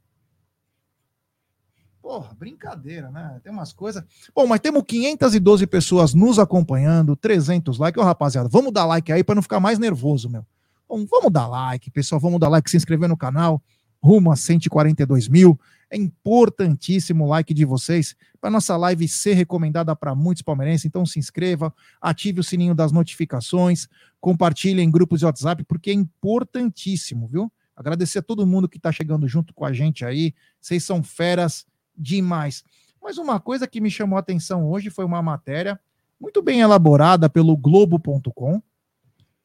Porra, 2.01 2.33
brincadeira, 2.33 3.09
né? 3.09 3.39
Tem 3.41 3.53
umas 3.53 3.71
coisas. 3.71 4.03
Bom, 4.35 4.47
mas 4.47 4.59
temos 4.59 4.83
512 4.85 5.65
pessoas 5.65 6.13
nos 6.13 6.39
acompanhando, 6.39 7.15
300 7.15 7.77
likes. 7.77 8.01
Ô, 8.01 8.05
rapaziada, 8.05 8.49
vamos 8.49 8.73
dar 8.73 8.85
like 8.85 9.13
aí 9.13 9.23
para 9.23 9.35
não 9.35 9.41
ficar 9.41 9.61
mais 9.61 9.79
nervoso, 9.79 10.29
meu. 10.29 10.45
Bom, 10.89 11.05
vamos 11.05 11.31
dar 11.31 11.47
like, 11.47 11.89
pessoal. 11.89 12.19
Vamos 12.19 12.37
dar 12.37 12.49
like, 12.49 12.69
se 12.69 12.75
inscrever 12.75 13.07
no 13.07 13.15
canal 13.15 13.63
rumo 14.01 14.31
a 14.31 14.35
142 14.35 15.27
mil. 15.27 15.59
É 15.89 15.97
importantíssimo 15.97 17.25
o 17.25 17.27
like 17.27 17.53
de 17.53 17.65
vocês 17.65 18.15
para 18.39 18.49
nossa 18.49 18.77
live 18.77 19.07
ser 19.07 19.33
recomendada 19.33 19.95
para 19.95 20.13
muitos 20.13 20.43
palmeirenses. 20.43 20.85
Então 20.85 21.05
se 21.05 21.19
inscreva, 21.19 21.73
ative 21.99 22.39
o 22.39 22.43
sininho 22.43 22.75
das 22.75 22.91
notificações, 22.91 23.87
compartilhe 24.21 24.81
em 24.81 24.91
grupos 24.91 25.19
de 25.19 25.25
WhatsApp, 25.25 25.63
porque 25.63 25.89
é 25.89 25.93
importantíssimo, 25.93 27.27
viu? 27.27 27.51
Agradecer 27.75 28.19
a 28.19 28.21
todo 28.21 28.45
mundo 28.45 28.67
que 28.67 28.77
está 28.77 28.91
chegando 28.91 29.27
junto 29.27 29.53
com 29.53 29.65
a 29.65 29.73
gente 29.73 30.03
aí. 30.05 30.33
Vocês 30.59 30.83
são 30.83 31.01
feras 31.01 31.65
demais. 31.97 32.63
Mas 33.01 33.17
uma 33.17 33.39
coisa 33.39 33.67
que 33.67 33.81
me 33.81 33.89
chamou 33.89 34.17
a 34.17 34.19
atenção 34.19 34.69
hoje 34.69 34.89
foi 34.89 35.05
uma 35.05 35.21
matéria 35.21 35.79
muito 36.19 36.41
bem 36.41 36.59
elaborada 36.59 37.29
pelo 37.29 37.55
Globo.com, 37.55 38.61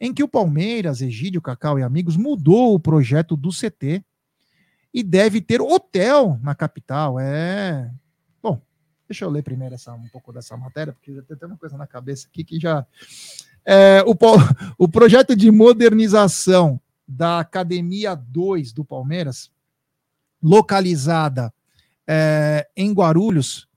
em 0.00 0.12
que 0.12 0.24
o 0.24 0.28
Palmeiras, 0.28 1.00
Egídio, 1.00 1.40
Cacau 1.40 1.78
e 1.78 1.82
amigos 1.82 2.16
mudou 2.16 2.74
o 2.74 2.80
projeto 2.80 3.36
do 3.36 3.50
CT 3.50 4.04
e 4.94 5.02
deve 5.02 5.40
ter 5.40 5.60
hotel 5.60 6.38
na 6.40 6.54
capital. 6.54 7.18
É. 7.18 7.90
Bom, 8.40 8.62
deixa 9.08 9.24
eu 9.24 9.30
ler 9.30 9.42
primeiro 9.42 9.74
essa, 9.74 9.92
um 9.92 10.08
pouco 10.08 10.32
dessa 10.32 10.56
matéria, 10.56 10.92
porque 10.92 11.12
já 11.12 11.36
tem 11.36 11.48
uma 11.48 11.58
coisa 11.58 11.76
na 11.76 11.86
cabeça 11.86 12.28
aqui 12.28 12.44
que 12.44 12.60
já. 12.60 12.86
É, 13.66 14.04
o, 14.06 14.14
o 14.78 14.88
projeto 14.88 15.34
de 15.34 15.50
modernização 15.50 16.80
da 17.06 17.40
Academia 17.40 18.14
2 18.14 18.72
do 18.72 18.84
Palmeiras, 18.84 19.50
localizada 20.40 21.52
é, 22.06 22.68
em 22.76 22.92
Guarulhos, 22.92 23.68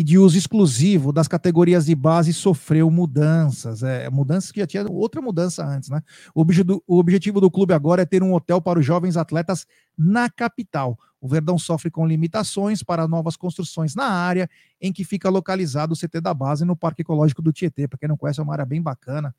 e 0.00 0.02
de 0.02 0.16
uso 0.16 0.38
exclusivo 0.38 1.12
das 1.12 1.28
categorias 1.28 1.84
de 1.84 1.94
base 1.94 2.32
sofreu 2.32 2.90
mudanças. 2.90 3.82
É, 3.82 4.08
mudanças 4.08 4.50
que 4.50 4.58
já 4.58 4.66
tinha 4.66 4.90
outra 4.90 5.20
mudança 5.20 5.62
antes, 5.62 5.90
né? 5.90 6.02
O, 6.34 6.40
objetivo, 6.40 6.82
o 6.86 6.98
objetivo 6.98 7.38
do 7.38 7.50
clube 7.50 7.74
agora 7.74 8.00
é 8.00 8.06
ter 8.06 8.22
um 8.22 8.32
hotel 8.32 8.62
para 8.62 8.78
os 8.78 8.86
jovens 8.86 9.18
atletas 9.18 9.66
na 9.98 10.30
capital. 10.30 10.98
O 11.20 11.28
Verdão 11.28 11.58
sofre 11.58 11.90
com 11.90 12.06
limitações 12.06 12.82
para 12.82 13.06
novas 13.06 13.36
construções 13.36 13.94
na 13.94 14.06
área 14.06 14.48
em 14.80 14.90
que 14.90 15.04
fica 15.04 15.28
localizado 15.28 15.92
o 15.92 15.96
CT 15.96 16.22
da 16.22 16.32
base 16.32 16.64
no 16.64 16.74
Parque 16.74 17.02
Ecológico 17.02 17.42
do 17.42 17.52
Tietê. 17.52 17.86
Para 17.86 17.98
quem 17.98 18.08
não 18.08 18.16
conhece, 18.16 18.40
é 18.40 18.42
uma 18.42 18.54
área 18.54 18.64
bem 18.64 18.80
bacana. 18.80 19.34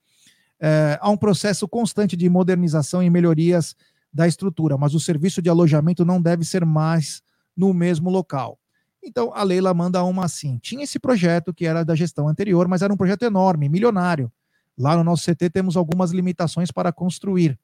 É, 0.59 0.95
há 1.01 1.09
um 1.09 1.17
processo 1.17 1.67
constante 1.67 2.15
de 2.15 2.29
modernização 2.29 3.01
e 3.01 3.09
melhorias 3.09 3.75
da 4.13 4.27
estrutura, 4.27 4.77
mas 4.77 4.93
o 4.93 4.99
serviço 4.99 5.41
de 5.41 5.49
alojamento 5.49 6.05
não 6.05 6.21
deve 6.21 6.45
ser 6.45 6.63
mais 6.63 7.23
no 7.57 7.73
mesmo 7.73 8.11
local. 8.11 8.60
Então 9.03 9.31
a 9.33 9.43
Leila 9.43 9.73
manda 9.73 10.03
uma 10.03 10.25
assim: 10.25 10.57
tinha 10.59 10.83
esse 10.83 10.99
projeto 10.99 11.53
que 11.53 11.65
era 11.65 11.83
da 11.83 11.95
gestão 11.95 12.27
anterior, 12.27 12.67
mas 12.67 12.81
era 12.81 12.93
um 12.93 12.97
projeto 12.97 13.23
enorme, 13.23 13.67
milionário. 13.67 14.31
Lá 14.77 14.95
no 14.95 15.03
nosso 15.03 15.29
CT 15.29 15.49
temos 15.49 15.75
algumas 15.75 16.11
limitações 16.11 16.71
para 16.71 16.91
construir. 16.91 17.59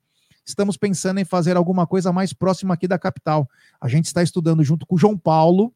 Estamos 0.45 0.77
pensando 0.77 1.19
em 1.19 1.25
fazer 1.25 1.57
alguma 1.57 1.85
coisa 1.85 2.11
mais 2.13 2.31
próxima 2.31 2.73
aqui 2.73 2.87
da 2.87 2.97
capital. 2.97 3.49
A 3.81 3.87
gente 3.87 4.05
está 4.05 4.23
estudando 4.23 4.63
junto 4.63 4.85
com 4.85 4.95
o 4.95 4.97
João 4.97 5.17
Paulo 5.17 5.73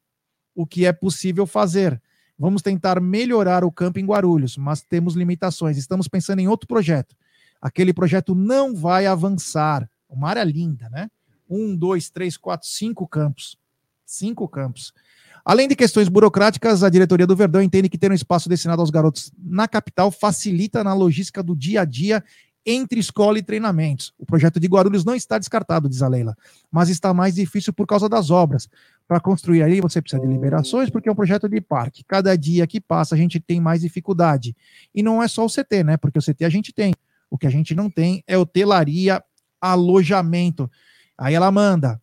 o 0.54 0.66
que 0.66 0.86
é 0.86 0.92
possível 0.92 1.46
fazer. 1.46 2.00
Vamos 2.38 2.62
tentar 2.62 3.00
melhorar 3.00 3.64
o 3.64 3.70
campo 3.70 3.98
em 3.98 4.06
Guarulhos, 4.06 4.56
mas 4.56 4.82
temos 4.82 5.14
limitações. 5.14 5.76
Estamos 5.76 6.08
pensando 6.08 6.40
em 6.40 6.48
outro 6.48 6.66
projeto. 6.66 7.14
Aquele 7.60 7.92
projeto 7.92 8.34
não 8.34 8.74
vai 8.74 9.06
avançar. 9.06 9.88
Uma 10.08 10.30
área 10.30 10.44
linda, 10.44 10.88
né? 10.90 11.10
Um, 11.48 11.76
dois, 11.76 12.10
três, 12.10 12.36
quatro, 12.36 12.66
cinco 12.66 13.06
campos. 13.06 13.56
Cinco 14.04 14.48
campos. 14.48 14.92
Além 15.44 15.66
de 15.66 15.74
questões 15.74 16.08
burocráticas, 16.08 16.84
a 16.84 16.88
diretoria 16.88 17.26
do 17.26 17.34
Verdão 17.34 17.60
entende 17.60 17.88
que 17.88 17.98
ter 17.98 18.10
um 18.10 18.14
espaço 18.14 18.48
destinado 18.48 18.80
aos 18.80 18.90
garotos 18.90 19.32
na 19.36 19.66
capital 19.66 20.10
facilita 20.10 20.84
na 20.84 20.94
logística 20.94 21.42
do 21.42 21.56
dia 21.56 21.80
a 21.80 21.84
dia 21.84 22.22
entre 22.64 23.00
escola 23.00 23.38
e 23.40 23.42
treinamentos. 23.42 24.14
O 24.16 24.24
projeto 24.24 24.60
de 24.60 24.68
Guarulhos 24.68 25.04
não 25.04 25.16
está 25.16 25.36
descartado, 25.36 25.88
diz 25.88 26.00
a 26.00 26.06
Leila, 26.06 26.36
mas 26.70 26.88
está 26.88 27.12
mais 27.12 27.34
difícil 27.34 27.72
por 27.72 27.88
causa 27.88 28.08
das 28.08 28.30
obras. 28.30 28.68
Para 29.08 29.18
construir 29.18 29.64
aí, 29.64 29.80
você 29.80 30.00
precisa 30.00 30.22
de 30.22 30.28
liberações, 30.28 30.88
porque 30.88 31.08
é 31.08 31.12
um 31.12 31.16
projeto 31.16 31.48
de 31.48 31.60
parque. 31.60 32.04
Cada 32.06 32.36
dia 32.36 32.64
que 32.64 32.80
passa, 32.80 33.16
a 33.16 33.18
gente 33.18 33.40
tem 33.40 33.60
mais 33.60 33.80
dificuldade. 33.80 34.56
E 34.94 35.02
não 35.02 35.20
é 35.20 35.26
só 35.26 35.44
o 35.44 35.48
CT, 35.48 35.82
né? 35.82 35.96
Porque 35.96 36.20
o 36.20 36.22
CT 36.22 36.44
a 36.44 36.48
gente 36.48 36.72
tem. 36.72 36.94
O 37.28 37.36
que 37.36 37.48
a 37.48 37.50
gente 37.50 37.74
não 37.74 37.90
tem 37.90 38.22
é 38.28 38.38
hotelaria, 38.38 39.22
alojamento. 39.60 40.70
Aí 41.18 41.34
ela 41.34 41.50
manda. 41.50 42.00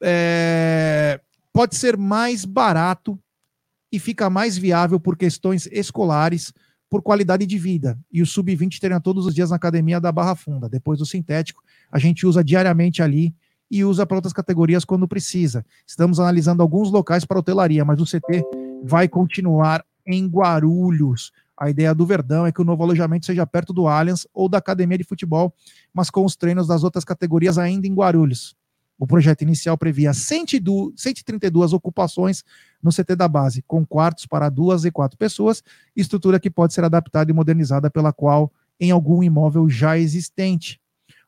É 0.00 1.20
pode 1.58 1.74
ser 1.74 1.96
mais 1.96 2.44
barato 2.44 3.18
e 3.90 3.98
fica 3.98 4.30
mais 4.30 4.56
viável 4.56 5.00
por 5.00 5.16
questões 5.16 5.66
escolares, 5.72 6.52
por 6.88 7.02
qualidade 7.02 7.44
de 7.44 7.58
vida. 7.58 7.98
E 8.12 8.22
o 8.22 8.26
sub-20 8.26 8.78
treina 8.78 9.00
todos 9.00 9.26
os 9.26 9.34
dias 9.34 9.50
na 9.50 9.56
academia 9.56 10.00
da 10.00 10.12
Barra 10.12 10.36
Funda. 10.36 10.68
Depois 10.68 11.00
do 11.00 11.04
sintético, 11.04 11.60
a 11.90 11.98
gente 11.98 12.24
usa 12.24 12.44
diariamente 12.44 13.02
ali 13.02 13.34
e 13.68 13.84
usa 13.84 14.06
para 14.06 14.18
outras 14.18 14.32
categorias 14.32 14.84
quando 14.84 15.08
precisa. 15.08 15.66
Estamos 15.84 16.20
analisando 16.20 16.62
alguns 16.62 16.92
locais 16.92 17.24
para 17.24 17.40
hotelaria, 17.40 17.84
mas 17.84 18.00
o 18.00 18.04
CT 18.04 18.44
vai 18.84 19.08
continuar 19.08 19.84
em 20.06 20.28
Guarulhos. 20.28 21.32
A 21.58 21.68
ideia 21.68 21.92
do 21.92 22.06
Verdão 22.06 22.46
é 22.46 22.52
que 22.52 22.62
o 22.62 22.64
novo 22.64 22.84
alojamento 22.84 23.26
seja 23.26 23.44
perto 23.44 23.72
do 23.72 23.88
Allianz 23.88 24.28
ou 24.32 24.48
da 24.48 24.58
academia 24.58 24.98
de 24.98 25.02
futebol, 25.02 25.52
mas 25.92 26.08
com 26.08 26.24
os 26.24 26.36
treinos 26.36 26.68
das 26.68 26.84
outras 26.84 27.04
categorias 27.04 27.58
ainda 27.58 27.88
em 27.88 27.94
Guarulhos. 27.94 28.56
O 28.98 29.06
projeto 29.06 29.42
inicial 29.42 29.78
previa 29.78 30.12
132 30.12 31.72
ocupações 31.72 32.44
no 32.82 32.90
CT 32.90 33.14
da 33.14 33.28
base, 33.28 33.62
com 33.62 33.86
quartos 33.86 34.26
para 34.26 34.48
duas 34.48 34.84
e 34.84 34.90
quatro 34.90 35.16
pessoas, 35.16 35.62
estrutura 35.94 36.40
que 36.40 36.50
pode 36.50 36.74
ser 36.74 36.82
adaptada 36.82 37.30
e 37.30 37.34
modernizada 37.34 37.88
pela 37.88 38.12
qual 38.12 38.52
em 38.80 38.90
algum 38.90 39.22
imóvel 39.22 39.68
já 39.68 39.96
existente. 39.96 40.80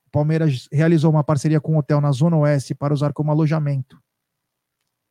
O 0.07 0.11
Palmeiras 0.11 0.69
realizou 0.73 1.11
uma 1.13 1.23
parceria 1.23 1.61
com 1.61 1.75
um 1.75 1.79
hotel 1.79 2.01
na 2.01 2.11
Zona 2.11 2.37
Oeste 2.39 2.75
para 2.75 2.93
usar 2.93 3.13
como 3.13 3.31
alojamento. 3.31 4.03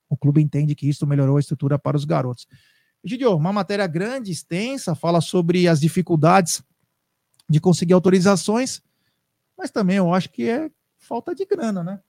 O 0.09 0.17
clube 0.17 0.41
entende 0.41 0.75
que 0.75 0.89
isso 0.89 1.07
melhorou 1.07 1.37
a 1.37 1.39
estrutura 1.39 1.79
para 1.79 1.95
os 1.95 2.03
garotos. 2.03 2.45
Gidio, 3.01 3.35
uma 3.37 3.53
matéria 3.53 3.87
grande, 3.87 4.31
extensa, 4.31 4.93
fala 4.93 5.21
sobre 5.21 5.67
as 5.67 5.79
dificuldades 5.79 6.61
de 7.49 7.61
conseguir 7.61 7.93
autorizações, 7.93 8.81
mas 9.57 9.71
também 9.71 9.95
eu 9.95 10.13
acho 10.13 10.29
que 10.29 10.49
é 10.49 10.69
falta 10.97 11.33
de 11.33 11.45
grana, 11.45 11.83
né? 11.83 12.01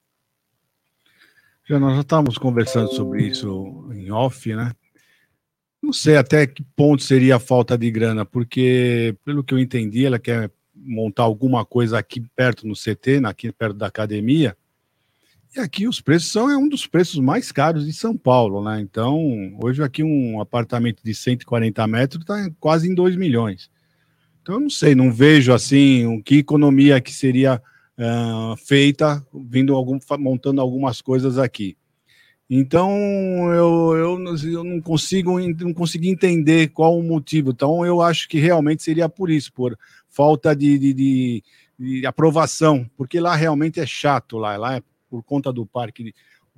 Já 1.71 1.79
nós 1.79 1.95
já 1.95 2.01
estávamos 2.01 2.37
conversando 2.37 2.93
sobre 2.93 3.29
isso 3.29 3.89
em 3.93 4.11
off, 4.11 4.53
né? 4.57 4.73
Não 5.81 5.93
sei 5.93 6.17
até 6.17 6.45
que 6.45 6.65
ponto 6.75 7.01
seria 7.01 7.37
a 7.37 7.39
falta 7.39 7.79
de 7.79 7.89
grana, 7.93 8.25
porque, 8.25 9.17
pelo 9.25 9.45
que 9.45 9.55
eu 9.55 9.59
entendi, 9.61 10.05
ela 10.05 10.19
quer 10.19 10.51
montar 10.75 11.23
alguma 11.23 11.65
coisa 11.65 11.97
aqui 11.97 12.25
perto 12.35 12.67
no 12.67 12.75
CT, 12.75 13.25
aqui 13.25 13.53
perto 13.53 13.77
da 13.77 13.87
academia, 13.87 14.57
e 15.55 15.61
aqui 15.61 15.87
os 15.87 16.01
preços 16.01 16.33
são 16.33 16.51
é 16.51 16.57
um 16.57 16.69
dos 16.69 16.89
preços 16.89 17.21
mais 17.21 17.53
caros 17.53 17.87
de 17.87 17.93
São 17.93 18.17
Paulo, 18.17 18.65
né? 18.65 18.81
Então, 18.81 19.57
hoje 19.63 19.81
aqui 19.81 20.03
um 20.03 20.41
apartamento 20.41 21.05
de 21.05 21.15
140 21.15 21.87
metros 21.87 22.23
está 22.23 22.51
quase 22.59 22.91
em 22.91 22.97
2 22.97 23.15
milhões. 23.15 23.71
Então, 24.43 24.57
eu 24.57 24.61
não 24.61 24.71
sei, 24.71 24.97
não 24.97 25.13
vejo 25.13 25.53
assim 25.53 26.05
o 26.05 26.21
que 26.21 26.39
economia 26.39 27.01
que 27.01 27.13
seria 27.13 27.63
uh, 28.01 28.57
feita 28.57 29.25
vindo 29.33 29.75
algum, 29.75 29.99
montando 30.19 30.61
algumas 30.61 31.03
coisas 31.03 31.39
aqui. 31.39 31.77
Então, 32.49 32.91
eu, 33.55 33.97
eu, 33.97 34.43
eu 34.53 34.65
não 34.65 34.81
consigo 34.81 35.39
não 35.39 35.73
consegui 35.73 36.09
entender 36.09 36.71
qual 36.71 36.99
o 36.99 37.03
motivo. 37.03 37.51
Então, 37.51 37.87
eu 37.87 38.01
acho 38.01 38.29
que 38.29 38.41
realmente 38.41 38.83
seria 38.83 39.09
por 39.09 39.31
isso, 39.31 39.53
por 39.53 39.79
falta 40.09 40.57
de, 40.57 40.77
de, 40.77 40.93
de, 40.93 41.45
de 41.79 42.07
aprovação, 42.07 42.91
porque 42.97 43.21
lá 43.21 43.37
realmente 43.37 43.79
é 43.79 43.87
chato 43.87 44.37
lá, 44.37 44.57
lá 44.57 44.77
é 44.77 44.83
por 45.09 45.23
conta 45.23 45.53
do 45.53 45.65
parque, 45.65 46.13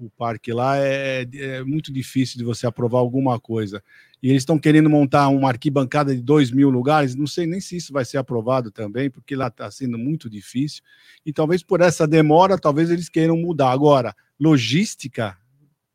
o 0.07 0.11
parque 0.11 0.53
lá 0.53 0.77
é, 0.79 1.27
é 1.35 1.63
muito 1.63 1.93
difícil 1.93 2.39
de 2.39 2.45
você 2.45 2.67
aprovar 2.67 2.99
alguma 2.99 3.39
coisa. 3.39 3.83
E 4.23 4.29
eles 4.29 4.43
estão 4.43 4.59
querendo 4.59 4.91
montar 4.91 5.29
uma 5.29 5.49
arquibancada 5.49 6.15
de 6.15 6.23
dois 6.23 6.51
mil 6.51 6.71
lugares, 6.71 7.15
não 7.15 7.27
sei 7.27 7.47
nem 7.47 7.61
se 7.61 7.77
isso 7.77 7.93
vai 7.93 8.05
ser 8.05 8.19
aprovado 8.19 8.71
também, 8.71 9.11
porque 9.11 9.35
lá 9.35 9.49
está 9.49 9.71
sendo 9.71 9.99
muito 9.99 10.29
difícil. 10.29 10.83
E 11.25 11.33
talvez 11.33 11.63
por 11.63 11.81
essa 11.81 12.07
demora, 12.07 12.59
talvez 12.59 12.91
eles 12.91 13.09
queiram 13.09 13.37
mudar. 13.37 13.71
Agora, 13.71 14.15
logística, 14.39 15.37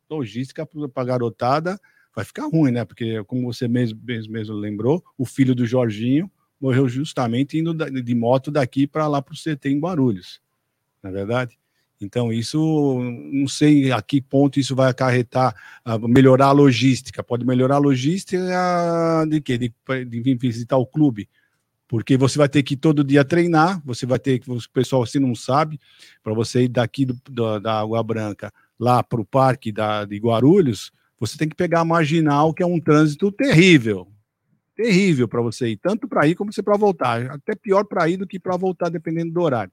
logística 0.10 0.66
para 0.66 1.04
a 1.04 1.06
garotada 1.06 1.80
vai 2.16 2.26
ficar 2.26 2.48
ruim, 2.48 2.72
né? 2.72 2.84
Porque, 2.84 3.24
como 3.26 3.52
você 3.52 3.68
mesmo, 3.68 4.00
mesmo, 4.04 4.34
mesmo 4.34 4.56
lembrou, 4.56 5.04
o 5.18 5.26
filho 5.26 5.54
do 5.54 5.66
Jorginho 5.66 6.32
morreu 6.60 6.90
justamente 6.90 7.58
indo 7.58 7.74
de 7.74 8.16
moto 8.16 8.50
daqui 8.50 8.88
para 8.88 9.08
lá 9.08 9.22
para 9.22 9.34
o 9.34 9.38
CT 9.38 9.70
em 9.70 9.80
Guarulhos, 9.80 10.42
na 11.04 11.10
é 11.10 11.14
verdade? 11.14 11.58
Então, 12.00 12.32
isso, 12.32 13.00
não 13.32 13.48
sei 13.48 13.92
a 13.92 14.02
que 14.02 14.22
ponto 14.22 14.60
isso 14.60 14.76
vai 14.76 14.90
acarretar, 14.90 15.56
uh, 15.86 16.08
melhorar 16.08 16.48
a 16.48 16.52
logística. 16.52 17.24
Pode 17.24 17.46
melhorar 17.46 17.76
a 17.76 17.80
logística 17.80 19.26
de 19.28 19.42
quê? 19.42 19.58
De, 19.58 19.74
de 20.06 20.36
visitar 20.36 20.78
o 20.78 20.86
clube. 20.86 21.28
Porque 21.88 22.18
você 22.18 22.38
vai 22.38 22.50
ter 22.50 22.64
que 22.64 22.76
todo 22.76 23.04
dia 23.04 23.24
treinar, 23.24 23.82
você 23.84 24.06
vai 24.06 24.20
ter 24.20 24.40
que, 24.40 24.52
o 24.52 24.58
pessoal 24.74 25.04
assim 25.04 25.20
não 25.20 25.34
sabe, 25.34 25.80
para 26.22 26.34
você 26.34 26.64
ir 26.64 26.68
daqui 26.68 27.06
do, 27.06 27.18
do, 27.30 27.60
da 27.60 27.80
Água 27.80 28.04
Branca 28.04 28.54
lá 28.80 29.02
para 29.02 29.22
o 29.22 29.26
parque 29.26 29.72
da, 29.72 30.06
de 30.06 30.18
Guarulhos, 30.18 30.92
você 31.20 31.38
tem 31.38 31.50
que 31.50 31.56
pegar 31.56 31.80
a 31.80 31.86
marginal, 31.86 32.54
que 32.54 32.62
é 32.62 32.66
um 32.66 32.80
trânsito 32.80 33.32
terrível. 33.32 34.08
Terrível 34.76 35.28
para 35.28 35.42
você 35.42 35.70
ir, 35.70 35.78
tanto 35.78 36.08
para 36.08 36.28
ir 36.28 36.36
como 36.36 36.52
para 36.54 36.78
voltar. 36.78 37.32
Até 37.32 37.56
pior 37.56 37.84
para 37.86 38.08
ir 38.08 38.18
do 38.18 38.28
que 38.28 38.40
para 38.40 38.56
voltar, 38.56 38.90
dependendo 38.90 39.34
do 39.34 39.42
horário. 39.42 39.72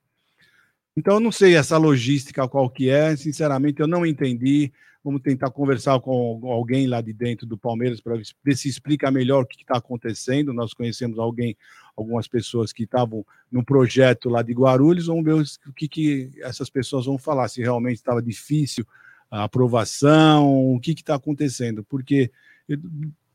Então, 0.97 1.15
eu 1.15 1.21
não 1.21 1.33
sei 1.33 1.57
essa 1.57 1.77
logística 1.77 2.47
qual 2.49 2.71
que 2.71 2.89
é, 2.89 3.17
sinceramente, 3.17 3.81
eu 3.81 3.87
não 3.89 4.07
entendi. 4.07 4.73
Vamos 5.03 5.21
tentar 5.21 5.51
conversar 5.51 6.01
com 6.01 6.41
alguém 6.51 6.87
lá 6.87 7.01
de 7.01 7.13
dentro 7.13 7.47
do 7.47 7.59
Palmeiras 7.59 8.01
para 8.01 8.17
ver 8.17 8.57
se 8.57 8.69
explica 8.69 9.11
melhor 9.11 9.43
o 9.43 9.47
que 9.47 9.61
está 9.61 9.77
acontecendo. 9.77 10.53
Nós 10.53 10.73
conhecemos 10.73 11.19
alguém, 11.19 11.57
algumas 11.95 12.27
pessoas 12.27 12.73
que 12.73 12.85
estavam 12.85 13.27
no 13.53 13.65
projeto 13.65 14.31
lá 14.31 14.41
de 14.41 14.53
Guarulhos. 14.53 15.07
Vamos 15.07 15.25
ver 15.25 15.35
o 15.69 15.73
que, 15.75 15.89
que 15.89 16.31
essas 16.41 16.71
pessoas 16.71 17.05
vão 17.05 17.19
falar, 17.19 17.49
se 17.49 17.61
realmente 17.61 17.97
estava 17.97 18.23
difícil 18.23 18.87
a 19.31 19.45
aprovação, 19.45 20.75
o 20.75 20.81
que 20.81 20.93
está 20.93 21.17
acontecendo. 21.17 21.85
Porque, 21.85 22.31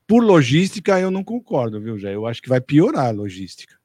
por 0.08 0.24
logística, 0.24 1.00
eu 1.00 1.12
não 1.12 1.24
concordo, 1.24 1.80
viu, 1.80 2.00
Jé? 2.00 2.16
Eu 2.16 2.26
acho 2.26 2.42
que 2.42 2.50
vai 2.50 2.62
piorar 2.62 3.08
a 3.08 3.12
logística. 3.12 3.79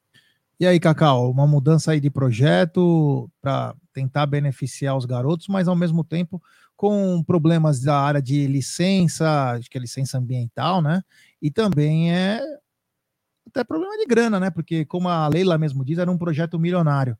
E 0.58 0.66
aí, 0.66 0.78
Cacau, 0.78 1.30
uma 1.30 1.46
mudança 1.46 1.92
aí 1.92 2.00
de 2.00 2.10
projeto 2.10 3.30
para 3.40 3.74
tentar 3.92 4.26
beneficiar 4.26 4.96
os 4.96 5.04
garotos, 5.04 5.48
mas 5.48 5.66
ao 5.66 5.76
mesmo 5.76 6.04
tempo 6.04 6.40
com 6.76 7.22
problemas 7.24 7.80
da 7.80 7.98
área 7.98 8.20
de 8.20 8.46
licença, 8.46 9.52
acho 9.52 9.70
que 9.70 9.78
é 9.78 9.80
licença 9.80 10.18
ambiental, 10.18 10.82
né? 10.82 11.02
E 11.40 11.50
também 11.50 12.12
é 12.12 12.40
até 13.46 13.62
problema 13.62 13.96
de 13.96 14.06
grana, 14.06 14.40
né? 14.40 14.50
Porque, 14.50 14.84
como 14.84 15.08
a 15.08 15.28
Leila 15.28 15.56
mesmo 15.56 15.84
diz, 15.84 15.98
era 15.98 16.10
um 16.10 16.18
projeto 16.18 16.58
milionário. 16.58 17.16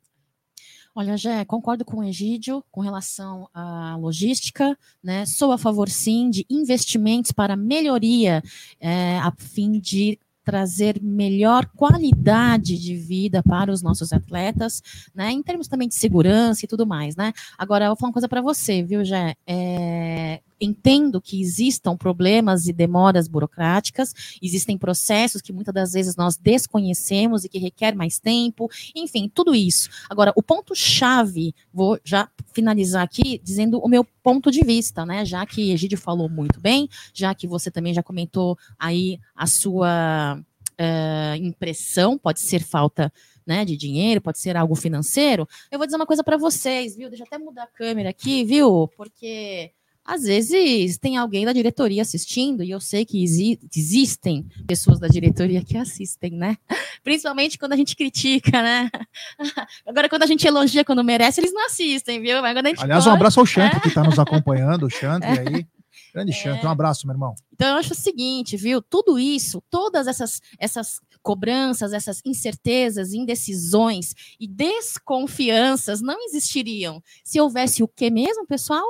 Olha, 0.93 1.17
Jé, 1.17 1.43
concordo 1.43 1.83
com 1.83 1.97
o 1.97 2.03
Egídio 2.03 2.63
com 2.71 2.79
relação 2.79 3.49
à 3.53 3.97
logística, 3.97 4.77
né? 5.03 5.25
Sou 5.25 5.51
a 5.51 5.57
favor, 5.57 5.89
sim, 5.89 6.29
de 6.29 6.45
investimentos 6.49 7.33
para 7.33 7.57
melhoria, 7.57 8.41
é, 8.79 9.17
a 9.19 9.31
fim 9.37 9.79
de 9.79 10.17
trazer 10.45 11.01
melhor 11.01 11.65
qualidade 11.75 12.77
de 12.77 12.95
vida 12.95 13.41
para 13.43 13.71
os 13.71 13.81
nossos 13.81 14.13
atletas, 14.13 14.81
né? 15.13 15.31
Em 15.31 15.41
termos 15.41 15.67
também 15.67 15.87
de 15.87 15.95
segurança 15.95 16.63
e 16.63 16.67
tudo 16.67 16.85
mais, 16.85 17.15
né? 17.15 17.33
Agora, 17.57 17.85
eu 17.85 17.89
vou 17.89 17.97
falar 17.97 18.09
uma 18.09 18.13
coisa 18.13 18.29
para 18.29 18.41
você, 18.41 18.83
viu, 18.83 19.03
Jé? 19.03 19.35
É, 19.47 20.39
entendo 20.59 21.21
que 21.21 21.41
existam 21.41 21.95
problemas 21.95 22.67
e 22.67 22.73
demoras 22.73 23.27
burocráticas, 23.27 24.13
existem 24.41 24.77
processos 24.77 25.41
que 25.41 25.53
muitas 25.53 25.73
das 25.73 25.93
vezes 25.93 26.15
nós 26.15 26.37
desconhecemos 26.37 27.43
e 27.43 27.49
que 27.49 27.57
requer 27.57 27.95
mais 27.95 28.19
tempo, 28.19 28.69
enfim, 28.95 29.29
tudo 29.33 29.53
isso. 29.53 29.89
Agora, 30.09 30.31
o 30.35 30.43
ponto-chave, 30.43 31.53
vou 31.73 31.99
já 32.03 32.29
finalizar 32.53 33.03
aqui 33.03 33.39
dizendo 33.43 33.79
o 33.79 33.87
meu 33.87 34.05
ponto 34.23 34.49
de 34.51 34.61
vista, 34.61 35.05
né? 35.05 35.25
Já 35.25 35.45
que 35.45 35.71
Egídio 35.71 35.97
falou 35.97 36.29
muito 36.29 36.59
bem, 36.59 36.89
já 37.13 37.33
que 37.35 37.47
você 37.47 37.69
também 37.69 37.93
já 37.93 38.01
comentou 38.01 38.57
aí 38.79 39.19
a 39.35 39.45
sua 39.47 40.39
uh, 40.39 41.35
impressão, 41.35 42.17
pode 42.17 42.39
ser 42.39 42.63
falta 42.63 43.11
né, 43.45 43.63
de 43.63 43.77
dinheiro, 43.77 44.21
pode 44.21 44.39
ser 44.39 44.57
algo 44.57 44.75
financeiro. 44.75 45.47
Eu 45.71 45.77
vou 45.77 45.85
dizer 45.85 45.97
uma 45.97 46.05
coisa 46.05 46.23
para 46.23 46.37
vocês, 46.37 46.95
viu? 46.95 47.09
Deixa 47.09 47.23
eu 47.23 47.27
até 47.27 47.37
mudar 47.37 47.63
a 47.63 47.67
câmera 47.67 48.09
aqui, 48.09 48.43
viu? 48.43 48.89
Porque 48.97 49.71
às 50.05 50.21
vezes 50.21 50.99
tem 50.99 51.17
alguém 51.17 51.45
da 51.45 51.51
diretoria 51.51 52.03
assistindo, 52.03 52.63
e 52.63 52.69
eu 52.69 52.79
sei 52.79 53.03
que 53.03 53.23
exi 53.23 53.59
existem 53.75 54.45
pessoas 54.67 54.99
da 54.99 55.07
diretoria 55.07 55.63
que 55.63 55.75
assistem, 55.75 56.31
né? 56.31 56.57
Principalmente 57.03 57.57
quando 57.57 57.73
a 57.73 57.75
gente 57.75 57.95
critica, 57.95 58.61
né? 58.61 58.91
Agora, 59.85 60.07
quando 60.07 60.23
a 60.23 60.27
gente 60.27 60.45
elogia 60.45 60.85
quando 60.85 61.03
merece, 61.03 61.41
eles 61.41 61.51
não 61.51 61.65
assistem, 61.65 62.21
viu? 62.21 62.39
Mas 62.41 62.53
quando 62.53 62.67
a 62.67 62.69
gente 62.69 62.83
Aliás, 62.83 63.03
pode, 63.03 63.13
um 63.13 63.15
abraço 63.15 63.39
ao 63.39 63.45
Chanto, 63.47 63.77
é. 63.77 63.79
que 63.79 63.87
está 63.87 64.03
nos 64.03 64.19
acompanhando, 64.19 64.85
o 64.85 64.89
Chanto, 64.89 65.23
é. 65.25 65.39
aí. 65.39 65.67
Grande 66.13 66.31
é. 66.31 66.35
Chanto, 66.35 66.65
um 66.65 66.69
abraço, 66.69 67.07
meu 67.07 67.13
irmão. 67.13 67.33
Então, 67.51 67.69
eu 67.69 67.75
acho 67.75 67.93
o 67.93 67.95
seguinte, 67.95 68.55
viu? 68.55 68.81
Tudo 68.81 69.17
isso, 69.17 69.61
todas 69.69 70.07
essas, 70.07 70.39
essas 70.59 71.01
cobranças, 71.23 71.93
essas 71.93 72.21
incertezas, 72.23 73.11
indecisões 73.11 74.13
e 74.39 74.47
desconfianças 74.47 75.99
não 75.99 76.23
existiriam 76.25 77.01
se 77.23 77.41
houvesse 77.41 77.81
o 77.81 77.87
que 77.87 78.11
mesmo, 78.11 78.45
pessoal? 78.45 78.85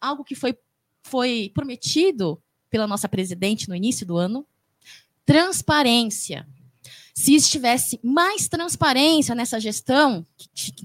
Algo 0.00 0.24
que 0.24 0.34
foi, 0.34 0.56
foi 1.02 1.50
prometido 1.54 2.40
pela 2.70 2.86
nossa 2.86 3.08
presidente 3.08 3.68
no 3.68 3.74
início 3.74 4.06
do 4.06 4.16
ano: 4.16 4.46
transparência. 5.24 6.46
se 7.14 7.34
estivesse 7.34 7.98
mais 8.02 8.46
transparência 8.46 9.34
nessa 9.34 9.58
gestão, 9.58 10.24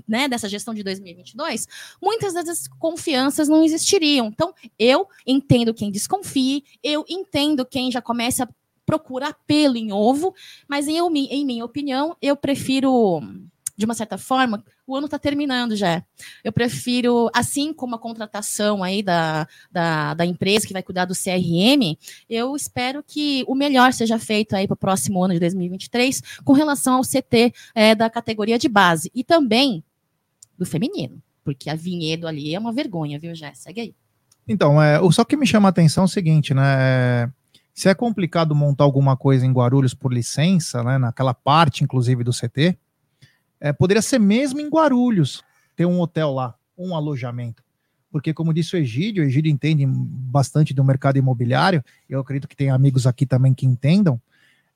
né, 0.07 0.28
dessa 0.28 0.49
gestão 0.49 0.74
de 0.74 0.82
2022, 0.82 1.68
muitas 2.01 2.34
das 2.34 2.45
desconfianças 2.45 3.47
não 3.47 3.64
existiriam. 3.64 4.28
Então, 4.28 4.53
eu 4.80 5.07
entendo 5.28 5.74
quem 5.74 5.91
desconfie, 5.91 6.64
eu 6.84 7.05
entendo 7.07 7.64
quem 7.66 7.91
já 7.91 8.01
começa 8.01 8.45
a 8.45 8.49
procurar 8.86 9.34
pelo 9.45 9.78
em 9.78 9.91
ovo, 9.93 10.34
mas 10.68 10.88
em, 10.88 10.97
em 10.97 11.45
minha 11.45 11.64
opinião, 11.64 12.18
eu 12.22 12.36
prefiro 12.36 13.22
de 13.76 13.86
uma 13.86 13.93
certa 13.93 14.17
forma, 14.17 14.63
o 14.86 14.95
ano 14.95 15.05
está 15.05 15.17
terminando 15.17 15.76
já. 15.76 16.03
Eu 16.43 16.51
prefiro, 16.51 17.30
assim 17.34 17.74
como 17.74 17.95
a 17.95 17.99
contratação 17.99 18.84
aí 18.84 19.01
da, 19.01 19.47
da, 19.71 20.13
da, 20.13 20.26
empresa 20.26 20.67
que 20.67 20.74
vai 20.74 20.84
cuidar 20.84 21.05
do 21.05 21.15
CRM, 21.15 21.97
eu 22.30 22.55
espero 22.55 23.03
que 23.03 23.43
o 23.47 23.55
melhor 23.55 23.93
seja 23.93 24.19
feito 24.19 24.55
aí 24.55 24.67
para 24.67 24.76
o 24.76 24.78
próximo 24.78 25.24
ano 25.24 25.34
de 25.34 25.39
2023 25.39 26.21
com 26.43 26.53
relação 26.53 26.95
ao 26.95 27.03
CT 27.03 27.53
é, 27.74 27.95
da 27.95 28.09
categoria 28.09 28.59
de 28.59 28.69
base 28.69 29.11
e 29.13 29.24
também 29.24 29.84
do 30.57 30.65
feminino, 30.65 31.21
porque 31.43 31.69
a 31.69 31.76
Vinhedo 31.76 32.28
ali 32.28 32.53
é 32.53 32.59
uma 32.59 32.71
vergonha, 32.71 33.19
viu, 33.19 33.34
Jé? 33.34 33.53
Segue 33.55 33.82
aí. 33.82 33.95
Então, 34.47 34.82
é, 34.82 34.99
só 35.11 35.24
que 35.24 35.36
me 35.36 35.47
chama 35.47 35.69
a 35.69 35.71
atenção 35.71 36.03
é 36.03 36.05
o 36.05 36.09
seguinte, 36.09 36.53
né? 36.53 36.76
É, 36.78 37.30
se 37.74 37.89
é 37.89 37.95
complicado 37.95 38.53
montar 38.53 38.84
alguma 38.84 39.17
coisa 39.17 39.45
em 39.45 39.51
Guarulhos 39.51 39.93
por 39.93 40.13
licença, 40.13 40.84
né, 40.84 40.97
naquela 40.97 41.34
parte, 41.34 41.84
inclusive, 41.84 42.24
do 42.24 42.32
CT, 42.32 42.78
é, 43.64 43.72
poderia 43.72 44.01
ser 44.01 44.20
mesmo 44.20 44.59
em 44.59 44.68
Guarulhos, 44.68 45.41
ter 45.74 45.86
um 45.86 46.01
hotel 46.01 46.34
lá, 46.34 46.53
um 46.78 46.93
alojamento. 46.93 47.64
Porque, 48.11 48.34
como 48.34 48.53
disse 48.53 48.76
o 48.76 48.78
Egídio, 48.78 49.24
o 49.24 49.26
Egídio 49.26 49.49
entende 49.49 49.86
bastante 49.88 50.74
do 50.74 50.84
mercado 50.84 51.18
imobiliário, 51.18 51.82
eu 52.09 52.20
acredito 52.20 52.49
que 52.49 52.57
tem 52.57 52.70
amigos 52.70 53.07
aqui 53.07 53.26
também 53.26 53.53
que 53.53 53.66
entendam, 53.66 54.22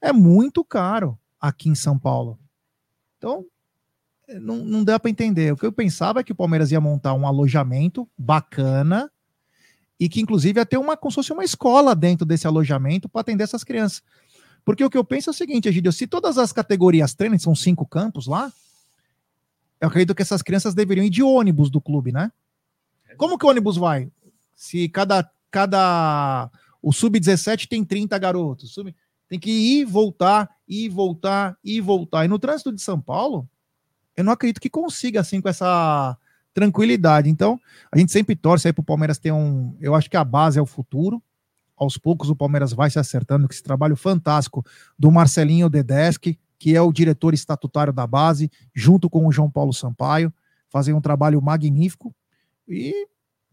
é 0.01 0.13
muito 0.13 0.63
caro 0.63 1.19
aqui 1.39 1.67
em 1.67 1.75
São 1.75 1.99
Paulo. 1.99 2.39
Então, 3.17 3.45
não, 4.39 4.55
não 4.63 4.85
dá 4.85 4.97
para 4.97 5.11
entender. 5.11 5.51
O 5.51 5.57
que 5.57 5.65
eu 5.65 5.71
pensava 5.71 6.21
é 6.21 6.23
que 6.23 6.31
o 6.31 6.35
Palmeiras 6.35 6.71
ia 6.71 6.79
montar 6.79 7.13
um 7.13 7.27
alojamento 7.27 8.07
bacana 8.17 9.11
e 9.99 10.07
que, 10.07 10.21
inclusive, 10.21 10.61
ia 10.61 10.65
ter 10.65 10.77
uma, 10.77 10.95
como 10.95 11.11
se 11.11 11.15
fosse 11.15 11.33
uma 11.33 11.43
escola 11.43 11.93
dentro 11.93 12.25
desse 12.25 12.47
alojamento 12.47 13.09
para 13.09 13.19
atender 13.19 13.43
essas 13.43 13.65
crianças. 13.65 14.01
Porque 14.63 14.83
o 14.83 14.89
que 14.89 14.97
eu 14.97 15.03
penso 15.03 15.29
é 15.29 15.31
o 15.31 15.33
seguinte, 15.33 15.67
Egídio, 15.67 15.91
se 15.91 16.07
todas 16.07 16.37
as 16.37 16.53
categorias 16.53 17.13
treinam, 17.13 17.37
são 17.37 17.53
cinco 17.53 17.85
campos 17.85 18.27
lá, 18.27 18.51
eu 19.79 19.87
acredito 19.87 20.15
que 20.15 20.21
essas 20.21 20.41
crianças 20.41 20.73
deveriam 20.73 21.05
ir 21.05 21.09
de 21.09 21.23
ônibus 21.23 21.69
do 21.69 21.79
clube, 21.79 22.11
né? 22.11 22.31
Como 23.17 23.37
que 23.37 23.45
o 23.45 23.49
ônibus 23.49 23.77
vai? 23.77 24.11
Se 24.55 24.87
cada. 24.89 25.29
cada 25.49 26.49
o 26.81 26.93
sub-17 26.93 27.67
tem 27.67 27.83
30 27.83 28.17
garotos. 28.17 28.73
Sub, 28.73 28.95
tem 29.27 29.39
que 29.39 29.51
ir, 29.51 29.85
voltar, 29.85 30.49
ir, 30.67 30.89
voltar, 30.89 31.57
ir, 31.63 31.81
voltar. 31.81 32.23
E 32.23 32.27
no 32.27 32.39
trânsito 32.39 32.71
de 32.71 32.81
São 32.81 33.01
Paulo, 33.01 33.49
eu 34.15 34.23
não 34.23 34.31
acredito 34.31 34.61
que 34.61 34.69
consiga, 34.69 35.19
assim, 35.19 35.41
com 35.41 35.49
essa 35.49 36.17
tranquilidade. 36.53 37.29
Então, 37.29 37.59
a 37.91 37.97
gente 37.97 38.11
sempre 38.11 38.35
torce 38.35 38.67
aí 38.67 38.73
pro 38.73 38.83
Palmeiras 38.83 39.17
ter 39.17 39.31
um. 39.31 39.75
Eu 39.79 39.93
acho 39.93 40.09
que 40.09 40.17
a 40.17 40.23
base 40.23 40.57
é 40.57 40.61
o 40.61 40.65
futuro. 40.65 41.21
Aos 41.75 41.97
poucos 41.97 42.29
o 42.29 42.35
Palmeiras 42.35 42.73
vai 42.73 42.89
se 42.89 42.97
acertando 42.97 43.47
com 43.47 43.53
esse 43.53 43.61
trabalho 43.61 43.95
fantástico 43.95 44.65
do 44.97 45.11
Marcelinho 45.11 45.69
Dedeschi, 45.69 46.39
que 46.59 46.75
é 46.75 46.81
o 46.81 46.91
diretor 46.91 47.33
estatutário 47.33 47.93
da 47.93 48.07
base, 48.07 48.51
junto 48.73 49.09
com 49.09 49.25
o 49.27 49.31
João 49.31 49.49
Paulo 49.49 49.73
Sampaio, 49.73 50.33
fazem 50.69 50.93
um 50.93 51.01
trabalho 51.01 51.41
magnífico. 51.41 52.13
E, 52.67 53.07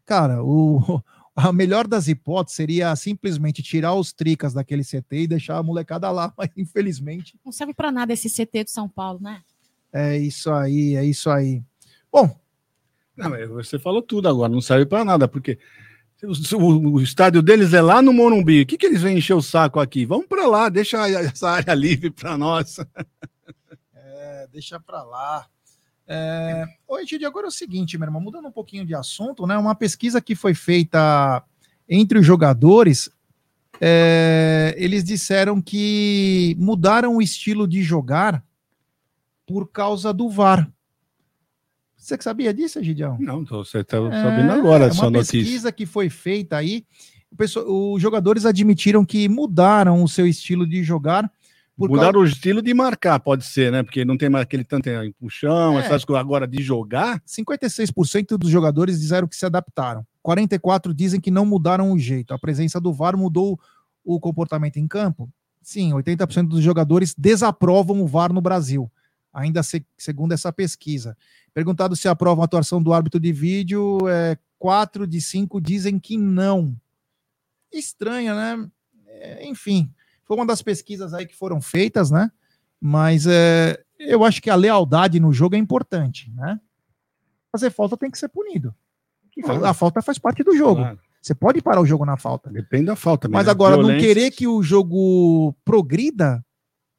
cara, 0.04 0.42
o, 0.42 1.02
a 1.34 1.52
melhor 1.52 1.86
das 1.86 2.08
hipóteses 2.08 2.56
seria 2.56 2.94
simplesmente 2.96 3.62
tirar 3.62 3.94
os 3.94 4.12
tricas 4.12 4.54
daquele 4.54 4.82
CT 4.82 5.22
e 5.22 5.26
deixar 5.26 5.58
a 5.58 5.62
molecada 5.62 6.10
lá, 6.10 6.32
mas 6.38 6.50
infelizmente. 6.56 7.38
Não 7.44 7.52
serve 7.52 7.74
para 7.74 7.92
nada 7.92 8.12
esse 8.12 8.28
CT 8.28 8.64
de 8.64 8.70
São 8.70 8.88
Paulo, 8.88 9.20
né? 9.20 9.42
É 9.92 10.16
isso 10.18 10.50
aí, 10.50 10.96
é 10.96 11.04
isso 11.04 11.30
aí. 11.30 11.62
Bom. 12.10 12.38
Não, 13.16 13.30
você 13.48 13.78
falou 13.78 14.02
tudo 14.02 14.28
agora, 14.28 14.52
não 14.52 14.60
serve 14.60 14.86
para 14.86 15.04
nada, 15.04 15.28
porque 15.28 15.56
o, 16.24 16.92
o, 16.94 17.00
estádio 17.00 17.42
deles 17.42 17.72
é 17.72 17.80
lá 17.80 18.00
no 18.00 18.12
Morumbi. 18.12 18.62
O 18.62 18.66
que, 18.66 18.76
que 18.76 18.86
eles 18.86 19.02
vêm 19.02 19.18
encher 19.18 19.34
o 19.34 19.42
saco 19.42 19.80
aqui? 19.80 20.04
Vamos 20.04 20.26
para 20.26 20.46
lá, 20.46 20.68
deixa 20.68 21.08
essa 21.08 21.50
área 21.50 21.72
livre 21.74 22.10
para 22.10 22.36
nós. 22.36 22.78
É, 23.94 24.48
deixa 24.52 24.80
para 24.80 25.02
lá. 25.02 25.46
É... 26.06 26.66
Oi, 26.86 27.06
Gide, 27.06 27.24
agora 27.24 27.46
é 27.46 27.48
o 27.48 27.52
seguinte, 27.52 27.96
meu 27.96 28.06
irmão, 28.06 28.20
mudando 28.20 28.46
um 28.46 28.52
pouquinho 28.52 28.84
de 28.84 28.94
assunto, 28.94 29.46
né? 29.46 29.56
Uma 29.56 29.74
pesquisa 29.74 30.20
que 30.20 30.34
foi 30.34 30.54
feita 30.54 31.42
entre 31.88 32.18
os 32.18 32.26
jogadores, 32.26 33.10
é... 33.80 34.74
eles 34.76 35.04
disseram 35.04 35.60
que 35.60 36.56
mudaram 36.58 37.16
o 37.16 37.22
estilo 37.22 37.66
de 37.66 37.82
jogar 37.82 38.44
por 39.46 39.68
causa 39.68 40.12
do 40.12 40.28
VAR. 40.28 40.70
Você 42.04 42.18
que 42.18 42.24
sabia 42.24 42.52
disso, 42.52 42.84
Gidião? 42.84 43.16
Não, 43.18 43.46
você 43.46 43.78
está 43.78 43.96
é, 43.96 44.22
sabendo 44.22 44.52
agora 44.52 44.88
é 44.88 44.92
uma 44.92 45.10
pesquisa 45.10 45.72
que 45.72 45.86
foi 45.86 46.10
feita 46.10 46.54
aí. 46.54 46.84
os 47.66 48.02
jogadores 48.02 48.44
admitiram 48.44 49.06
que 49.06 49.26
mudaram 49.26 50.02
o 50.02 50.06
seu 50.06 50.26
estilo 50.26 50.66
de 50.68 50.82
jogar. 50.82 51.30
Mudaram 51.74 52.12
causa... 52.12 52.18
o 52.18 52.24
estilo 52.26 52.60
de 52.60 52.74
marcar, 52.74 53.18
pode 53.20 53.46
ser, 53.46 53.72
né? 53.72 53.82
Porque 53.82 54.04
não 54.04 54.18
tem 54.18 54.28
mais 54.28 54.42
aquele 54.42 54.64
tanto 54.64 54.90
puxão, 55.18 55.78
é. 55.78 55.82
essas 55.86 56.04
coisas. 56.04 56.20
Agora, 56.20 56.46
de 56.46 56.62
jogar. 56.62 57.22
56% 57.26 58.36
dos 58.36 58.50
jogadores 58.50 59.00
disseram 59.00 59.26
que 59.26 59.34
se 59.34 59.46
adaptaram. 59.46 60.06
44% 60.22 60.92
dizem 60.92 61.18
que 61.18 61.30
não 61.30 61.46
mudaram 61.46 61.90
o 61.90 61.98
jeito. 61.98 62.34
A 62.34 62.38
presença 62.38 62.78
do 62.78 62.92
VAR 62.92 63.16
mudou 63.16 63.58
o 64.04 64.20
comportamento 64.20 64.76
em 64.76 64.86
campo? 64.86 65.30
Sim, 65.62 65.92
80% 65.92 66.48
dos 66.48 66.62
jogadores 66.62 67.14
desaprovam 67.16 68.02
o 68.02 68.06
VAR 68.06 68.30
no 68.30 68.42
Brasil, 68.42 68.92
ainda 69.34 69.62
se, 69.62 69.84
segundo 69.98 70.32
essa 70.32 70.52
pesquisa. 70.52 71.16
Perguntado 71.52 71.96
se 71.96 72.08
aprova 72.08 72.42
a 72.42 72.44
atuação 72.44 72.82
do 72.82 72.92
árbitro 72.92 73.20
de 73.20 73.32
vídeo, 73.32 73.98
é, 74.08 74.38
quatro 74.58 75.06
de 75.06 75.20
cinco 75.20 75.60
dizem 75.60 75.98
que 75.98 76.16
não. 76.16 76.74
Estranha, 77.72 78.34
né? 78.34 78.70
É, 79.06 79.46
enfim, 79.46 79.92
foi 80.24 80.36
uma 80.36 80.46
das 80.46 80.62
pesquisas 80.62 81.12
aí 81.12 81.26
que 81.26 81.34
foram 81.34 81.60
feitas, 81.60 82.10
né? 82.10 82.30
Mas 82.80 83.26
é, 83.26 83.82
eu 83.98 84.24
acho 84.24 84.40
que 84.40 84.50
a 84.50 84.54
lealdade 84.54 85.18
no 85.18 85.32
jogo 85.32 85.56
é 85.56 85.58
importante, 85.58 86.30
né? 86.30 86.60
Fazer 87.50 87.70
falta 87.70 87.96
tem 87.96 88.10
que 88.10 88.18
ser 88.18 88.28
punido. 88.28 88.74
A 89.64 89.74
falta 89.74 90.00
faz 90.00 90.18
parte 90.18 90.42
do 90.44 90.56
jogo. 90.56 90.80
Claro. 90.80 91.00
Você 91.20 91.34
pode 91.34 91.62
parar 91.62 91.80
o 91.80 91.86
jogo 91.86 92.04
na 92.04 92.16
falta. 92.16 92.50
Depende 92.50 92.86
da 92.86 92.96
falta. 92.96 93.28
Mas 93.28 93.48
agora, 93.48 93.76
Violência... 93.76 93.96
não 93.96 94.06
querer 94.06 94.30
que 94.30 94.46
o 94.46 94.62
jogo 94.62 95.54
progrida 95.64 96.44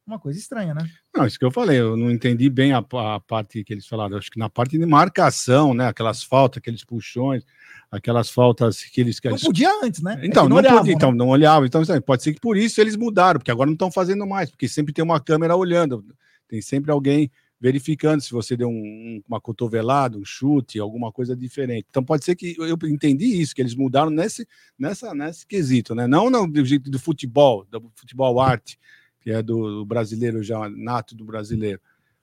uma 0.06 0.20
coisa 0.20 0.38
estranha, 0.38 0.74
né? 0.74 0.88
Não, 1.16 1.26
isso 1.26 1.40
que 1.40 1.46
eu 1.46 1.52
falei, 1.52 1.80
eu 1.80 1.98
não 1.98 2.12
entendi 2.12 2.50
bem 2.50 2.74
a, 2.74 2.78
a 2.78 3.20
parte 3.20 3.64
que 3.64 3.74
eles 3.74 3.88
falaram. 3.88 4.18
Acho 4.18 4.30
que 4.30 4.38
na 4.38 4.50
parte 4.50 4.78
de 4.78 4.86
marcação, 4.86 5.74
né? 5.74 5.88
Aquelas 5.88 6.24
faltas, 6.24 6.60
aqueles 6.60 6.84
puxões, 6.84 7.44
aquelas 7.92 8.30
faltas 8.30 8.84
que 8.84 9.02
eles. 9.02 9.20
Não 9.24 9.38
podia 9.38 9.70
antes, 9.84 10.02
né? 10.02 10.20
É 10.22 10.28
então, 10.28 10.46
é 10.46 10.50
não, 10.50 10.50
não 10.50 10.58
olhavam, 10.58 10.80
podia, 10.80 10.94
então, 10.94 11.10
né? 11.10 11.16
então, 11.16 11.26
não 11.26 11.32
olhava. 11.32 11.66
Então, 11.66 11.82
pode 12.06 12.24
ser 12.24 12.34
que 12.34 12.40
por 12.40 12.56
isso 12.56 12.80
eles 12.80 12.96
mudaram, 12.96 13.40
porque 13.40 13.52
agora 13.52 13.68
não 13.68 13.74
estão 13.74 13.92
fazendo 13.92 14.28
mais, 14.28 14.52
porque 14.52 14.68
sempre 14.68 14.94
tem 14.94 15.04
uma 15.04 15.20
câmera 15.20 15.56
olhando, 15.56 16.06
tem 16.48 16.62
sempre 16.62 16.92
alguém 16.92 17.32
verificando 17.60 18.22
se 18.22 18.32
você 18.32 18.56
deu 18.56 18.70
um, 18.70 19.24
uma 19.28 19.42
cotovelada, 19.42 20.18
um 20.18 20.26
chute, 20.26 20.80
alguma 20.80 21.12
coisa 21.12 21.36
diferente. 21.36 21.88
Então 21.90 22.04
pode 22.04 22.24
ser 22.24 22.36
que 22.36 22.56
eu 22.60 22.78
entendi 22.84 23.42
isso, 23.42 23.56
que 23.56 23.62
eles 23.62 23.74
mudaram 23.74 24.12
nesse, 24.12 24.48
nessa, 24.78 25.16
nesse 25.16 25.48
quesito, 25.48 25.96
né? 25.96 26.06
Não 26.06 26.30
no, 26.30 26.46
do 26.46 26.64
jeito 26.64 26.92
do 26.92 27.00
futebol, 27.00 27.66
do 27.66 27.92
futebol 27.96 28.40
arte, 28.40 28.78
que 29.26 29.32
é 29.32 29.42
do, 29.42 29.84
brasileiro 29.88 30.44
já, 30.44 30.70
nato 30.70 31.16
do 31.16 31.26
brasileiro. 31.26 31.82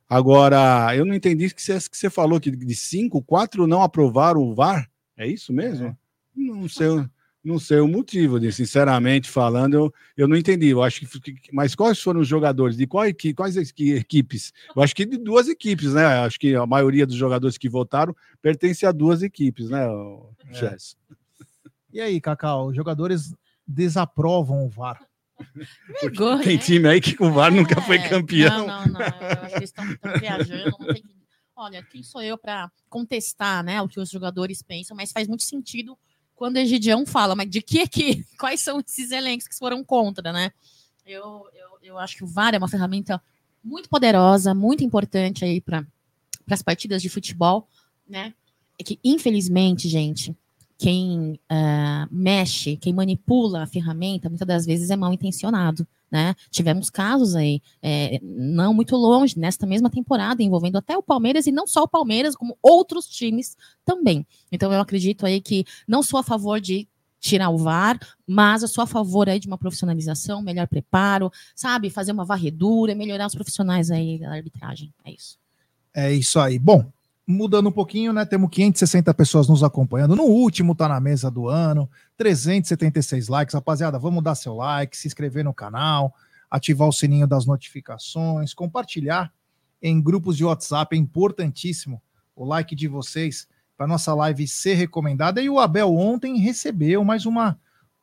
Agora, 0.09 0.95
eu 0.95 1.05
não 1.05 1.15
entendi 1.15 1.53
que 1.53 1.61
você, 1.61 1.77
que 1.77 1.99
você 1.99 2.09
falou 2.09 2.39
que 2.39 2.49
de 2.49 2.77
cinco, 2.77 3.21
quatro 3.21 3.67
não 3.67 3.83
aprovaram 3.83 4.41
o 4.41 4.55
VAR. 4.55 4.89
É 5.17 5.27
isso 5.27 5.53
mesmo? 5.53 5.89
É. 5.89 5.97
Não 6.37 6.69
sei, 6.69 6.87
não 7.43 7.59
sei 7.59 7.81
o 7.81 7.89
motivo, 7.89 8.39
de, 8.39 8.53
sinceramente 8.53 9.29
falando, 9.29 9.75
eu, 9.75 9.95
eu 10.17 10.29
não 10.29 10.37
entendi. 10.37 10.69
Eu 10.69 10.81
acho 10.81 11.01
que. 11.01 11.35
Mas 11.53 11.75
quais 11.75 12.01
foram 12.01 12.21
os 12.21 12.29
jogadores? 12.29 12.77
De 12.77 12.87
qual 12.87 13.05
equipe, 13.05 13.35
quais 13.35 13.57
equipes? 13.57 14.53
Eu 14.77 14.81
acho 14.81 14.95
que 14.95 15.05
de 15.05 15.19
duas 15.19 15.49
equipes, 15.49 15.93
né? 15.93 16.05
Acho 16.05 16.39
que 16.39 16.55
a 16.55 16.65
maioria 16.65 17.05
dos 17.05 17.17
jogadores 17.17 17.59
que 17.59 17.69
votaram 17.69 18.15
pertence 18.41 18.87
a 18.87 18.93
duas 18.93 19.25
equipes, 19.25 19.69
né, 19.69 19.85
é. 20.53 20.77
E 21.93 22.01
aí, 22.01 22.21
Cacau, 22.21 22.69
os 22.69 22.77
jogadores 22.77 23.35
desaprovam 23.67 24.65
o 24.65 24.69
VAR. 24.69 25.01
Vergonha, 26.01 26.43
tem 26.43 26.59
time 26.59 26.89
aí 26.89 27.01
que 27.01 27.23
o 27.23 27.33
VAR 27.33 27.53
é, 27.53 27.57
nunca 27.57 27.81
foi 27.81 27.99
campeão. 27.99 28.67
Não, 28.67 28.87
não, 28.87 28.93
não. 28.93 29.57
Eles 29.57 29.71
estão 29.71 29.85
viajando. 30.19 30.77
Que... 30.95 31.03
Olha, 31.57 31.83
quem 31.83 32.03
sou 32.03 32.23
eu 32.23 32.37
para 32.37 32.71
contestar 32.89 33.63
né, 33.63 33.81
o 33.81 33.89
que 33.89 34.01
os 34.01 34.11
jogadores 34.11 34.63
pensam, 34.63 34.97
mas 34.97 35.13
faz 35.13 35.29
muito 35.29 35.43
sentido 35.43 35.97
quando 36.35 36.57
o 36.57 36.59
Egidião 36.59 37.07
fala, 37.07 37.37
mas 37.37 37.49
de 37.49 37.63
que 37.63 37.87
que, 37.87 38.25
quais 38.39 38.61
são 38.61 38.81
esses 38.81 39.11
elencos 39.11 39.47
que 39.47 39.57
foram 39.57 39.85
contra, 39.85 40.33
né? 40.33 40.51
Eu, 41.07 41.47
eu, 41.55 41.79
eu 41.83 41.99
acho 41.99 42.17
que 42.17 42.25
o 42.25 42.27
VAR 42.27 42.55
é 42.55 42.59
uma 42.59 42.69
ferramenta 42.69 43.23
muito 43.63 43.89
poderosa, 43.89 44.55
muito 44.55 44.83
importante 44.83 45.45
aí 45.45 45.61
para 45.61 45.87
as 46.51 46.63
partidas 46.63 47.01
de 47.01 47.09
futebol, 47.09 47.69
né? 48.09 48.35
É 48.79 48.83
que, 48.83 48.99
infelizmente, 49.05 49.89
gente, 49.89 50.37
quem 50.83 51.39
uh, 51.49 52.09
mexe, 52.11 52.77
quem 52.77 52.93
manipula 52.93 53.63
a 53.63 53.67
ferramenta, 53.69 54.29
muitas 54.29 54.49
das 54.49 54.67
vezes 54.67 54.91
é 54.91 54.97
mal 54.97 55.13
intencionado, 55.13 55.87
né? 56.11 56.35
Tivemos 56.51 56.91
casos 56.91 57.37
aí, 57.37 57.63
é, 57.81 58.19
não 58.21 58.75
muito 58.75 58.97
longe, 58.97 59.39
nesta 59.39 59.65
mesma 59.65 59.89
temporada, 59.89 60.43
envolvendo 60.43 60.77
até 60.77 60.99
o 60.99 61.03
Palmeiras, 61.03 61.47
e 61.47 61.53
não 61.53 61.69
só 61.69 61.85
o 61.85 61.89
Palmeiras, 61.89 62.35
como 62.35 62.59
outros 62.61 63.07
times 63.07 63.57
também. 63.85 64.27
Então 64.51 64.73
eu 64.73 64.81
acredito 64.81 65.25
aí 65.25 65.41
que 65.41 65.65
não 65.87 66.03
sou 66.03 66.19
a 66.19 66.25
favor 66.25 66.61
de 66.61 66.89
tirar 67.21 67.51
o 67.51 67.59
VAR, 67.59 68.01
mas 68.27 68.63
eu 68.63 68.69
sou 68.69 68.83
a 68.83 68.87
favor 68.87 69.29
aí 69.29 69.39
de 69.39 69.47
uma 69.47 69.57
profissionalização, 69.57 70.43
melhor 70.43 70.67
preparo, 70.67 71.31
sabe, 71.55 71.91
fazer 71.91 72.11
uma 72.11 72.25
varredura, 72.25 72.93
melhorar 72.93 73.29
os 73.29 73.37
profissionais 73.37 73.89
aí 73.89 74.19
da 74.19 74.33
arbitragem. 74.33 74.93
É 75.05 75.13
isso. 75.13 75.39
É 75.95 76.13
isso 76.13 76.41
aí. 76.41 76.59
Bom, 76.59 76.91
mudando 77.27 77.69
um 77.69 77.73
pouquinho, 77.73 78.13
né? 78.13 78.25
Temos 78.25 78.51
560 78.51 79.13
pessoas 79.15 79.49
nos 79.49 79.63
acompanhando. 79.63 80.17
No 80.17 80.25
último 80.25 80.75
tá 80.75 80.89
na 80.89 81.01
mesa 81.01 81.31
do 81.31 81.49
ano, 81.49 81.89
376 82.17 83.29
likes. 83.29 83.55
Rapaziada, 83.55 83.99
vamos 83.99 84.23
dar 84.23 84.35
seu 84.35 84.55
like, 84.55 84.97
se 84.97 85.07
inscrever 85.07 85.45
no 85.45 85.55
canal, 85.55 86.15
ativar 86.51 86.89
o 86.89 86.93
sininho 86.93 87.27
das 87.27 87.47
notificações, 87.47 88.53
compartilhar 88.53 89.33
em 89.83 90.01
grupos 90.01 90.37
de 90.37 90.45
WhatsApp, 90.45 90.95
é 90.95 90.99
importantíssimo 90.99 92.01
o 92.37 92.45
like 92.45 92.75
de 92.75 92.87
vocês 92.87 93.49
para 93.77 93.87
nossa 93.87 94.15
live 94.15 94.47
ser 94.47 94.75
recomendada. 94.75 95.43
E 95.43 95.51
o 95.51 95.59
Abel 95.59 95.93
ontem 95.95 96.39
recebeu 96.39 97.05
mais 97.05 97.27
uma 97.27 97.59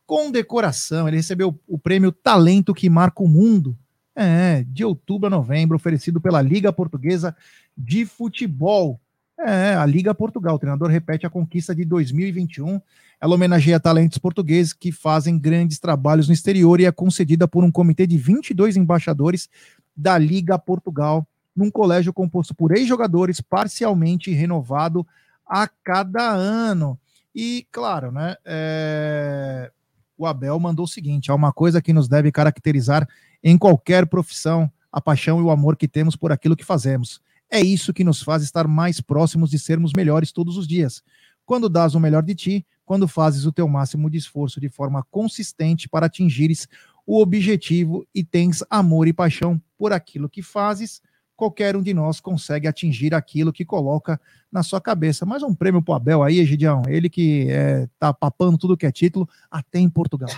condecoração. 0.06 1.08
Ele 1.08 1.18
recebeu 1.18 1.58
o 1.68 1.78
prêmio 1.78 2.12
Talento 2.12 2.74
que 2.74 2.90
Marca 2.90 3.24
o 3.24 3.28
Mundo. 3.28 3.78
É, 4.16 4.66
de 4.68 4.84
outubro 4.84 5.28
a 5.28 5.30
novembro, 5.30 5.78
oferecido 5.78 6.20
pela 6.20 6.42
Liga 6.42 6.74
Portuguesa 6.74 7.34
de 7.78 8.06
Futebol. 8.06 9.00
É, 9.42 9.74
a 9.74 9.86
Liga 9.86 10.14
Portugal. 10.14 10.56
O 10.56 10.60
treinador 10.60 10.90
repete 10.90 11.26
a 11.26 11.30
conquista 11.30 11.74
de 11.74 11.86
2021. 11.86 12.82
Ela 13.22 13.36
homenageia 13.36 13.80
talentos 13.80 14.18
portugueses 14.18 14.74
que 14.74 14.92
fazem 14.92 15.40
grandes 15.40 15.80
trabalhos 15.80 16.28
no 16.28 16.34
exterior 16.34 16.80
e 16.80 16.86
é 16.86 16.92
concedida 16.92 17.48
por 17.48 17.64
um 17.64 17.72
comitê 17.72 18.06
de 18.06 18.18
22 18.18 18.76
embaixadores 18.76 19.50
da 19.96 20.18
Liga 20.18 20.60
Portugal, 20.60 21.26
num 21.56 21.72
colégio 21.72 22.14
composto 22.14 22.54
por 22.54 22.76
ex-jogadores 22.76 23.40
parcialmente 23.40 24.32
renovado 24.32 25.08
a 25.46 25.68
cada 25.84 26.32
ano. 26.32 27.00
E, 27.34 27.66
claro, 27.72 28.12
né, 28.12 28.36
é... 28.44 29.72
o 30.18 30.26
Abel 30.26 30.60
mandou 30.60 30.84
o 30.84 30.88
seguinte: 30.88 31.32
há 31.32 31.36
uma 31.36 31.54
coisa 31.54 31.82
que 31.82 31.94
nos 31.94 32.10
deve 32.10 32.32
caracterizar 32.32 33.08
em 33.42 33.58
qualquer 33.58 34.06
profissão, 34.06 34.70
a 34.92 35.00
paixão 35.00 35.40
e 35.40 35.44
o 35.44 35.52
amor 35.52 35.78
que 35.78 35.88
temos 35.88 36.16
por 36.16 36.32
aquilo 36.32 36.58
que 36.58 36.66
fazemos. 36.66 37.22
É 37.52 37.60
isso 37.60 37.94
que 37.94 38.04
nos 38.04 38.22
faz 38.22 38.44
estar 38.44 38.68
mais 38.68 39.02
próximos 39.02 39.50
de 39.50 39.58
sermos 39.58 39.92
melhores 39.96 40.32
todos 40.32 40.56
os 40.58 40.68
dias. 40.68 41.02
Quando 41.46 41.68
dás 41.68 41.96
o 41.96 42.00
melhor 42.00 42.22
de 42.22 42.36
ti, 42.36 42.68
quando 42.86 43.08
fazes 43.08 43.46
o 43.46 43.52
teu 43.52 43.68
máximo 43.68 44.10
de 44.10 44.18
esforço 44.18 44.60
de 44.60 44.70
forma 44.70 45.04
consistente 45.10 45.90
para 45.90 46.06
atingires 46.06 46.68
o 47.06 47.20
objetivo 47.20 48.08
e 48.14 48.24
tens 48.24 48.64
amor 48.70 49.08
e 49.08 49.14
paixão 49.14 49.60
por 49.78 49.92
aquilo 49.92 50.30
que 50.30 50.44
fazes, 50.44 51.02
qualquer 51.36 51.76
um 51.76 51.82
de 51.82 51.94
nós 51.94 52.20
consegue 52.20 52.68
atingir 52.68 53.16
aquilo 53.16 53.54
que 53.54 53.66
coloca 53.66 54.20
na 54.52 54.62
sua 54.62 54.80
cabeça. 54.80 55.26
Mais 55.26 55.42
um 55.42 55.56
prêmio 55.56 55.82
para 55.82 55.94
o 55.94 55.96
Abel 55.96 56.22
aí, 56.22 56.38
Egidião. 56.38 56.84
Ele 56.88 57.10
que 57.10 57.48
é, 57.50 57.88
tá 57.98 58.14
papando 58.14 58.58
tudo 58.58 58.78
que 58.78 58.86
é 58.86 58.92
título, 58.92 59.28
até 59.50 59.80
em 59.80 59.90
Portugal. 59.90 60.30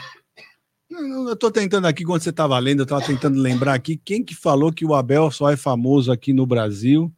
Eu 0.91 1.33
estou 1.33 1.49
tentando 1.49 1.87
aqui, 1.87 2.03
quando 2.03 2.21
você 2.21 2.31
estava 2.31 2.59
lendo, 2.59 2.79
eu 2.79 2.83
estava 2.83 3.01
tentando 3.01 3.39
lembrar 3.39 3.73
aqui 3.73 3.95
quem 3.95 4.23
que 4.23 4.35
falou 4.35 4.73
que 4.73 4.85
o 4.85 4.93
Abel 4.93 5.31
só 5.31 5.49
é 5.49 5.55
famoso 5.55 6.11
aqui 6.11 6.33
no 6.33 6.45
Brasil, 6.45 7.11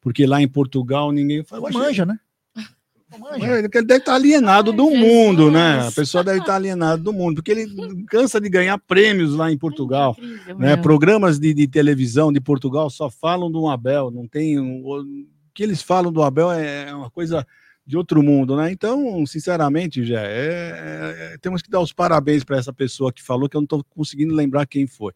porque 0.00 0.26
lá 0.26 0.42
em 0.42 0.48
Portugal 0.48 1.12
ninguém 1.12 1.44
fala. 1.44 1.70
Manja, 1.70 2.04
né? 2.04 2.18
Ele 3.40 3.68
deve 3.68 3.96
estar 3.96 4.14
alienado 4.14 4.72
do 4.72 4.90
mundo, 4.90 5.50
né? 5.50 5.86
A 5.86 5.92
pessoa 5.92 6.24
deve 6.24 6.40
estar 6.40 6.56
alienada 6.56 7.00
do 7.00 7.12
mundo, 7.12 7.36
porque 7.36 7.50
ele 7.50 8.04
cansa 8.04 8.40
de 8.40 8.48
ganhar 8.48 8.78
prêmios 8.78 9.34
lá 9.34 9.50
em 9.50 9.58
Portugal. 9.58 10.16
É 10.16 10.24
incrível, 10.24 10.58
né? 10.58 10.76
Programas 10.76 11.36
de, 11.36 11.52
de, 11.52 11.66
televisão 11.66 12.32
de 12.32 12.40
Portugal 12.40 12.88
só 12.88 13.10
falam 13.10 13.50
do 13.50 13.68
Abel, 13.68 14.12
não 14.12 14.28
tem. 14.28 14.60
O 14.60 15.04
que 15.52 15.64
eles 15.64 15.82
falam 15.82 16.12
do 16.12 16.22
Abel 16.22 16.52
é 16.52 16.94
uma 16.94 17.10
coisa 17.10 17.44
de 17.90 17.96
outro 17.96 18.22
mundo, 18.22 18.56
né? 18.56 18.70
Então, 18.70 19.26
sinceramente, 19.26 20.04
já 20.04 20.22
é, 20.22 21.32
é, 21.32 21.38
temos 21.38 21.60
que 21.60 21.68
dar 21.68 21.80
os 21.80 21.92
parabéns 21.92 22.44
para 22.44 22.56
essa 22.56 22.72
pessoa 22.72 23.12
que 23.12 23.20
falou, 23.20 23.48
que 23.48 23.56
eu 23.56 23.60
não 23.60 23.64
estou 23.64 23.84
conseguindo 23.84 24.32
lembrar 24.32 24.64
quem 24.64 24.86
foi. 24.86 25.12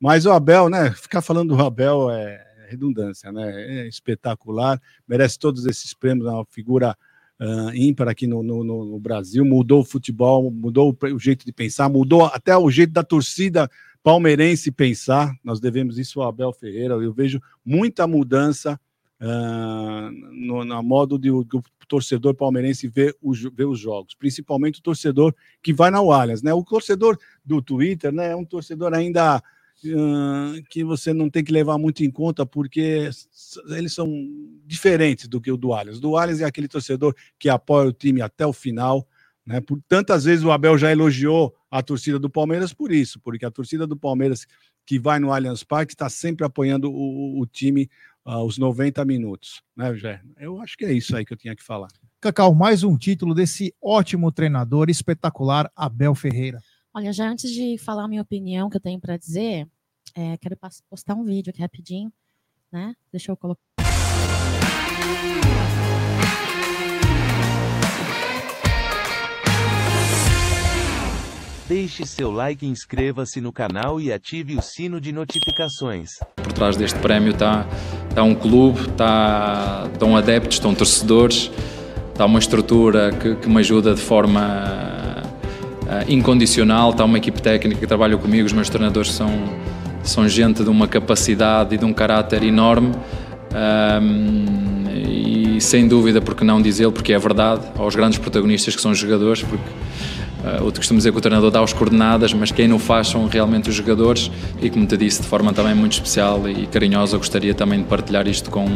Mas 0.00 0.24
o 0.24 0.32
Abel, 0.32 0.70
né? 0.70 0.90
Ficar 0.96 1.20
falando 1.20 1.54
do 1.54 1.62
Abel 1.62 2.10
é 2.10 2.42
redundância, 2.70 3.30
né? 3.30 3.82
É 3.82 3.86
espetacular, 3.86 4.80
merece 5.06 5.38
todos 5.38 5.66
esses 5.66 5.92
prêmios, 5.92 6.26
é 6.26 6.30
uma 6.30 6.46
figura 6.46 6.96
uh, 7.38 7.74
ímpar 7.74 8.08
aqui 8.08 8.26
no, 8.26 8.42
no, 8.42 8.64
no, 8.64 8.98
Brasil, 8.98 9.44
mudou 9.44 9.82
o 9.82 9.84
futebol, 9.84 10.50
mudou 10.50 10.96
o, 10.98 11.18
jeito 11.18 11.44
de 11.44 11.52
pensar, 11.52 11.90
mudou 11.90 12.24
até 12.24 12.56
o 12.56 12.70
jeito 12.70 12.94
da 12.94 13.02
torcida 13.02 13.70
palmeirense 14.02 14.72
pensar. 14.72 15.34
Nós 15.44 15.60
devemos 15.60 15.98
isso 15.98 16.22
ao 16.22 16.28
Abel 16.28 16.54
Ferreira. 16.54 16.94
Eu 16.94 17.12
vejo 17.12 17.38
muita 17.62 18.06
mudança 18.06 18.80
uh, 19.20 20.10
no, 20.32 20.64
na 20.64 20.82
modo 20.82 21.18
de, 21.18 21.30
do 21.30 21.62
torcedor 21.88 22.34
palmeirense 22.34 22.88
ver, 22.88 23.16
o, 23.20 23.32
ver 23.32 23.66
os 23.66 23.78
jogos, 23.78 24.14
principalmente 24.14 24.80
o 24.80 24.82
torcedor 24.82 25.34
que 25.62 25.72
vai 25.72 25.90
na 25.90 25.98
Allianz, 25.98 26.42
né? 26.42 26.52
O 26.52 26.64
torcedor 26.64 27.18
do 27.44 27.60
Twitter, 27.60 28.12
né? 28.12 28.30
É 28.32 28.36
um 28.36 28.44
torcedor 28.44 28.94
ainda 28.94 29.42
que 30.70 30.82
você 30.84 31.12
não 31.12 31.28
tem 31.28 31.44
que 31.44 31.52
levar 31.52 31.76
muito 31.78 32.02
em 32.04 32.10
conta, 32.10 32.46
porque 32.46 33.10
eles 33.68 33.92
são 33.92 34.08
diferentes 34.64 35.28
do 35.28 35.40
que 35.40 35.50
o 35.50 35.56
do 35.56 35.72
Allianz. 35.72 36.00
Do 36.00 36.16
Allianz 36.16 36.40
é 36.40 36.44
aquele 36.44 36.68
torcedor 36.68 37.14
que 37.38 37.48
apoia 37.48 37.88
o 37.88 37.92
time 37.92 38.22
até 38.22 38.46
o 38.46 38.52
final. 38.52 39.06
Né? 39.44 39.60
Por 39.60 39.80
tantas 39.86 40.24
vezes 40.24 40.44
o 40.44 40.50
Abel 40.50 40.78
já 40.78 40.90
elogiou 40.90 41.54
a 41.70 41.82
torcida 41.82 42.18
do 42.18 42.30
Palmeiras 42.30 42.72
por 42.72 42.92
isso, 42.92 43.20
porque 43.20 43.44
a 43.44 43.50
torcida 43.50 43.86
do 43.86 43.96
Palmeiras 43.96 44.46
que 44.86 44.98
vai 44.98 45.18
no 45.18 45.32
Allianz 45.32 45.64
Parque 45.64 45.92
está 45.92 46.08
sempre 46.08 46.46
apoiando 46.46 46.90
o, 46.90 47.40
o 47.40 47.46
time 47.46 47.90
aos 48.24 48.56
90 48.56 49.04
minutos, 49.04 49.62
né, 49.76 49.94
Jé? 49.94 50.20
Eu 50.38 50.60
acho 50.60 50.76
que 50.76 50.84
é 50.84 50.92
isso 50.92 51.16
aí 51.16 51.24
que 51.24 51.32
eu 51.32 51.36
tinha 51.36 51.54
que 51.54 51.62
falar. 51.62 51.88
Cacau, 52.20 52.54
mais 52.54 52.82
um 52.82 52.96
título 52.96 53.34
desse 53.34 53.74
ótimo 53.82 54.32
treinador 54.32 54.88
espetacular, 54.88 55.70
Abel 55.76 56.14
Ferreira. 56.14 56.62
Olha, 56.94 57.12
já 57.12 57.28
antes 57.28 57.50
de 57.50 57.76
falar 57.76 58.04
a 58.04 58.08
minha 58.08 58.22
opinião 58.22 58.70
que 58.70 58.76
eu 58.76 58.80
tenho 58.80 58.98
para 58.98 59.16
dizer, 59.16 59.68
é, 60.14 60.36
quero 60.38 60.56
postar 60.88 61.14
um 61.14 61.24
vídeo 61.24 61.50
aqui 61.50 61.60
rapidinho, 61.60 62.12
né? 62.72 62.94
Deixa 63.12 63.30
eu 63.30 63.36
colocar. 63.36 63.73
Deixe 71.66 72.04
seu 72.04 72.30
like, 72.30 72.66
inscreva-se 72.66 73.40
no 73.40 73.50
canal 73.50 73.98
e 73.98 74.12
ative 74.12 74.54
o 74.54 74.60
sino 74.60 75.00
de 75.00 75.10
notificações. 75.12 76.10
Por 76.36 76.52
trás 76.52 76.76
deste 76.76 76.98
prémio 76.98 77.32
está 77.32 77.66
tá 78.14 78.22
um 78.22 78.34
clube, 78.34 78.86
tá, 78.90 79.88
estão 79.90 80.14
adeptos, 80.14 80.56
estão 80.56 80.74
torcedores, 80.74 81.50
está 82.12 82.26
uma 82.26 82.38
estrutura 82.38 83.12
que, 83.12 83.36
que 83.36 83.48
me 83.48 83.60
ajuda 83.60 83.94
de 83.94 84.00
forma 84.02 85.22
uh, 85.84 86.12
incondicional. 86.12 86.90
Está 86.90 87.06
uma 87.06 87.16
equipe 87.16 87.40
técnica 87.40 87.80
que 87.80 87.86
trabalha 87.86 88.18
comigo, 88.18 88.44
os 88.44 88.52
meus 88.52 88.68
treinadores 88.68 89.12
são, 89.12 89.30
são 90.02 90.28
gente 90.28 90.62
de 90.62 90.68
uma 90.68 90.86
capacidade 90.86 91.76
e 91.76 91.78
de 91.78 91.84
um 91.86 91.94
caráter 91.94 92.42
enorme. 92.42 92.92
Um, 94.02 94.84
e 95.56 95.60
sem 95.62 95.88
dúvida, 95.88 96.20
porque 96.20 96.44
não 96.44 96.60
dizê-lo, 96.60 96.92
porque 96.92 97.14
é 97.14 97.18
verdade, 97.18 97.62
aos 97.78 97.96
grandes 97.96 98.18
protagonistas 98.18 98.76
que 98.76 98.82
são 98.82 98.90
os 98.90 98.98
jogadores, 98.98 99.42
porque 99.42 99.64
uh, 100.44 100.64
outro 100.64 100.80
costumo 100.80 100.98
dizer 100.98 101.10
que 101.12 101.18
o 101.18 101.20
treinador 101.20 101.50
dá 101.50 101.62
as 101.62 101.72
coordenadas, 101.72 102.32
mas 102.32 102.52
quem 102.52 102.68
não 102.68 102.78
faz 102.78 103.08
são 103.08 103.26
realmente 103.26 103.68
os 103.68 103.74
jogadores. 103.74 104.30
E 104.60 104.70
como 104.70 104.86
te 104.86 104.96
disse, 104.96 105.22
de 105.22 105.28
forma 105.28 105.52
também 105.52 105.74
muito 105.74 105.92
especial 105.92 106.48
e 106.48 106.66
carinhosa, 106.66 107.16
gostaria 107.16 107.54
também 107.54 107.80
de 107.80 107.86
partilhar 107.86 108.28
isto 108.28 108.50
com, 108.50 108.66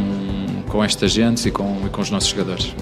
com 0.69 0.83
esta 0.83 1.07
gente 1.07 1.49
e 1.49 1.51
com, 1.51 1.87
e 1.87 1.89
com 1.91 2.01
os 2.01 2.11
nossos 2.11 2.31
jogadores. 2.31 2.75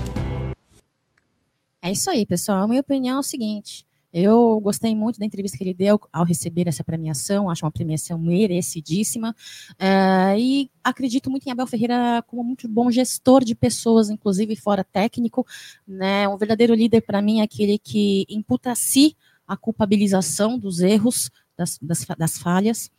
É 1.83 1.91
isso 1.91 2.11
aí, 2.11 2.27
pessoal. 2.27 2.65
A 2.65 2.69
minha 2.69 2.81
opinião 2.81 3.17
é 3.17 3.21
o 3.21 3.23
seguinte: 3.23 3.87
eu 4.13 4.61
gostei 4.61 4.95
muito 4.95 5.19
da 5.19 5.27
entrevista 5.27 5.59
que 5.59 5.65
ele 5.65 5.75
deu 5.75 6.01
ao 6.13 6.25
receber 6.25 6.69
essa 6.69 6.85
premiação, 6.85 7.51
acho 7.51 7.65
uma 7.65 7.71
premiação 7.71 8.19
merecidíssima, 8.19 9.35
uh, 9.73 10.39
e 10.39 10.71
acredito 10.83 11.31
muito 11.31 11.47
em 11.47 11.51
Abel 11.51 11.67
Ferreira 11.67 12.23
como 12.27 12.43
muito 12.43 12.69
bom 12.69 12.91
gestor 12.91 13.45
de 13.45 13.55
pessoas, 13.55 14.09
inclusive 14.11 14.57
fora 14.57 14.85
técnico, 14.85 15.47
né? 15.87 16.29
Um 16.29 16.37
verdadeiro 16.37 16.75
líder 16.75 17.03
para 17.03 17.21
mim 17.21 17.41
é 17.41 17.43
aquele 17.43 17.79
que 17.79 18.25
imputa 18.29 18.73
a 18.73 18.75
si 18.75 19.17
a 19.47 19.57
culpabilização 19.57 20.59
dos 20.59 20.81
erros, 20.81 21.31
das, 21.57 21.79
das, 21.81 22.05
das 22.19 22.39
falhas, 22.39 22.91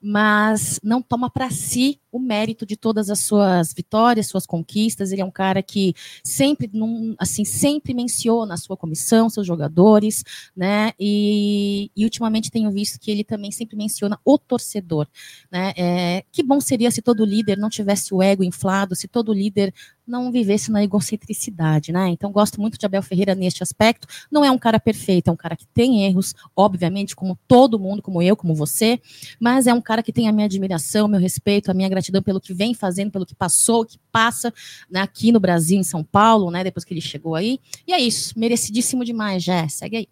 mas 0.00 0.80
não 0.82 1.02
toma 1.02 1.28
para 1.30 1.50
si 1.50 2.00
o 2.12 2.18
mérito 2.18 2.66
de 2.66 2.76
todas 2.76 3.10
as 3.10 3.20
suas 3.20 3.72
vitórias, 3.72 4.26
suas 4.26 4.46
conquistas. 4.46 5.12
Ele 5.12 5.20
é 5.20 5.24
um 5.24 5.30
cara 5.30 5.62
que 5.62 5.94
sempre, 6.24 6.68
num, 6.72 7.14
assim, 7.18 7.44
sempre 7.44 7.94
menciona 7.94 8.54
a 8.54 8.56
sua 8.56 8.76
comissão, 8.76 9.30
seus 9.30 9.46
jogadores, 9.46 10.24
né? 10.56 10.92
E, 10.98 11.90
e 11.96 12.04
ultimamente 12.04 12.50
tenho 12.50 12.70
visto 12.70 12.98
que 12.98 13.10
ele 13.10 13.24
também 13.24 13.50
sempre 13.50 13.76
menciona 13.76 14.18
o 14.24 14.38
torcedor, 14.38 15.06
né? 15.50 15.72
É, 15.76 16.24
que 16.32 16.42
bom 16.42 16.60
seria 16.60 16.90
se 16.90 17.02
todo 17.02 17.24
líder 17.24 17.56
não 17.56 17.68
tivesse 17.68 18.12
o 18.12 18.22
ego 18.22 18.42
inflado, 18.42 18.96
se 18.96 19.06
todo 19.06 19.32
líder 19.32 19.72
não 20.10 20.32
vivesse 20.32 20.72
na 20.72 20.82
egocentricidade, 20.82 21.92
né? 21.92 22.08
Então 22.08 22.32
gosto 22.32 22.60
muito 22.60 22.76
de 22.76 22.84
Abel 22.84 23.02
Ferreira 23.02 23.34
neste 23.34 23.62
aspecto. 23.62 24.08
Não 24.30 24.44
é 24.44 24.50
um 24.50 24.58
cara 24.58 24.80
perfeito, 24.80 25.28
é 25.28 25.32
um 25.32 25.36
cara 25.36 25.56
que 25.56 25.66
tem 25.68 26.04
erros, 26.04 26.34
obviamente, 26.56 27.14
como 27.14 27.38
todo 27.46 27.78
mundo, 27.78 28.02
como 28.02 28.20
eu, 28.20 28.36
como 28.36 28.54
você, 28.54 29.00
mas 29.38 29.68
é 29.68 29.72
um 29.72 29.80
cara 29.80 30.02
que 30.02 30.12
tem 30.12 30.28
a 30.28 30.32
minha 30.32 30.46
admiração, 30.46 31.06
meu 31.06 31.20
respeito, 31.20 31.70
a 31.70 31.74
minha 31.74 31.88
gratidão 31.88 31.99
pelo 32.24 32.40
que 32.40 32.54
vem 32.54 32.74
fazendo, 32.74 33.10
pelo 33.10 33.26
que 33.26 33.34
passou, 33.34 33.84
que 33.84 33.98
passa 34.10 34.52
né, 34.90 35.00
aqui 35.00 35.32
no 35.32 35.40
Brasil, 35.40 35.78
em 35.78 35.82
São 35.82 36.02
Paulo, 36.02 36.50
né? 36.50 36.64
Depois 36.64 36.84
que 36.84 36.92
ele 36.94 37.00
chegou 37.00 37.34
aí. 37.34 37.60
E 37.86 37.92
é 37.92 37.98
isso, 37.98 38.38
merecidíssimo 38.38 39.04
demais, 39.04 39.42
já. 39.42 39.68
Segue 39.68 39.96
aí. 39.96 40.08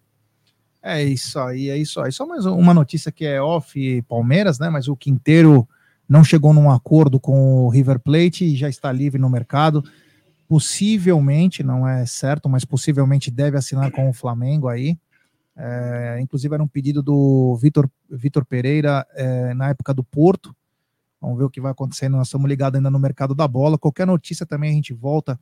É 0.82 1.02
isso 1.02 1.38
aí, 1.38 1.70
é 1.70 1.76
isso 1.76 2.00
aí. 2.00 2.12
Só 2.12 2.26
mais 2.26 2.46
uma 2.46 2.72
notícia 2.72 3.10
que 3.10 3.24
é 3.24 3.42
off 3.42 4.02
Palmeiras, 4.02 4.58
né? 4.58 4.70
Mas 4.70 4.88
o 4.88 4.96
Quinteiro 4.96 5.68
não 6.08 6.24
chegou 6.24 6.54
num 6.54 6.70
acordo 6.70 7.20
com 7.20 7.64
o 7.64 7.68
River 7.68 7.98
Plate 7.98 8.44
e 8.44 8.56
já 8.56 8.68
está 8.68 8.90
livre 8.90 9.20
no 9.20 9.28
mercado. 9.28 9.84
Possivelmente, 10.48 11.62
não 11.62 11.86
é 11.86 12.06
certo, 12.06 12.48
mas 12.48 12.64
possivelmente 12.64 13.30
deve 13.30 13.58
assinar 13.58 13.90
com 13.90 14.08
o 14.08 14.12
Flamengo 14.12 14.68
aí. 14.68 14.98
É, 15.54 16.18
inclusive 16.20 16.54
era 16.54 16.62
um 16.62 16.68
pedido 16.68 17.02
do 17.02 17.58
Vitor, 17.60 17.90
Vitor 18.08 18.44
Pereira 18.44 19.04
é, 19.14 19.52
na 19.54 19.70
época 19.70 19.92
do 19.92 20.04
Porto. 20.04 20.54
Vamos 21.20 21.38
ver 21.38 21.44
o 21.44 21.50
que 21.50 21.60
vai 21.60 21.72
acontecendo. 21.72 22.16
Nós 22.16 22.28
estamos 22.28 22.48
ligados 22.48 22.76
ainda 22.76 22.90
no 22.90 22.98
mercado 22.98 23.34
da 23.34 23.46
bola. 23.48 23.78
Qualquer 23.78 24.06
notícia 24.06 24.46
também 24.46 24.70
a 24.70 24.74
gente 24.74 24.92
volta 24.94 25.38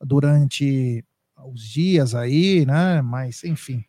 durante 0.00 1.04
os 1.46 1.62
dias 1.62 2.14
aí, 2.14 2.64
né? 2.66 3.00
Mas 3.02 3.42
enfim, 3.44 3.84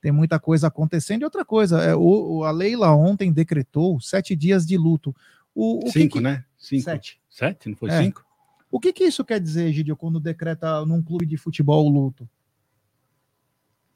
tem 0.00 0.10
muita 0.12 0.38
coisa 0.38 0.66
acontecendo. 0.66 1.22
E 1.22 1.24
outra 1.24 1.44
coisa, 1.44 1.82
é, 1.82 1.94
o, 1.94 2.44
a 2.44 2.50
Leila 2.50 2.94
ontem 2.94 3.32
decretou 3.32 4.00
sete 4.00 4.34
dias 4.34 4.66
de 4.66 4.76
luto. 4.76 5.14
O, 5.54 5.86
o 5.86 5.90
cinco, 5.90 6.14
que 6.14 6.18
que... 6.18 6.20
né? 6.20 6.44
Cinco. 6.58 6.84
Sete. 6.84 7.20
Sete? 7.28 7.68
Não 7.68 7.76
foi 7.76 7.90
É. 7.90 8.02
cinco? 8.02 8.24
O 8.70 8.78
que, 8.78 8.92
que 8.92 9.04
isso 9.04 9.24
quer 9.24 9.40
dizer, 9.40 9.72
Gidio, 9.72 9.96
quando 9.96 10.20
decreta 10.20 10.84
num 10.86 11.02
clube 11.02 11.26
de 11.26 11.36
futebol 11.36 11.86
o 11.86 11.88
luto? 11.90 12.28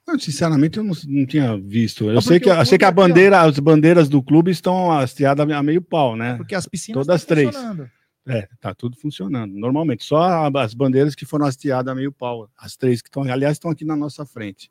Não, 0.07 0.19
sinceramente, 0.19 0.77
eu 0.79 0.85
não, 0.85 0.95
não 1.09 1.25
tinha 1.27 1.57
visto. 1.57 2.11
Eu 2.11 2.19
Ah, 2.19 2.23
sei 2.23 2.39
que, 2.39 2.51
eu 2.51 2.67
sei 2.67 2.77
que 2.77 2.85
a 2.85 2.89
ó. 2.89 2.93
bandeira, 2.93 3.41
as 3.41 3.59
bandeiras 3.59 4.09
do 4.09 4.23
clube 4.23 4.51
estão 4.51 4.93
hasteadas 4.93 5.49
a 5.51 5.63
meio 5.63 5.81
pau, 5.81 6.15
né? 6.15 6.37
Porque 6.37 6.55
as 6.55 6.67
piscinas 6.67 7.07
Todas 7.07 7.23
estão 7.23 7.35
três. 7.37 7.55
funcionando. 7.55 7.91
É, 8.27 8.49
tá 8.61 8.75
tudo 8.75 8.97
funcionando. 8.97 9.53
Normalmente, 9.55 10.05
só 10.05 10.47
as 10.57 10.75
bandeiras 10.75 11.15
que 11.15 11.25
foram 11.27 11.47
hasteadas 11.47 11.91
a 11.91 11.95
meio 11.95 12.13
pau. 12.13 12.51
As 12.57 12.77
três 12.77 13.01
que 13.03 13.09
estão, 13.09 13.23
aliás, 13.25 13.55
estão 13.55 13.71
aqui 13.71 13.85
na 13.85 13.97
nossa 13.97 14.25
frente. 14.27 14.71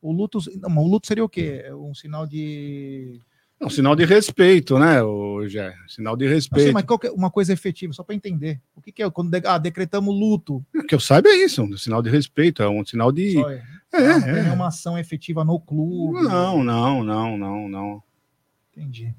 O 0.00 0.12
luto, 0.12 0.38
não, 0.60 0.78
o 0.78 0.86
luto 0.88 1.06
seria 1.06 1.24
o 1.24 1.28
quê? 1.28 1.62
É 1.64 1.74
Um 1.74 1.94
sinal 1.94 2.26
de. 2.26 3.20
É 3.60 3.66
um 3.66 3.70
sinal 3.70 3.96
de 3.96 4.04
respeito, 4.04 4.78
né, 4.78 5.02
o 5.02 5.46
Gé? 5.48 5.74
Sinal 5.88 6.16
de 6.16 6.24
Não 6.24 6.30
sei, 6.30 6.34
respeito. 6.36 6.72
mas 6.72 6.84
qual 6.84 6.98
que 6.98 7.08
é 7.08 7.10
uma 7.10 7.30
coisa 7.30 7.52
efetiva, 7.52 7.92
só 7.92 8.04
para 8.04 8.14
entender. 8.14 8.60
O 8.76 8.80
que, 8.80 8.92
que 8.92 9.02
é 9.02 9.10
quando 9.10 9.30
de- 9.30 9.46
ah, 9.46 9.58
decretamos 9.58 10.14
luto? 10.14 10.64
Que 10.86 10.94
eu 10.94 11.00
saiba 11.00 11.28
é 11.28 11.44
isso, 11.44 11.62
um 11.62 11.76
sinal 11.76 12.00
de 12.00 12.08
respeito, 12.08 12.62
é 12.62 12.68
um 12.68 12.84
sinal 12.84 13.10
de. 13.10 13.32
Só 13.32 13.50
é. 13.50 13.62
É, 13.92 14.08
não 14.08 14.20
tem 14.20 14.30
é. 14.30 14.42
nenhuma 14.42 14.68
ação 14.68 14.98
efetiva 14.98 15.44
no 15.44 15.58
clube. 15.58 16.22
Não, 16.22 16.62
não, 16.62 17.02
não, 17.02 17.36
não, 17.38 17.68
não. 17.68 18.02
Entendi. 18.76 19.14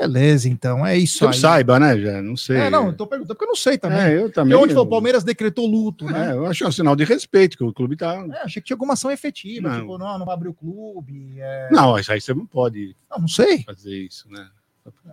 Beleza, 0.00 0.48
então. 0.48 0.86
É 0.86 0.96
isso 0.96 1.24
eu 1.24 1.28
aí. 1.28 1.34
saiba, 1.34 1.78
né, 1.78 1.96
Gé? 1.98 2.22
Não 2.22 2.36
sei. 2.36 2.56
É, 2.56 2.70
não, 2.70 2.86
eu 2.86 2.92
tô 2.94 3.06
perguntando 3.06 3.34
porque 3.34 3.44
eu 3.44 3.48
não 3.48 3.54
sei 3.56 3.76
também. 3.76 3.98
É, 3.98 4.16
eu 4.16 4.32
também. 4.32 4.56
onde 4.56 4.72
foi 4.72 4.82
o 4.82 4.86
eu- 4.86 4.88
Palmeiras 4.88 5.22
decretou 5.22 5.66
luto, 5.66 6.06
né? 6.06 6.30
É, 6.30 6.32
eu 6.32 6.46
acho 6.46 6.64
é 6.64 6.68
um 6.68 6.72
sinal 6.72 6.96
de 6.96 7.04
respeito, 7.04 7.56
que 7.58 7.64
o 7.64 7.72
clube 7.72 7.96
tá. 7.96 8.14
É, 8.32 8.42
achei 8.42 8.62
que 8.62 8.66
tinha 8.68 8.74
alguma 8.74 8.94
ação 8.94 9.10
efetiva. 9.10 9.68
Não. 9.68 9.80
Tipo, 9.80 9.98
não, 9.98 10.18
não 10.18 10.24
vai 10.24 10.34
abrir 10.34 10.48
o 10.48 10.54
clube. 10.54 11.34
é- 11.38 11.68
Não, 11.70 11.98
isso 11.98 12.10
aí 12.12 12.20
você 12.20 12.32
não 12.32 12.46
pode 12.46 12.96
Não, 13.10 13.18
não 13.20 13.28
sei. 13.28 13.62
fazer 13.64 13.94
isso, 14.06 14.26
né? 14.30 14.48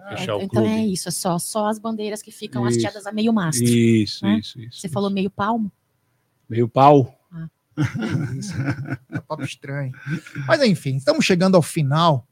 É, 0.10 0.16
Fechar 0.18 0.38
o 0.38 0.42
então 0.42 0.64
clube. 0.64 0.78
é 0.80 0.86
isso, 0.86 1.10
é 1.10 1.12
só, 1.12 1.38
só 1.38 1.68
as 1.68 1.78
bandeiras 1.78 2.22
que 2.22 2.32
ficam 2.32 2.66
Isso. 2.68 2.78
hasteadas 2.78 3.06
a 3.06 3.12
meio 3.12 3.34
mastro. 3.34 3.66
Isso, 3.68 4.26
né? 4.26 4.38
isso, 4.40 4.60
isso. 4.62 4.80
Você 4.80 4.88
falou 4.88 5.10
meio 5.10 5.30
palmo? 5.30 5.70
Meio 6.50 6.68
pau. 6.70 7.14
Isso. 8.40 8.54
É 9.12 9.20
papo 9.20 9.44
estranho. 9.44 9.92
Mas 10.48 10.62
enfim, 10.64 10.96
estamos 10.96 11.24
chegando 11.26 11.56
ao 11.56 11.62
final 11.62 12.27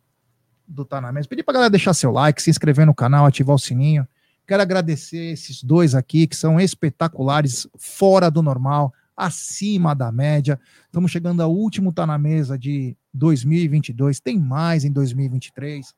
do 0.68 0.86
Tá 0.86 1.00
na 1.00 1.12
Mesa. 1.12 1.28
Pedir 1.28 1.44
pra 1.44 1.54
galera 1.54 1.70
deixar 1.70 1.94
seu 1.94 2.12
like, 2.12 2.42
se 2.42 2.50
inscrever 2.50 2.86
no 2.86 2.94
canal, 2.94 3.26
ativar 3.26 3.56
o 3.56 3.60
sininho. 3.60 4.08
Quero 4.48 4.62
agradecer 4.62 5.34
esses 5.34 5.64
dois 5.64 5.96
aqui 5.96 6.28
que 6.28 6.36
são 6.36 6.60
espetaculares, 6.60 7.68
fora 7.78 8.30
do 8.30 8.44
normal, 8.44 8.94
acima 9.18 9.96
da 9.96 10.12
média. 10.12 10.60
Estamos 10.86 11.12
chegando 11.12 11.42
ao 11.42 11.52
último 11.52 11.92
Tá 11.92 12.06
na 12.06 12.18
Mesa 12.18 12.58
de 12.58 12.96
2022. 13.14 14.20
Tem 14.20 14.40
mais 14.40 14.84
em 14.84 14.92
2023. 14.92 15.94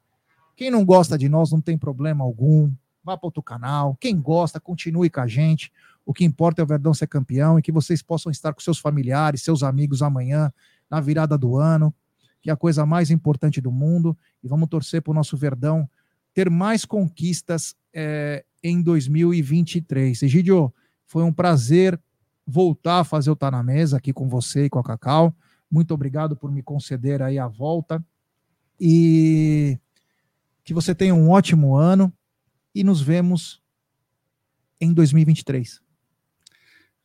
Quem 0.55 0.71
não 0.71 0.85
gosta 0.85 1.17
de 1.17 1.27
nós 1.27 1.51
não 1.51 1.61
tem 1.61 1.77
problema 1.77 2.23
algum. 2.23 2.71
Vá 3.03 3.17
para 3.17 3.27
outro 3.27 3.43
canal. 3.43 3.97
Quem 3.99 4.19
gosta, 4.19 4.59
continue 4.59 5.09
com 5.09 5.21
a 5.21 5.27
gente. 5.27 5.71
O 6.05 6.13
que 6.13 6.23
importa 6.23 6.61
é 6.61 6.63
o 6.63 6.67
Verdão 6.67 6.93
ser 6.93 7.07
campeão 7.07 7.59
e 7.59 7.61
que 7.61 7.71
vocês 7.71 8.01
possam 8.01 8.31
estar 8.31 8.53
com 8.53 8.61
seus 8.61 8.79
familiares, 8.79 9.43
seus 9.43 9.61
amigos 9.61 10.01
amanhã, 10.01 10.51
na 10.89 11.01
virada 11.01 11.37
do 11.37 11.57
ano, 11.57 11.93
que 12.41 12.49
é 12.49 12.53
a 12.53 12.57
coisa 12.57 12.85
mais 12.85 13.11
importante 13.11 13.59
do 13.61 13.71
mundo. 13.71 14.17
E 14.43 14.47
vamos 14.47 14.69
torcer 14.69 15.01
para 15.01 15.11
o 15.11 15.15
nosso 15.15 15.35
Verdão 15.37 15.89
ter 16.33 16.49
mais 16.49 16.85
conquistas 16.85 17.75
eh, 17.93 18.45
em 18.63 18.81
2023. 18.81 20.21
Egidio, 20.21 20.71
foi 21.07 21.23
um 21.23 21.33
prazer 21.33 21.99
voltar 22.45 22.99
a 22.99 23.03
fazer 23.03 23.31
o 23.31 23.35
Tá 23.35 23.49
na 23.49 23.63
Mesa 23.63 23.97
aqui 23.97 24.13
com 24.13 24.29
você 24.29 24.65
e 24.65 24.69
com 24.69 24.79
a 24.79 24.83
Cacau. 24.83 25.35
Muito 25.69 25.93
obrigado 25.93 26.35
por 26.35 26.51
me 26.51 26.61
conceder 26.61 27.21
aí 27.21 27.39
a 27.39 27.47
volta. 27.47 28.03
E 28.79 29.79
que 30.63 30.73
você 30.73 30.93
tenha 30.93 31.15
um 31.15 31.29
ótimo 31.29 31.75
ano 31.75 32.13
e 32.75 32.83
nos 32.83 33.01
vemos 33.01 33.61
em 34.79 34.93
2023. 34.93 35.81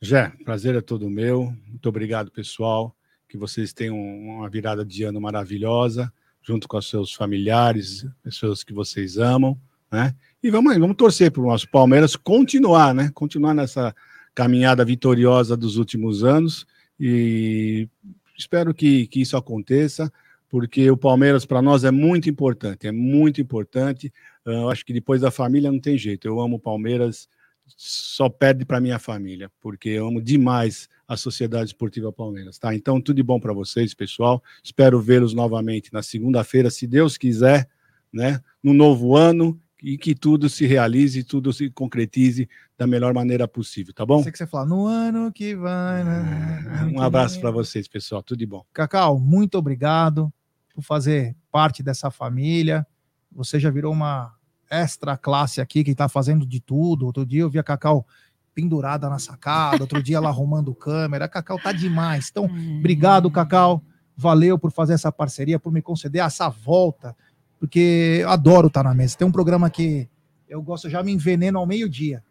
Jé, 0.01 0.29
prazer 0.43 0.75
é 0.75 0.81
todo 0.81 1.09
meu. 1.09 1.55
Muito 1.67 1.89
obrigado, 1.89 2.29
pessoal. 2.29 2.95
Que 3.33 3.37
vocês 3.39 3.73
tenham 3.73 3.97
uma 3.97 4.47
virada 4.47 4.85
de 4.85 5.01
ano 5.01 5.19
maravilhosa, 5.19 6.13
junto 6.39 6.67
com 6.67 6.77
os 6.77 6.87
seus 6.87 7.15
familiares, 7.15 8.05
pessoas 8.21 8.63
que 8.63 8.71
vocês 8.71 9.17
amam, 9.17 9.59
né? 9.91 10.13
E 10.43 10.51
vamos 10.51 10.71
aí, 10.71 10.77
vamos 10.77 10.95
torcer 10.95 11.31
para 11.31 11.41
o 11.41 11.47
nosso 11.47 11.67
Palmeiras 11.67 12.15
continuar, 12.15 12.93
né? 12.93 13.09
Continuar 13.11 13.55
nessa 13.55 13.91
caminhada 14.35 14.85
vitoriosa 14.85 15.57
dos 15.57 15.77
últimos 15.77 16.23
anos. 16.23 16.67
E 16.99 17.89
espero 18.37 18.71
que, 18.71 19.07
que 19.07 19.21
isso 19.21 19.35
aconteça, 19.35 20.13
porque 20.47 20.91
o 20.91 20.95
Palmeiras 20.95 21.43
para 21.43 21.59
nós 21.59 21.83
é 21.83 21.89
muito 21.89 22.29
importante, 22.29 22.85
é 22.85 22.91
muito 22.91 23.41
importante. 23.41 24.13
Ah, 24.45 24.51
Eu 24.51 24.69
acho 24.69 24.85
que 24.85 24.93
depois 24.93 25.21
da 25.21 25.31
família 25.31 25.71
não 25.71 25.79
tem 25.79 25.97
jeito. 25.97 26.27
Eu 26.27 26.39
amo 26.39 26.57
o 26.57 26.59
Palmeiras 26.59 27.27
só 27.75 28.29
perde 28.29 28.65
para 28.65 28.79
minha 28.79 28.99
família, 28.99 29.51
porque 29.59 29.89
eu 29.89 30.07
amo 30.07 30.21
demais 30.21 30.87
a 31.07 31.17
Sociedade 31.17 31.65
Esportiva 31.65 32.11
Palmeiras, 32.11 32.57
tá? 32.57 32.73
Então, 32.73 33.01
tudo 33.01 33.17
de 33.17 33.23
bom 33.23 33.39
para 33.39 33.53
vocês, 33.53 33.93
pessoal. 33.93 34.41
Espero 34.63 34.99
vê-los 35.01 35.33
novamente 35.33 35.91
na 35.91 36.01
segunda-feira, 36.01 36.69
se 36.69 36.87
Deus 36.87 37.17
quiser, 37.17 37.67
né? 38.11 38.39
No 38.61 38.73
novo 38.73 39.15
ano 39.15 39.59
e 39.81 39.97
que 39.97 40.15
tudo 40.15 40.49
se 40.49 40.65
realize, 40.65 41.23
tudo 41.25 41.51
se 41.51 41.69
concretize 41.69 42.47
da 42.77 42.87
melhor 42.87 43.13
maneira 43.13 43.47
possível, 43.47 43.93
tá 43.93 44.05
bom? 44.05 44.23
Sei 44.23 44.31
que 44.31 44.37
você 44.37 44.47
fala, 44.47 44.65
no 44.65 44.85
ano 44.85 45.31
que 45.31 45.55
vai. 45.55 46.03
né? 46.05 46.91
Um 46.95 47.01
abraço 47.01 47.39
para 47.41 47.51
vocês, 47.51 47.87
pessoal. 47.87 48.23
Tudo 48.23 48.39
de 48.39 48.45
bom. 48.45 48.65
Cacau, 48.71 49.19
muito 49.19 49.57
obrigado 49.57 50.31
por 50.73 50.81
fazer 50.81 51.35
parte 51.51 51.83
dessa 51.83 52.09
família. 52.09 52.87
Você 53.31 53.59
já 53.59 53.69
virou 53.69 53.91
uma 53.91 54.33
extra 54.81 55.15
classe 55.17 55.61
aqui 55.61 55.83
que 55.83 55.91
está 55.91 56.09
fazendo 56.09 56.45
de 56.45 56.59
tudo. 56.59 57.05
Outro 57.05 57.25
dia 57.25 57.41
eu 57.41 57.49
vi 57.49 57.59
a 57.59 57.63
Cacau 57.63 58.05
pendurada 58.53 59.09
na 59.09 59.19
sacada, 59.19 59.83
outro 59.83 60.01
dia 60.01 60.17
ela 60.17 60.29
arrumando 60.29 60.73
câmera. 60.75 61.25
A 61.25 61.27
Cacau 61.27 61.59
tá 61.59 61.71
demais. 61.71 62.29
Então, 62.31 62.45
obrigado, 62.45 63.29
Cacau. 63.31 63.81
Valeu 64.15 64.59
por 64.59 64.71
fazer 64.71 64.93
essa 64.93 65.11
parceria, 65.11 65.59
por 65.59 65.71
me 65.73 65.81
conceder 65.81 66.21
essa 66.23 66.49
volta, 66.49 67.15
porque 67.59 68.19
eu 68.21 68.29
adoro 68.29 68.67
estar 68.67 68.83
na 68.83 68.93
mesa. 68.93 69.17
Tem 69.17 69.27
um 69.27 69.31
programa 69.31 69.69
que 69.69 70.07
eu 70.47 70.61
gosto, 70.61 70.85
eu 70.85 70.91
já 70.91 71.01
me 71.01 71.11
enveneno 71.11 71.57
ao 71.57 71.65
meio-dia. 71.65 72.23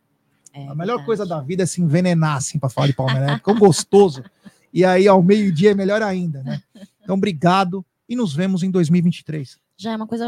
É 0.54 0.68
A 0.68 0.74
melhor 0.74 0.98
verdade. 0.98 1.06
coisa 1.06 1.26
da 1.26 1.40
vida 1.40 1.62
é 1.64 1.66
se 1.66 1.80
envenenar, 1.80 2.36
assim, 2.36 2.58
para 2.58 2.68
falar 2.68 2.86
de 2.86 2.92
Palmeiras. 2.92 3.30
É 3.30 3.38
tão 3.38 3.58
gostoso. 3.58 4.22
E 4.72 4.84
aí, 4.84 5.08
ao 5.08 5.22
meio-dia, 5.22 5.72
é 5.72 5.74
melhor 5.74 6.02
ainda, 6.02 6.42
né? 6.42 6.62
Então, 7.02 7.16
obrigado 7.16 7.84
e 8.08 8.14
nos 8.14 8.34
vemos 8.34 8.62
em 8.62 8.70
2023. 8.70 9.58
Já 9.82 9.90
é 9.90 9.96
uma 9.96 10.06
coisa, 10.06 10.24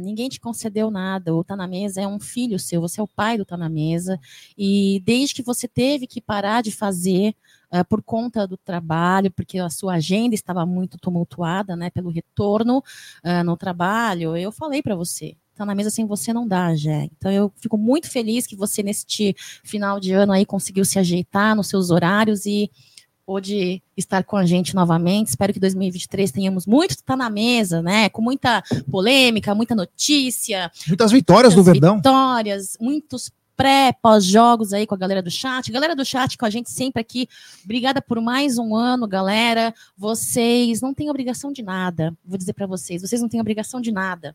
ninguém 0.00 0.28
te 0.28 0.38
concedeu 0.38 0.90
nada. 0.90 1.34
O 1.34 1.42
Tá 1.42 1.56
na 1.56 1.66
Mesa 1.66 2.02
é 2.02 2.06
um 2.06 2.20
filho 2.20 2.58
seu, 2.58 2.78
você 2.78 3.00
é 3.00 3.02
o 3.02 3.08
pai 3.08 3.38
do 3.38 3.44
Tá 3.44 3.56
na 3.56 3.66
Mesa. 3.70 4.20
E 4.56 5.00
desde 5.02 5.34
que 5.34 5.42
você 5.42 5.66
teve 5.66 6.06
que 6.06 6.20
parar 6.20 6.62
de 6.62 6.70
fazer 6.70 7.34
eh, 7.70 7.82
por 7.84 8.02
conta 8.02 8.46
do 8.46 8.58
trabalho, 8.58 9.30
porque 9.30 9.58
a 9.58 9.70
sua 9.70 9.94
agenda 9.94 10.34
estava 10.34 10.66
muito 10.66 10.98
tumultuada, 10.98 11.74
né, 11.74 11.88
pelo 11.88 12.10
retorno 12.10 12.82
eh, 13.24 13.42
no 13.42 13.56
trabalho, 13.56 14.36
eu 14.36 14.52
falei 14.52 14.82
para 14.82 14.94
você, 14.94 15.36
Tá 15.54 15.66
na 15.66 15.74
mesa 15.74 15.90
sem 15.90 16.06
você 16.06 16.32
não 16.32 16.48
dá, 16.48 16.74
Jé. 16.74 17.08
Então 17.16 17.30
eu 17.30 17.52
fico 17.56 17.76
muito 17.76 18.10
feliz 18.10 18.46
que 18.46 18.56
você 18.56 18.82
neste 18.82 19.34
final 19.62 20.00
de 20.00 20.12
ano 20.12 20.32
aí 20.32 20.46
conseguiu 20.46 20.84
se 20.84 20.98
ajeitar 20.98 21.54
nos 21.54 21.68
seus 21.68 21.90
horários 21.90 22.46
e 22.46 22.70
pôde 23.26 23.82
estar 23.96 24.24
com 24.24 24.36
a 24.36 24.44
gente 24.44 24.74
novamente. 24.74 25.28
Espero 25.28 25.52
que 25.52 25.60
2023 25.60 26.30
tenhamos 26.30 26.66
muito 26.66 27.02
tá 27.02 27.16
na 27.16 27.30
mesa, 27.30 27.82
né? 27.82 28.08
Com 28.08 28.22
muita 28.22 28.62
polêmica, 28.90 29.54
muita 29.54 29.74
notícia, 29.74 30.70
Muitas 30.86 31.10
vitórias 31.10 31.54
do 31.54 31.56
muitas 31.56 31.72
Verdão. 31.72 31.96
vitórias, 31.96 32.76
muitos 32.80 33.30
pré, 33.56 33.92
pós-jogos 34.02 34.72
aí 34.72 34.86
com 34.86 34.94
a 34.94 34.98
galera 34.98 35.22
do 35.22 35.30
chat. 35.30 35.70
Galera 35.70 35.94
do 35.94 36.04
chat 36.04 36.36
com 36.36 36.46
a 36.46 36.50
gente 36.50 36.70
sempre 36.70 37.00
aqui. 37.00 37.28
Obrigada 37.64 38.00
por 38.02 38.20
mais 38.20 38.58
um 38.58 38.74
ano, 38.74 39.06
galera. 39.06 39.74
Vocês 39.96 40.80
não 40.80 40.92
têm 40.92 41.10
obrigação 41.10 41.52
de 41.52 41.62
nada. 41.62 42.16
Vou 42.24 42.38
dizer 42.38 42.54
para 42.54 42.66
vocês, 42.66 43.02
vocês 43.02 43.20
não 43.20 43.28
têm 43.28 43.40
obrigação 43.40 43.80
de 43.80 43.92
nada. 43.92 44.34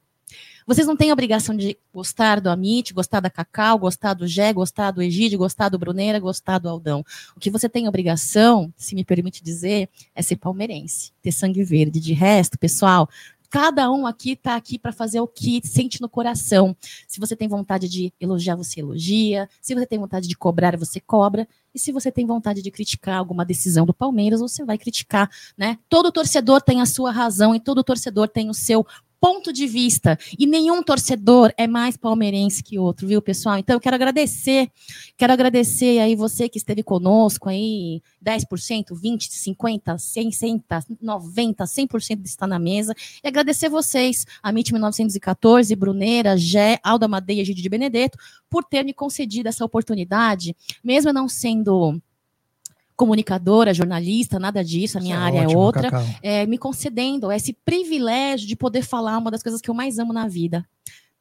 Vocês 0.65 0.85
não 0.85 0.97
têm 0.97 1.13
obrigação 1.13 1.55
de 1.55 1.77
gostar 1.93 2.41
do 2.41 2.49
Amit, 2.49 2.93
gostar 2.93 3.21
da 3.21 3.29
Cacau, 3.29 3.79
gostar 3.79 4.13
do 4.13 4.27
Gé, 4.27 4.51
gostar 4.51 4.91
do 4.91 5.01
Egídio, 5.01 5.37
gostar 5.37 5.69
do 5.69 5.79
Bruneira, 5.79 6.19
gostar 6.19 6.59
do 6.59 6.67
Aldão. 6.67 7.05
O 7.35 7.39
que 7.39 7.49
você 7.49 7.69
tem 7.69 7.87
obrigação, 7.87 8.73
se 8.75 8.93
me 8.93 9.05
permite 9.05 9.41
dizer, 9.41 9.89
é 10.13 10.21
ser 10.21 10.35
palmeirense, 10.35 11.13
ter 11.21 11.31
sangue 11.31 11.63
verde. 11.63 12.01
De 12.01 12.11
resto, 12.11 12.59
pessoal, 12.59 13.07
cada 13.49 13.89
um 13.89 14.05
aqui 14.05 14.31
está 14.31 14.55
aqui 14.55 14.77
para 14.77 14.91
fazer 14.91 15.19
o 15.19 15.27
que 15.27 15.61
sente 15.63 16.01
no 16.01 16.09
coração. 16.09 16.75
Se 17.07 17.19
você 17.19 17.35
tem 17.35 17.47
vontade 17.47 17.87
de 17.87 18.13
elogiar, 18.19 18.55
você 18.55 18.81
elogia. 18.81 19.49
Se 19.61 19.73
você 19.73 19.85
tem 19.85 19.97
vontade 19.97 20.27
de 20.27 20.35
cobrar, 20.35 20.75
você 20.77 20.99
cobra. 20.99 21.47
E 21.73 21.79
se 21.79 21.91
você 21.91 22.11
tem 22.11 22.25
vontade 22.25 22.61
de 22.61 22.71
criticar 22.71 23.17
alguma 23.17 23.45
decisão 23.45 23.85
do 23.85 23.93
Palmeiras, 23.93 24.39
você 24.39 24.65
vai 24.65 24.77
criticar, 24.77 25.29
né? 25.57 25.77
Todo 25.87 26.11
torcedor 26.11 26.61
tem 26.61 26.81
a 26.81 26.85
sua 26.85 27.11
razão 27.11 27.55
e 27.55 27.59
todo 27.59 27.83
torcedor 27.83 28.27
tem 28.27 28.49
o 28.49 28.53
seu 28.53 28.85
ponto 29.19 29.51
de 29.51 29.67
vista. 29.67 30.17
E 30.37 30.45
nenhum 30.45 30.81
torcedor 30.83 31.53
é 31.57 31.67
mais 31.67 31.97
palmeirense 31.97 32.63
que 32.63 32.79
outro, 32.79 33.07
viu, 33.07 33.21
pessoal? 33.21 33.57
Então, 33.57 33.75
eu 33.75 33.79
quero 33.79 33.95
agradecer, 33.95 34.69
quero 35.17 35.33
agradecer 35.33 35.99
aí 35.99 36.15
você 36.15 36.47
que 36.49 36.57
esteve 36.57 36.83
conosco 36.83 37.49
aí, 37.49 38.01
10%, 38.23 38.93
20%, 38.93 39.29
50%, 39.29 39.97
100%, 39.97 40.63
100%, 40.69 40.97
90%, 41.03 41.55
100% 41.55 42.21
de 42.21 42.27
estar 42.27 42.47
na 42.47 42.59
mesa. 42.59 42.93
E 43.23 43.27
agradecer 43.27 43.69
vocês, 43.69 44.25
a 44.41 44.49
MIT 44.49 44.73
1914, 44.73 45.75
Bruneira, 45.75 46.37
Gé, 46.37 46.79
Alda 46.83 47.07
Madeia, 47.07 47.43
Gide 47.43 47.61
de 47.61 47.69
Benedetto, 47.69 48.17
por 48.49 48.63
ter 48.63 48.83
me 48.83 48.93
concedido 48.93 49.49
essa 49.49 49.65
oportunidade, 49.65 50.55
mesmo 50.83 51.11
não 51.11 51.27
sendo 51.27 51.99
comunicadora, 52.97 53.73
jornalista, 53.73 54.39
nada 54.39 54.63
disso, 54.63 54.97
a 54.97 55.01
minha 55.01 55.15
Isso 55.15 55.23
área 55.23 55.41
ótimo, 55.43 55.53
é 55.53 55.63
outra 55.63 55.91
é, 56.21 56.45
me 56.47 56.57
concedendo 56.57 57.31
esse 57.31 57.53
privilégio 57.53 58.47
de 58.47 58.55
poder 58.55 58.81
falar 58.81 59.19
uma 59.19 59.29
das 59.29 59.43
coisas 59.43 59.61
que 59.61 59.69
eu 59.69 59.75
mais 59.75 59.99
amo 59.99 60.11
na 60.11 60.27
vida, 60.27 60.67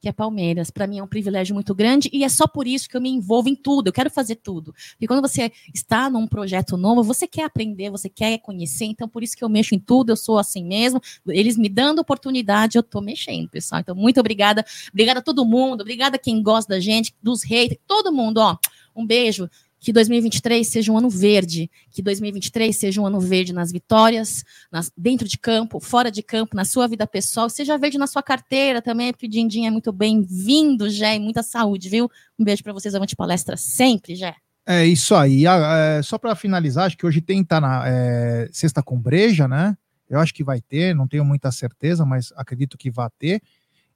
que 0.00 0.08
é 0.08 0.12
Palmeiras. 0.12 0.70
Para 0.70 0.86
mim 0.86 0.98
é 0.98 1.02
um 1.02 1.06
privilégio 1.06 1.54
muito 1.54 1.74
grande 1.74 2.08
e 2.14 2.24
é 2.24 2.28
só 2.30 2.46
por 2.46 2.66
isso 2.66 2.88
que 2.88 2.96
eu 2.96 3.00
me 3.00 3.10
envolvo 3.10 3.50
em 3.50 3.54
tudo. 3.54 3.88
Eu 3.88 3.92
quero 3.92 4.10
fazer 4.10 4.36
tudo. 4.36 4.74
E 4.98 5.06
quando 5.06 5.20
você 5.20 5.52
está 5.74 6.08
num 6.08 6.26
projeto 6.26 6.78
novo, 6.78 7.02
você 7.02 7.26
quer 7.26 7.44
aprender, 7.44 7.90
você 7.90 8.08
quer 8.08 8.38
conhecer. 8.38 8.86
Então 8.86 9.06
por 9.06 9.22
isso 9.22 9.36
que 9.36 9.44
eu 9.44 9.48
mexo 9.48 9.74
em 9.74 9.78
tudo. 9.78 10.10
Eu 10.10 10.16
sou 10.16 10.38
assim 10.38 10.64
mesmo. 10.64 10.98
Eles 11.28 11.58
me 11.58 11.68
dando 11.68 11.98
oportunidade, 11.98 12.78
eu 12.78 12.82
tô 12.82 13.02
mexendo, 13.02 13.50
pessoal. 13.50 13.82
Então 13.82 13.94
muito 13.94 14.18
obrigada, 14.18 14.64
obrigada 14.90 15.20
a 15.20 15.22
todo 15.22 15.44
mundo, 15.44 15.82
obrigada 15.82 16.16
a 16.16 16.18
quem 16.18 16.42
gosta 16.42 16.74
da 16.74 16.80
gente, 16.80 17.14
dos 17.22 17.42
haters, 17.42 17.78
todo 17.86 18.10
mundo, 18.10 18.38
ó. 18.38 18.56
Um 18.94 19.06
beijo. 19.06 19.50
Que 19.86 19.92
2023 19.92 20.66
seja 20.66 20.90
um 20.90 20.98
ano 20.98 21.08
verde, 21.08 21.70
que 21.92 22.02
2023 22.02 22.76
seja 22.76 23.00
um 23.00 23.06
ano 23.06 23.20
verde 23.20 23.52
nas 23.52 23.70
vitórias, 23.70 24.42
nas- 24.68 24.90
dentro 24.96 25.28
de 25.28 25.38
campo, 25.38 25.78
fora 25.78 26.10
de 26.10 26.24
campo, 26.24 26.56
na 26.56 26.64
sua 26.64 26.88
vida 26.88 27.06
pessoal, 27.06 27.48
seja 27.48 27.78
verde 27.78 27.96
na 27.96 28.08
sua 28.08 28.20
carteira 28.20 28.82
também, 28.82 29.12
porque 29.12 29.26
o 29.26 29.30
Dindim 29.30 29.64
é 29.64 29.70
muito 29.70 29.92
bem-vindo, 29.92 30.90
Jé, 30.90 31.14
e 31.14 31.20
muita 31.20 31.40
saúde, 31.40 31.88
viu? 31.88 32.10
Um 32.36 32.42
beijo 32.42 32.64
para 32.64 32.72
vocês, 32.72 32.96
avante 32.96 33.14
palestra 33.14 33.56
sempre, 33.56 34.16
Jé. 34.16 34.34
É 34.66 34.84
isso 34.84 35.14
aí. 35.14 35.46
Ah, 35.46 35.76
é, 35.98 36.02
só 36.02 36.18
para 36.18 36.34
finalizar, 36.34 36.86
acho 36.86 36.98
que 36.98 37.06
hoje 37.06 37.20
tem 37.20 37.44
tá 37.44 37.60
na 37.60 37.84
é, 37.86 38.48
sexta 38.50 38.82
com 38.82 38.98
breja, 38.98 39.46
né? 39.46 39.78
Eu 40.10 40.18
acho 40.18 40.34
que 40.34 40.42
vai 40.42 40.60
ter, 40.60 40.96
não 40.96 41.06
tenho 41.06 41.24
muita 41.24 41.52
certeza, 41.52 42.04
mas 42.04 42.32
acredito 42.34 42.76
que 42.76 42.90
vai 42.90 43.08
ter. 43.20 43.40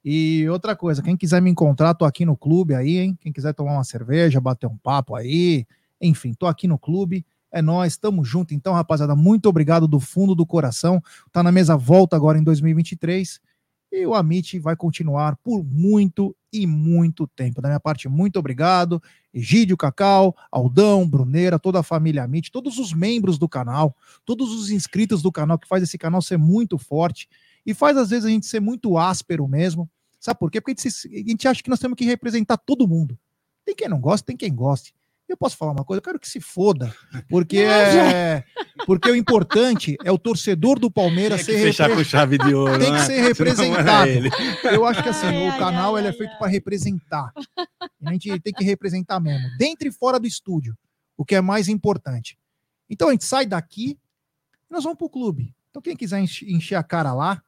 E 0.05 0.49
outra 0.49 0.77
coisa, 0.77 1.03
quem 1.03 1.17
quiser 1.17 1.43
me 1.43 1.51
encontrar, 1.51 1.95
tô 1.95 2.05
aqui 2.05 2.25
no 2.25 2.37
clube 2.37 2.77
aí, 2.77 2.99
hein? 2.99 3.19
Quem 3.21 3.33
quiser 3.33 3.53
tomar 3.53 3.73
uma 3.73 3.83
cerveja, 3.83 4.41
bater 4.41 4.69
um 4.69 4.77
papo 4.77 5.17
aí, 5.17 5.67
enfim, 6.01 6.33
tô 6.33 6.47
aqui 6.47 6.67
no 6.67 6.79
clube. 6.79 7.25
É 7.53 7.61
nós, 7.61 7.97
tamo 7.97 8.25
junto. 8.25 8.55
Então, 8.55 8.73
rapaziada, 8.73 9.17
muito 9.17 9.49
obrigado 9.49 9.89
do 9.89 9.99
fundo 9.99 10.35
do 10.35 10.47
coração. 10.47 11.03
Tá 11.33 11.43
na 11.43 11.51
mesa 11.51 11.77
volta 11.77 12.15
agora 12.15 12.39
em 12.39 12.45
2023 12.45 13.41
e 13.93 14.07
o 14.07 14.15
Amit 14.15 14.59
vai 14.59 14.77
continuar 14.77 15.37
por 15.37 15.65
muito 15.65 16.37
e 16.53 16.67
muito 16.67 17.27
tempo. 17.27 17.61
Da 17.61 17.69
minha 17.69 17.81
parte, 17.81 18.09
muito 18.09 18.39
obrigado. 18.39 19.03
Egídio, 19.33 19.77
Cacau, 19.77 20.37
Aldão, 20.51 21.09
Bruneira, 21.09 21.59
toda 21.59 21.81
a 21.81 21.83
família 21.83 22.23
Amit, 22.23 22.51
todos 22.51 22.79
os 22.79 22.93
membros 22.93 23.39
do 23.39 23.49
canal, 23.49 23.97
todos 24.25 24.53
os 24.53 24.71
inscritos 24.71 25.23
do 25.23 25.33
canal, 25.33 25.59
que 25.59 25.69
faz 25.69 25.83
esse 25.83 25.99
canal 25.99 26.23
ser 26.23 26.37
muito 26.37 26.79
forte 26.79 27.29
e 27.65 27.75
faz 27.75 27.97
às 27.97 28.11
vezes 28.11 28.25
a 28.25 28.31
gente 28.31 28.47
ser 28.47 28.61
muito 28.61 28.97
áspero 28.97 29.47
mesmo. 29.47 29.89
Sabe 30.19 30.39
por 30.39 30.51
quê? 30.51 30.61
Porque 30.61 30.73
a 30.73 31.29
gente, 31.29 31.49
acha 31.49 31.63
que 31.63 31.71
nós 31.71 31.79
temos 31.79 31.97
que 31.97 32.05
representar 32.05 32.59
todo 32.59 32.87
mundo. 32.87 33.19
Tem 33.65 33.75
quem 33.75 33.89
não 33.89 34.01
gosta, 34.01 34.27
tem 34.27 34.37
quem 34.37 34.55
goste. 34.55 34.95
Eu 35.33 35.37
posso 35.37 35.57
falar 35.57 35.71
uma 35.73 35.85
coisa, 35.85 35.99
eu 35.99 36.03
quero 36.03 36.19
que 36.19 36.29
se 36.29 36.41
foda, 36.41 36.93
porque 37.29 37.59
é, 37.59 38.45
porque 38.85 39.09
o 39.11 39.15
importante 39.15 39.97
é 40.05 40.11
o 40.11 40.19
torcedor 40.19 40.79
do 40.79 40.91
Palmeiras 40.91 41.41
que 41.41 41.53
ser 41.53 41.63
fechar 41.63 41.85
repre- 41.89 42.03
com 42.03 42.09
chave 42.09 42.37
de 42.37 42.53
ouro. 42.53 42.79
Tem 42.79 42.87
que 42.93 42.99
né? 42.99 42.99
ser 42.99 43.07
Senão 43.07 43.19
era 43.19 43.29
representado. 43.29 44.09
ele. 44.09 44.31
Eu 44.73 44.85
acho 44.85 45.03
que 45.03 45.09
assim, 45.09 45.27
Ai, 45.29 45.49
o 45.49 45.53
ai, 45.53 45.59
canal 45.59 45.95
ai, 45.95 46.03
ele 46.03 46.09
é 46.09 46.13
feito 46.13 46.37
para 46.37 46.49
representar. 46.49 47.33
A 48.05 48.13
gente 48.13 48.41
tem 48.41 48.53
que 48.53 48.65
representar 48.65 49.21
mesmo, 49.21 49.47
dentro 49.57 49.87
e 49.87 49.93
fora 49.93 50.19
do 50.19 50.27
estúdio, 50.27 50.77
o 51.17 51.25
que 51.25 51.35
é 51.37 51.41
mais 51.41 51.69
importante. 51.69 52.37
Então 52.89 53.09
a 53.09 53.13
gente 53.13 53.25
sai 53.25 53.47
daqui 53.47 53.97
e 54.69 54.73
nós 54.73 54.83
vamos 54.83 54.99
pro 54.99 55.09
clube. 55.09 55.55
Então 55.71 55.81
quem 55.81 55.95
quiser 55.97 56.19
enche- 56.21 56.53
encher 56.53 56.75
a 56.75 56.83
cara 56.83 57.13
lá, 57.15 57.41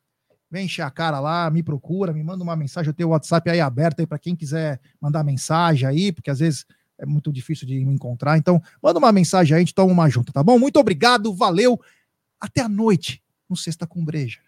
vem 0.49 0.67
encher 0.67 0.83
a 0.83 0.91
cara 0.91 1.19
lá, 1.19 1.51
me 1.51 1.63
procura, 1.65 2.13
me 2.13 2.23
manda 2.23 2.45
uma 2.45 2.55
mensagem, 2.55 2.89
eu 2.91 2.95
tenho 2.95 3.09
o 3.09 3.13
WhatsApp 3.13 3.51
aí 3.51 3.61
aberto 3.61 3.99
aí 4.01 4.07
para 4.07 4.19
quem 4.21 4.37
quiser 4.37 4.81
mandar 5.01 5.25
mensagem 5.25 5.89
aí, 5.89 6.13
porque 6.13 6.31
às 6.31 6.39
vezes 6.39 6.65
é 7.03 7.07
muito 7.07 7.33
difícil 7.33 7.67
de 7.67 7.85
me 7.85 7.93
encontrar. 7.93 8.39
Então, 8.39 8.63
manda 8.81 8.99
uma 8.99 9.11
mensagem 9.11 9.55
aí, 9.55 9.59
a 9.59 9.65
gente 9.65 9.75
toma 9.75 9.93
uma 9.93 10.09
junta, 10.09 10.33
tá 10.33 10.43
bom? 10.43 10.59
Muito 10.59 10.79
obrigado, 10.79 11.35
valeu. 11.35 11.81
Até 12.41 12.61
a 12.61 12.69
noite 12.69 13.21
no 13.51 13.57
Sexta 13.57 13.87
com 13.87 14.05
Breja. 14.05 14.39